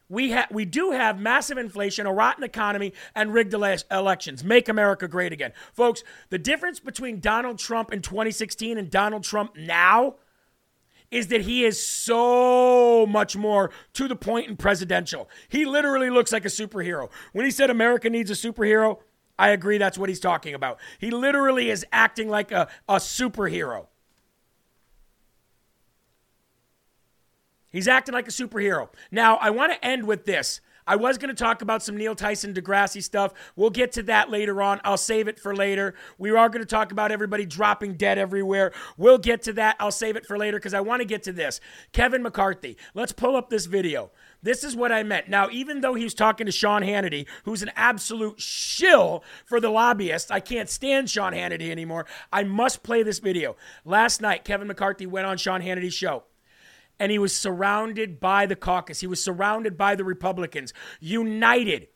We, 0.07 0.31
ha- 0.31 0.47
we 0.51 0.63
do 0.63 0.91
have 0.91 1.19
massive 1.19 1.57
inflation, 1.57 2.05
a 2.05 2.13
rotten 2.13 2.43
economy, 2.43 2.93
and 3.15 3.34
rigged 3.34 3.53
ele- 3.53 3.77
elections. 3.89 4.43
Make 4.43 4.69
America 4.69 5.07
great 5.07 5.34
again. 5.34 5.51
Folks, 5.73 6.03
the 6.29 6.38
difference 6.38 6.79
between 6.79 7.19
Donald 7.19 7.57
Trump 7.57 7.91
in 7.91 8.01
2016 8.01 8.77
and 8.77 8.89
Donald 8.89 9.23
Trump 9.23 9.57
now 9.57 10.15
is 11.14 11.28
that 11.28 11.41
he 11.41 11.64
is 11.64 11.86
so 11.86 13.05
much 13.05 13.36
more 13.38 13.72
to 13.93 14.07
the 14.07 14.16
point 14.16 14.47
and 14.49 14.57
presidential. 14.57 15.30
He 15.47 15.66
literally 15.66 16.09
looks 16.09 16.32
like 16.32 16.45
a 16.45 16.49
superhero. 16.49 17.09
When 17.32 17.45
he 17.45 17.51
said 17.51 17.70
America 17.70 18.09
needs 18.09 18.32
a 18.32 18.34
superhero, 18.34 18.99
I 19.38 19.49
agree 19.49 19.78
that's 19.78 19.97
what 19.97 20.09
he's 20.09 20.20
talking 20.20 20.53
about. 20.53 20.80
He 20.99 21.11
literally 21.11 21.70
is 21.70 21.86
acting 21.91 22.30
like 22.30 22.51
a, 22.51 22.68
a 22.89 22.95
superhero. 22.95 23.88
He's 27.70 27.88
acting 27.88 28.14
like 28.14 28.28
a 28.28 28.32
superhero. 28.32 28.89
Now, 29.11 29.38
I 29.38 29.49
want 29.49 29.74
to 29.74 29.86
end 29.86 30.05
with 30.05 30.26
this. 30.26 30.61
I 30.86 30.95
was 30.95 31.17
going 31.17 31.29
to 31.29 31.43
talk 31.43 31.61
about 31.61 31.84
some 31.84 31.97
Neil 31.97 32.15
Tyson 32.15 32.53
Degrassi 32.53 33.01
stuff. 33.01 33.34
We'll 33.55 33.69
get 33.69 33.91
to 33.93 34.03
that 34.03 34.29
later 34.29 34.61
on. 34.61 34.81
I'll 34.84 34.97
save 34.97 35.27
it 35.27 35.39
for 35.39 35.55
later. 35.55 35.95
We 36.17 36.31
are 36.31 36.49
going 36.49 36.61
to 36.61 36.65
talk 36.65 36.91
about 36.91 37.11
everybody 37.11 37.45
dropping 37.45 37.95
dead 37.95 38.17
everywhere. 38.17 38.71
We'll 38.97 39.17
get 39.17 39.41
to 39.43 39.53
that. 39.53 39.75
I'll 39.79 39.91
save 39.91 40.15
it 40.15 40.25
for 40.25 40.38
later 40.38 40.57
because 40.57 40.73
I 40.73 40.81
want 40.81 41.01
to 41.01 41.05
get 41.05 41.23
to 41.23 41.31
this. 41.31 41.59
Kevin 41.91 42.23
McCarthy. 42.23 42.77
Let's 42.93 43.11
pull 43.11 43.36
up 43.36 43.49
this 43.49 43.65
video. 43.65 44.11
This 44.41 44.63
is 44.63 44.75
what 44.75 44.91
I 44.91 45.03
meant. 45.03 45.29
Now, 45.29 45.49
even 45.49 45.81
though 45.81 45.93
he 45.93 46.03
was 46.03 46.13
talking 46.13 46.45
to 46.45 46.51
Sean 46.51 46.81
Hannity, 46.81 47.25
who's 47.45 47.63
an 47.63 47.71
absolute 47.75 48.41
shill 48.41 49.23
for 49.45 49.61
the 49.61 49.69
lobbyists, 49.69 50.29
I 50.31 50.41
can't 50.41 50.69
stand 50.69 51.09
Sean 51.09 51.31
Hannity 51.31 51.69
anymore. 51.69 52.05
I 52.31 52.43
must 52.43 52.84
play 52.84 53.03
this 53.03 53.19
video. 53.19 53.55
Last 53.86 54.21
night, 54.21 54.43
Kevin 54.43 54.67
McCarthy 54.67 55.05
went 55.05 55.27
on 55.27 55.38
Sean 55.38 55.61
Hannity's 55.61 55.93
show 55.93 56.23
and 56.99 57.11
he 57.11 57.19
was 57.19 57.35
surrounded 57.35 58.19
by 58.19 58.45
the 58.45 58.55
caucus. 58.55 58.99
He 58.99 59.07
was 59.07 59.23
surrounded 59.23 59.77
by 59.77 59.95
the 59.95 60.03
Republicans, 60.03 60.73
united 60.99 61.87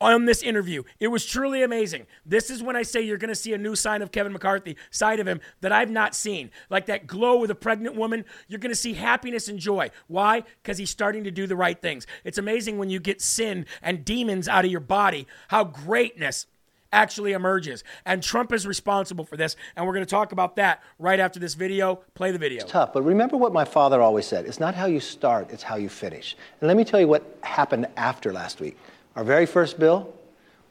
on 0.00 0.24
this 0.24 0.42
interview. 0.42 0.82
It 0.98 1.08
was 1.08 1.26
truly 1.26 1.62
amazing. 1.62 2.06
This 2.24 2.50
is 2.50 2.62
when 2.62 2.74
I 2.74 2.82
say 2.82 3.02
you're 3.02 3.18
going 3.18 3.28
to 3.28 3.34
see 3.34 3.52
a 3.52 3.58
new 3.58 3.76
sign 3.76 4.00
of 4.00 4.10
Kevin 4.10 4.32
McCarthy, 4.32 4.76
side 4.90 5.20
of 5.20 5.28
him 5.28 5.40
that 5.60 5.72
I've 5.72 5.90
not 5.90 6.14
seen. 6.14 6.50
Like 6.70 6.86
that 6.86 7.06
glow 7.06 7.38
with 7.38 7.50
a 7.50 7.54
pregnant 7.54 7.96
woman, 7.96 8.24
you're 8.48 8.60
going 8.60 8.72
to 8.72 8.76
see 8.76 8.94
happiness 8.94 9.48
and 9.48 9.58
joy. 9.58 9.90
Why? 10.06 10.44
Because 10.62 10.78
he's 10.78 10.90
starting 10.90 11.24
to 11.24 11.30
do 11.30 11.46
the 11.46 11.56
right 11.56 11.80
things. 11.80 12.06
It's 12.24 12.38
amazing 12.38 12.78
when 12.78 12.90
you 12.90 12.98
get 12.98 13.20
sin 13.20 13.66
and 13.82 14.04
demons 14.04 14.48
out 14.48 14.64
of 14.64 14.70
your 14.70 14.80
body, 14.80 15.26
how 15.48 15.64
greatness 15.64 16.46
actually 16.92 17.32
emerges. 17.32 17.84
And 18.04 18.22
Trump 18.22 18.52
is 18.52 18.66
responsible 18.66 19.24
for 19.24 19.36
this. 19.36 19.56
And 19.76 19.86
we're 19.86 19.94
going 19.94 20.04
to 20.04 20.10
talk 20.10 20.32
about 20.32 20.56
that 20.56 20.82
right 20.98 21.20
after 21.20 21.38
this 21.38 21.54
video. 21.54 21.96
Play 22.14 22.32
the 22.32 22.38
video. 22.38 22.62
It's 22.62 22.70
tough, 22.70 22.92
but 22.92 23.02
remember 23.02 23.36
what 23.36 23.52
my 23.52 23.64
father 23.64 24.00
always 24.00 24.26
said 24.26 24.46
it's 24.46 24.60
not 24.60 24.74
how 24.74 24.86
you 24.86 25.00
start, 25.00 25.50
it's 25.50 25.62
how 25.62 25.76
you 25.76 25.88
finish. 25.88 26.36
And 26.60 26.68
let 26.68 26.76
me 26.76 26.84
tell 26.84 27.00
you 27.00 27.08
what 27.08 27.24
happened 27.42 27.86
after 27.96 28.32
last 28.32 28.60
week. 28.60 28.76
Our 29.16 29.24
very 29.24 29.46
first 29.46 29.78
bill, 29.78 30.12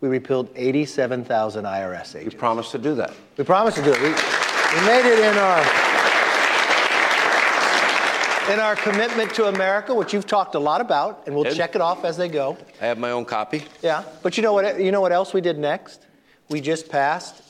we 0.02 0.08
repealed 0.08 0.50
87,000 0.56 1.66
IRS 1.66 2.16
agents. 2.16 2.34
We 2.36 2.40
promised 2.40 2.72
to 2.72 2.78
do 2.78 2.96
that. 2.96 3.14
We 3.38 3.44
promised 3.44 3.78
to 3.78 3.84
do 3.84 3.92
it. 3.92 4.02
We, 4.02 4.10
we 4.10 4.86
made 4.86 5.06
it 5.06 5.20
in 5.20 5.38
our 5.38 5.66
in 8.50 8.60
our 8.60 8.76
commitment 8.76 9.32
to 9.36 9.46
America, 9.46 9.94
which 9.94 10.12
you've 10.12 10.26
talked 10.26 10.56
a 10.56 10.60
lot 10.60 10.82
about, 10.82 11.24
and 11.28 11.36
we'll 11.36 11.46
Ed? 11.46 11.54
check 11.54 11.76
it 11.76 11.82
off 11.82 12.04
as 12.04 12.18
they 12.18 12.28
go. 12.28 12.58
I 12.82 12.88
have 12.88 12.98
my 12.98 13.12
own 13.12 13.24
copy. 13.24 13.64
Yeah, 13.84 14.04
but 14.24 14.38
you 14.38 14.44
know 14.44 14.54
what? 14.54 14.80
You 14.82 14.92
know 14.92 15.02
what 15.02 15.12
else 15.12 15.34
we 15.34 15.42
did 15.42 15.60
next? 15.60 16.08
We 16.50 16.62
just 16.62 16.90
passed 16.90 17.44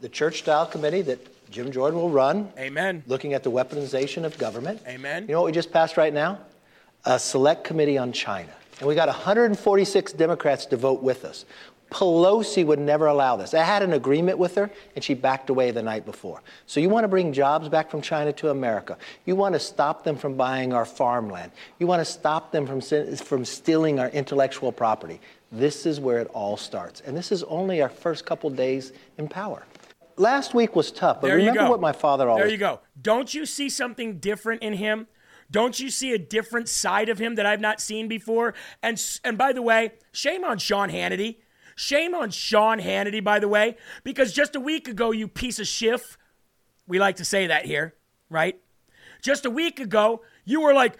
the 0.00 0.08
church 0.08 0.40
style 0.40 0.66
committee 0.66 1.02
that 1.02 1.50
Jim 1.52 1.70
Jordan 1.70 2.00
will 2.00 2.10
run. 2.10 2.50
Amen. 2.58 3.04
Looking 3.06 3.34
at 3.34 3.44
the 3.44 3.50
weaponization 3.52 4.24
of 4.24 4.36
government. 4.36 4.82
Amen. 4.86 5.26
You 5.28 5.34
know 5.34 5.42
what 5.42 5.46
we 5.46 5.52
just 5.52 5.70
passed 5.70 5.96
right 5.96 6.12
now? 6.12 6.40
A 7.04 7.20
select 7.20 7.62
committee 7.62 7.98
on 7.98 8.12
China. 8.12 8.50
And 8.80 8.88
we 8.88 8.96
got 8.96 9.06
146 9.06 10.12
Democrats 10.14 10.66
to 10.66 10.76
vote 10.76 11.02
with 11.04 11.24
us. 11.24 11.44
Pelosi 11.92 12.64
would 12.64 12.78
never 12.78 13.06
allow 13.06 13.36
this. 13.36 13.52
I 13.52 13.62
had 13.62 13.82
an 13.82 13.92
agreement 13.92 14.38
with 14.38 14.54
her, 14.54 14.70
and 14.96 15.04
she 15.04 15.12
backed 15.12 15.50
away 15.50 15.70
the 15.70 15.82
night 15.82 16.06
before. 16.06 16.42
So 16.66 16.80
you 16.80 16.88
want 16.88 17.04
to 17.04 17.08
bring 17.08 17.34
jobs 17.34 17.68
back 17.68 17.90
from 17.90 18.00
China 18.00 18.32
to 18.32 18.48
America. 18.48 18.96
You 19.26 19.36
want 19.36 19.54
to 19.54 19.60
stop 19.60 20.02
them 20.02 20.16
from 20.16 20.34
buying 20.34 20.72
our 20.72 20.86
farmland. 20.86 21.52
You 21.78 21.86
want 21.86 22.00
to 22.00 22.06
stop 22.06 22.50
them 22.50 22.66
from, 22.66 22.80
from 22.80 23.44
stealing 23.44 24.00
our 24.00 24.08
intellectual 24.08 24.72
property. 24.72 25.20
This 25.52 25.84
is 25.84 26.00
where 26.00 26.18
it 26.18 26.28
all 26.28 26.56
starts. 26.56 27.02
And 27.02 27.14
this 27.14 27.30
is 27.30 27.42
only 27.44 27.82
our 27.82 27.90
first 27.90 28.24
couple 28.24 28.48
days 28.48 28.92
in 29.18 29.28
power. 29.28 29.64
Last 30.16 30.54
week 30.54 30.74
was 30.74 30.90
tough, 30.90 31.20
but 31.20 31.28
There 31.28 31.36
remember 31.36 31.68
what 31.68 31.80
my 31.80 31.92
father 31.92 32.28
always 32.28 32.44
There 32.44 32.50
you 32.50 32.58
go. 32.58 32.80
Don't 33.00 33.32
you 33.32 33.44
see 33.44 33.68
something 33.68 34.18
different 34.18 34.62
in 34.62 34.74
him? 34.74 35.06
Don't 35.50 35.78
you 35.78 35.90
see 35.90 36.14
a 36.14 36.18
different 36.18 36.68
side 36.68 37.10
of 37.10 37.18
him 37.18 37.34
that 37.34 37.44
I've 37.44 37.60
not 37.60 37.80
seen 37.80 38.08
before? 38.08 38.54
And 38.82 39.02
and 39.22 39.36
by 39.36 39.52
the 39.52 39.60
way, 39.60 39.92
shame 40.10 40.44
on 40.44 40.56
Sean 40.56 40.90
Hannity. 40.90 41.36
Shame 41.76 42.14
on 42.14 42.30
Sean 42.30 42.80
Hannity, 42.80 43.22
by 43.22 43.38
the 43.38 43.48
way, 43.48 43.76
because 44.04 44.32
just 44.32 44.56
a 44.56 44.60
week 44.60 44.88
ago, 44.88 45.10
you 45.10 45.28
piece 45.28 45.58
of 45.58 45.66
shift. 45.66 46.16
We 46.86 46.98
like 46.98 47.16
to 47.16 47.24
say 47.24 47.46
that 47.46 47.66
here, 47.66 47.94
right? 48.28 48.58
Just 49.22 49.46
a 49.46 49.50
week 49.50 49.80
ago, 49.80 50.22
you 50.44 50.60
were 50.60 50.74
like, 50.74 50.96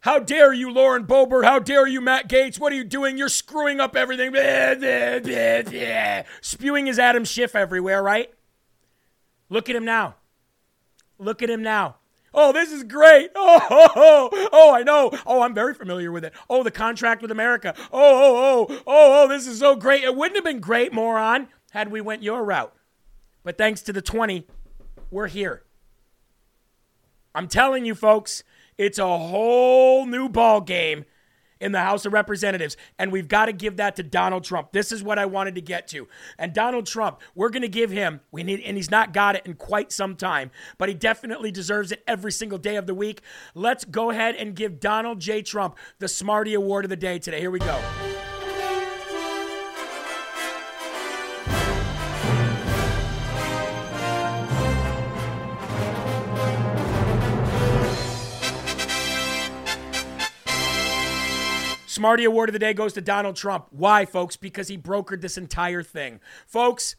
how 0.00 0.18
dare 0.18 0.52
you, 0.52 0.70
Lauren 0.72 1.06
Boebert? 1.06 1.44
How 1.44 1.58
dare 1.58 1.86
you, 1.86 2.00
Matt 2.00 2.28
Gaetz? 2.28 2.58
What 2.58 2.72
are 2.72 2.76
you 2.76 2.84
doing? 2.84 3.18
You're 3.18 3.28
screwing 3.28 3.80
up 3.80 3.94
everything. 3.94 4.32
Spewing 6.40 6.86
his 6.86 6.98
Adam 6.98 7.24
Schiff 7.24 7.54
everywhere, 7.54 8.02
right? 8.02 8.32
Look 9.50 9.68
at 9.68 9.76
him 9.76 9.84
now. 9.84 10.14
Look 11.18 11.42
at 11.42 11.50
him 11.50 11.62
now. 11.62 11.96
Oh, 12.32 12.52
this 12.52 12.72
is 12.72 12.84
great. 12.84 13.30
Oh, 13.36 13.60
oh, 13.70 13.90
oh, 14.32 14.48
oh, 14.52 14.74
I 14.74 14.82
know. 14.82 15.10
Oh, 15.26 15.42
I'm 15.42 15.54
very 15.54 15.74
familiar 15.74 16.12
with 16.12 16.24
it. 16.24 16.32
Oh, 16.48 16.62
the 16.62 16.70
contract 16.70 17.20
with 17.20 17.30
America. 17.30 17.74
Oh, 17.76 17.88
oh, 17.92 18.66
oh, 18.70 18.82
oh, 18.86 19.24
oh, 19.24 19.28
this 19.28 19.46
is 19.46 19.58
so 19.58 19.76
great. 19.76 20.04
It 20.04 20.14
wouldn't 20.14 20.36
have 20.36 20.44
been 20.44 20.60
great, 20.60 20.92
moron, 20.92 21.48
had 21.72 21.90
we 21.90 22.00
went 22.00 22.22
your 22.22 22.44
route. 22.44 22.74
But 23.42 23.58
thanks 23.58 23.82
to 23.82 23.92
the 23.92 24.02
20, 24.02 24.46
we're 25.10 25.26
here. 25.26 25.64
I'm 27.34 27.48
telling 27.48 27.84
you, 27.84 27.94
folks, 27.94 28.44
it's 28.80 28.98
a 28.98 29.18
whole 29.18 30.06
new 30.06 30.30
ball 30.30 30.62
game 30.62 31.04
in 31.60 31.72
the 31.72 31.80
House 31.80 32.06
of 32.06 32.14
Representatives, 32.14 32.78
and 32.98 33.12
we've 33.12 33.28
got 33.28 33.44
to 33.44 33.52
give 33.52 33.76
that 33.76 33.94
to 33.96 34.02
Donald 34.02 34.42
Trump. 34.42 34.72
This 34.72 34.90
is 34.90 35.02
what 35.02 35.18
I 35.18 35.26
wanted 35.26 35.56
to 35.56 35.60
get 35.60 35.86
to. 35.88 36.08
And 36.38 36.54
Donald 36.54 36.86
Trump, 36.86 37.20
we're 37.34 37.50
going 37.50 37.60
to 37.60 37.68
give 37.68 37.90
him. 37.90 38.22
We 38.32 38.42
need, 38.42 38.60
and 38.60 38.78
he's 38.78 38.90
not 38.90 39.12
got 39.12 39.36
it 39.36 39.44
in 39.44 39.52
quite 39.52 39.92
some 39.92 40.16
time, 40.16 40.50
but 40.78 40.88
he 40.88 40.94
definitely 40.94 41.50
deserves 41.50 41.92
it 41.92 42.02
every 42.08 42.32
single 42.32 42.56
day 42.56 42.76
of 42.76 42.86
the 42.86 42.94
week. 42.94 43.20
Let's 43.54 43.84
go 43.84 44.08
ahead 44.08 44.36
and 44.36 44.56
give 44.56 44.80
Donald 44.80 45.20
J. 45.20 45.42
Trump 45.42 45.76
the 45.98 46.08
Smarty 46.08 46.54
Award 46.54 46.86
of 46.86 46.88
the 46.88 46.96
day 46.96 47.18
today. 47.18 47.40
Here 47.40 47.50
we 47.50 47.58
go. 47.58 47.78
Smarty 62.00 62.24
Award 62.24 62.48
of 62.48 62.54
the 62.54 62.58
Day 62.58 62.72
goes 62.72 62.94
to 62.94 63.02
Donald 63.02 63.36
Trump. 63.36 63.66
Why, 63.68 64.06
folks? 64.06 64.34
Because 64.34 64.68
he 64.68 64.78
brokered 64.78 65.20
this 65.20 65.36
entire 65.36 65.82
thing. 65.82 66.18
Folks, 66.46 66.96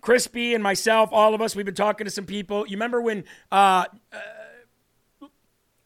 Crispi 0.00 0.54
and 0.54 0.62
myself, 0.62 1.10
all 1.12 1.34
of 1.34 1.42
us, 1.42 1.54
we've 1.54 1.66
been 1.66 1.74
talking 1.74 2.06
to 2.06 2.10
some 2.10 2.24
people. 2.24 2.66
You 2.66 2.76
remember 2.76 3.02
when 3.02 3.24
uh, 3.52 3.84
uh, 4.10 5.26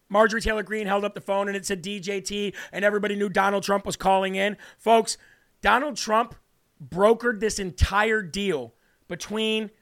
Marjorie 0.08 0.40
Taylor 0.40 0.62
Greene 0.62 0.86
held 0.86 1.04
up 1.04 1.16
the 1.16 1.20
phone 1.20 1.48
and 1.48 1.56
it 1.56 1.66
said 1.66 1.82
DJT 1.82 2.54
and 2.70 2.84
everybody 2.84 3.16
knew 3.16 3.28
Donald 3.28 3.64
Trump 3.64 3.84
was 3.84 3.96
calling 3.96 4.36
in? 4.36 4.56
Folks, 4.78 5.18
Donald 5.60 5.96
Trump 5.96 6.36
brokered 6.80 7.40
this 7.40 7.58
entire 7.58 8.22
deal 8.22 8.72
between 9.08 9.72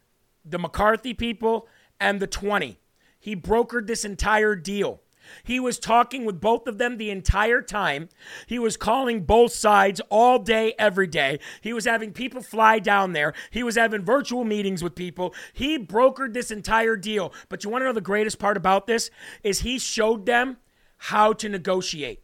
the 0.46 0.58
McCarthy 0.58 1.12
people 1.12 1.68
and 2.00 2.20
the 2.20 2.26
20. 2.26 2.78
He 3.18 3.36
brokered 3.36 3.86
this 3.86 4.02
entire 4.02 4.56
deal. 4.56 5.02
He 5.44 5.60
was 5.60 5.78
talking 5.78 6.24
with 6.24 6.40
both 6.40 6.66
of 6.66 6.78
them 6.78 6.96
the 6.96 7.10
entire 7.10 7.62
time. 7.62 8.08
He 8.46 8.58
was 8.58 8.76
calling 8.76 9.22
both 9.22 9.52
sides 9.52 10.00
all 10.08 10.38
day, 10.38 10.74
every 10.78 11.06
day. 11.06 11.38
He 11.60 11.72
was 11.72 11.84
having 11.84 12.12
people 12.12 12.42
fly 12.42 12.78
down 12.78 13.12
there. 13.12 13.32
He 13.50 13.62
was 13.62 13.76
having 13.76 14.04
virtual 14.04 14.44
meetings 14.44 14.82
with 14.82 14.94
people. 14.94 15.34
He 15.52 15.78
brokered 15.78 16.32
this 16.32 16.50
entire 16.50 16.96
deal. 16.96 17.32
But 17.48 17.64
you 17.64 17.70
want 17.70 17.82
to 17.82 17.86
know 17.86 17.92
the 17.92 18.00
greatest 18.00 18.38
part 18.38 18.56
about 18.56 18.86
this 18.86 19.10
is 19.42 19.60
he 19.60 19.78
showed 19.78 20.26
them 20.26 20.58
how 20.98 21.32
to 21.34 21.48
negotiate. 21.48 22.22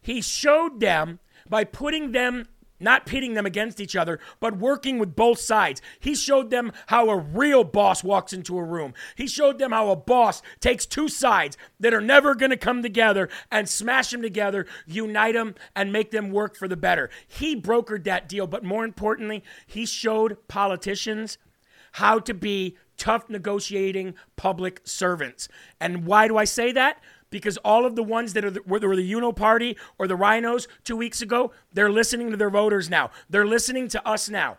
He 0.00 0.20
showed 0.20 0.80
them 0.80 1.18
by 1.48 1.64
putting 1.64 2.12
them 2.12 2.46
not 2.80 3.06
pitting 3.06 3.34
them 3.34 3.46
against 3.46 3.80
each 3.80 3.96
other, 3.96 4.20
but 4.40 4.58
working 4.58 4.98
with 4.98 5.16
both 5.16 5.38
sides. 5.38 5.80
He 6.00 6.14
showed 6.14 6.50
them 6.50 6.72
how 6.86 7.10
a 7.10 7.16
real 7.16 7.64
boss 7.64 8.04
walks 8.04 8.32
into 8.32 8.58
a 8.58 8.64
room. 8.64 8.94
He 9.16 9.26
showed 9.26 9.58
them 9.58 9.72
how 9.72 9.90
a 9.90 9.96
boss 9.96 10.42
takes 10.60 10.86
two 10.86 11.08
sides 11.08 11.56
that 11.80 11.94
are 11.94 12.00
never 12.00 12.34
going 12.34 12.50
to 12.50 12.56
come 12.56 12.82
together 12.82 13.28
and 13.50 13.68
smash 13.68 14.10
them 14.10 14.22
together, 14.22 14.66
unite 14.86 15.34
them, 15.34 15.54
and 15.74 15.92
make 15.92 16.10
them 16.10 16.30
work 16.30 16.56
for 16.56 16.68
the 16.68 16.76
better. 16.76 17.10
He 17.26 17.60
brokered 17.60 18.04
that 18.04 18.28
deal, 18.28 18.46
but 18.46 18.64
more 18.64 18.84
importantly, 18.84 19.42
he 19.66 19.86
showed 19.86 20.48
politicians 20.48 21.38
how 21.92 22.18
to 22.20 22.34
be 22.34 22.76
tough 22.96 23.30
negotiating 23.30 24.14
public 24.36 24.80
servants. 24.84 25.48
And 25.80 26.04
why 26.04 26.28
do 26.28 26.36
I 26.36 26.44
say 26.44 26.72
that? 26.72 27.00
Because 27.30 27.56
all 27.58 27.84
of 27.84 27.94
the 27.94 28.02
ones 28.02 28.32
that 28.32 28.44
are 28.44 28.50
the, 28.50 28.62
were 28.62 28.78
the 28.78 29.12
Uno 29.12 29.32
Party 29.32 29.76
or 29.98 30.06
the 30.06 30.16
Rhinos 30.16 30.66
two 30.84 30.96
weeks 30.96 31.20
ago, 31.20 31.52
they're 31.72 31.90
listening 31.90 32.30
to 32.30 32.36
their 32.36 32.50
voters 32.50 32.88
now. 32.88 33.10
They're 33.28 33.46
listening 33.46 33.88
to 33.88 34.08
us 34.08 34.28
now, 34.28 34.58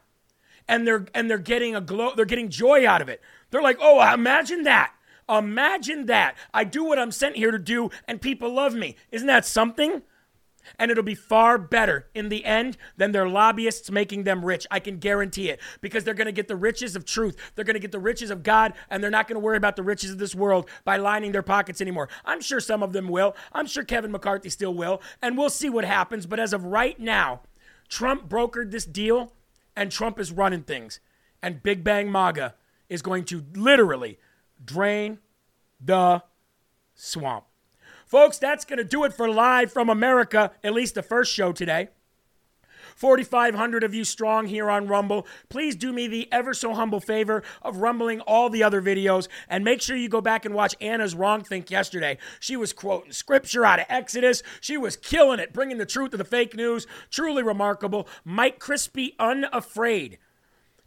and 0.68 0.86
they're 0.86 1.08
and 1.14 1.30
they're 1.30 1.38
getting 1.38 1.76
a 1.76 1.82
glow. 1.82 2.14
They're 2.16 2.26
getting 2.26 2.50
joy 2.50 2.88
out 2.88 3.02
of 3.02 3.10
it. 3.10 3.22
They're 3.50 3.62
like, 3.62 3.78
oh, 3.82 4.02
imagine 4.14 4.64
that. 4.64 4.94
Imagine 5.28 6.08
that. 6.08 6.36
I 6.54 6.64
do 6.64 6.84
what 6.84 7.00
I'm 7.00 7.12
sent 7.12 7.36
here 7.36 7.52
to 7.52 7.60
do, 7.60 7.90
and 8.08 8.22
people 8.22 8.54
love 8.54 8.74
me. 8.74 8.96
Isn't 9.12 9.28
that 9.28 9.46
something? 9.46 10.02
And 10.78 10.92
it'll 10.92 11.04
be 11.04 11.16
far 11.16 11.58
better 11.58 12.08
in 12.14 12.30
the 12.30 12.46
end 12.46 12.78
than 12.98 13.12
their 13.12 13.28
lobbyists 13.28 13.90
making 13.90 14.24
them 14.24 14.46
rich. 14.46 14.68
I 14.70 14.80
can 14.80 14.98
guarantee 14.98 15.50
it. 15.50 15.60
Because 15.82 16.04
they're 16.04 16.14
going 16.14 16.26
to 16.26 16.32
get 16.32 16.48
the 16.48 16.56
riches 16.56 16.96
of 16.96 17.06
truth. 17.06 17.36
They're 17.56 17.66
going 17.66 17.76
to 17.76 17.80
get 17.80 17.92
the 17.92 18.00
riches 18.00 18.30
of 18.30 18.44
God, 18.44 18.74
and 18.90 19.04
they're 19.04 19.10
not 19.10 19.28
going 19.28 19.36
to 19.36 19.40
worry 19.46 19.58
about 19.58 19.76
the 19.76 19.84
riches 19.84 20.12
of 20.12 20.18
this 20.18 20.36
world 20.36 20.70
by 20.84 20.98
lining 20.98 21.32
their 21.32 21.42
pockets 21.42 21.82
anymore. 21.82 22.10
I'm 22.26 22.42
sure 22.42 22.60
some 22.60 22.84
of 22.84 22.94
them 22.94 23.08
will. 23.08 23.36
I'm 23.54 23.68
sure 23.68 23.84
Kevin 23.84 24.12
McCarthy 24.12 24.50
still 24.50 24.74
will. 24.74 25.02
And 25.22 25.38
we'll 25.38 25.50
see 25.50 25.70
what 25.70 25.86
happens. 25.86 26.26
But 26.26 26.40
as 26.40 26.54
of 26.54 26.66
right 26.66 27.00
now, 27.00 27.42
Trump 27.88 28.30
brokered 28.30 28.72
this 28.72 28.86
deal, 28.86 29.34
and 29.76 29.92
Trump 29.92 30.20
is 30.20 30.32
running 30.32 30.64
things. 30.64 31.00
And 31.42 31.64
Big 31.64 31.84
Bang 31.84 32.12
MAGA 32.12 32.56
is 32.90 33.02
going 33.02 33.24
to 33.26 33.46
literally 33.56 34.20
drain 34.64 35.20
the 35.80 36.24
swamp. 36.96 37.46
Folks, 38.10 38.40
that's 38.40 38.66
going 38.66 38.78
to 38.78 38.84
do 38.84 39.04
it 39.04 39.14
for 39.14 39.30
Live 39.30 39.72
from 39.72 39.88
America, 39.88 40.52
at 40.64 40.74
least 40.74 40.96
the 40.96 41.04
first 41.04 41.32
show 41.32 41.52
today. 41.52 41.90
4,500 42.96 43.84
of 43.84 43.94
you 43.94 44.04
strong 44.04 44.48
here 44.48 44.68
on 44.68 44.88
Rumble. 44.88 45.28
Please 45.48 45.76
do 45.76 45.94
me 45.94 46.08
the 46.08 46.28
ever 46.32 46.56
so 46.56 46.74
humble 46.74 47.00
favor 47.00 47.44
of 47.62 47.78
rumbling 47.78 48.20
all 48.22 48.50
the 48.50 48.64
other 48.64 48.82
videos 48.82 49.28
and 49.48 49.64
make 49.64 49.80
sure 49.80 49.96
you 49.96 50.10
go 50.10 50.22
back 50.22 50.44
and 50.44 50.56
watch 50.56 50.76
Anna's 50.82 51.14
Wrong 51.14 51.44
Think 51.44 51.70
yesterday. 51.70 52.18
She 52.40 52.58
was 52.58 52.74
quoting 52.74 53.12
scripture 53.12 53.64
out 53.64 53.80
of 53.80 53.86
Exodus. 53.90 54.42
She 54.60 54.76
was 54.76 54.98
killing 54.98 55.40
it, 55.40 55.54
bringing 55.54 55.78
the 55.78 55.86
truth 55.86 56.10
to 56.10 56.18
the 56.18 56.26
fake 56.26 56.56
news. 56.56 56.88
Truly 57.12 57.44
remarkable. 57.44 58.08
Mike 58.26 58.60
Crispi, 58.60 59.14
unafraid, 59.20 60.18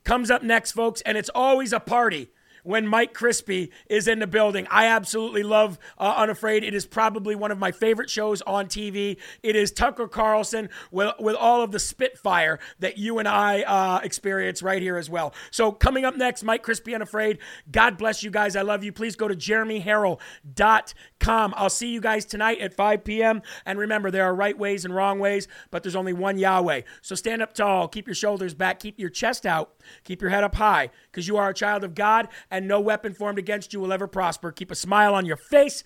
comes 0.02 0.28
up 0.28 0.42
next, 0.42 0.72
folks, 0.72 1.00
and 1.02 1.16
it's 1.16 1.30
always 1.32 1.72
a 1.72 1.78
party 1.78 2.30
when 2.62 2.86
Mike 2.86 3.14
Crispi 3.14 3.70
is 3.86 4.08
in 4.08 4.18
the 4.18 4.26
building. 4.26 4.66
I 4.70 4.86
absolutely 4.86 5.42
love 5.42 5.78
uh, 5.98 6.14
Unafraid. 6.16 6.64
It 6.64 6.74
is 6.74 6.86
probably 6.86 7.34
one 7.34 7.50
of 7.50 7.58
my 7.58 7.72
favorite 7.72 8.10
shows 8.10 8.42
on 8.42 8.66
TV. 8.66 9.16
It 9.42 9.56
is 9.56 9.72
Tucker 9.72 10.08
Carlson 10.08 10.68
with, 10.90 11.14
with 11.18 11.36
all 11.36 11.62
of 11.62 11.72
the 11.72 11.78
spitfire 11.78 12.58
that 12.78 12.98
you 12.98 13.18
and 13.18 13.28
I 13.28 13.62
uh, 13.62 14.00
experience 14.02 14.62
right 14.62 14.80
here 14.80 14.96
as 14.96 15.10
well. 15.10 15.34
So 15.50 15.72
coming 15.72 16.04
up 16.04 16.16
next, 16.16 16.42
Mike 16.42 16.62
Crispy 16.62 16.94
Unafraid. 16.94 17.38
God 17.70 17.98
bless 17.98 18.22
you 18.22 18.30
guys. 18.30 18.56
I 18.56 18.62
love 18.62 18.84
you. 18.84 18.92
Please 18.92 19.16
go 19.16 19.28
to 19.28 19.34
jeremyherrell.com. 19.34 21.54
I'll 21.56 21.70
see 21.70 21.88
you 21.88 22.00
guys 22.00 22.24
tonight 22.24 22.60
at 22.60 22.74
5 22.74 23.04
p.m. 23.04 23.42
And 23.66 23.78
remember, 23.78 24.10
there 24.10 24.24
are 24.24 24.34
right 24.34 24.56
ways 24.56 24.84
and 24.84 24.94
wrong 24.94 25.18
ways, 25.18 25.48
but 25.70 25.82
there's 25.82 25.96
only 25.96 26.12
one 26.12 26.38
Yahweh. 26.38 26.82
So 27.00 27.14
stand 27.14 27.42
up 27.42 27.54
tall, 27.54 27.88
keep 27.88 28.06
your 28.06 28.14
shoulders 28.14 28.54
back, 28.54 28.80
keep 28.80 28.98
your 28.98 29.10
chest 29.10 29.46
out, 29.46 29.74
keep 30.04 30.20
your 30.20 30.30
head 30.30 30.44
up 30.44 30.54
high, 30.54 30.90
because 31.10 31.28
you 31.28 31.36
are 31.36 31.50
a 31.50 31.54
child 31.54 31.84
of 31.84 31.94
God 31.94 32.28
and 32.52 32.68
no 32.68 32.78
weapon 32.78 33.14
formed 33.14 33.38
against 33.38 33.72
you 33.72 33.80
will 33.80 33.94
ever 33.94 34.06
prosper. 34.06 34.52
Keep 34.52 34.70
a 34.70 34.74
smile 34.74 35.14
on 35.14 35.24
your 35.24 35.38
face, 35.38 35.82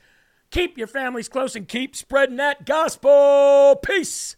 keep 0.51 0.77
your 0.77 0.89
families 0.89 1.29
close, 1.29 1.55
and 1.55 1.69
keep 1.69 1.95
spreading 1.95 2.37
that 2.37 2.67
gospel. 2.67 3.77
Peace. 3.83 4.37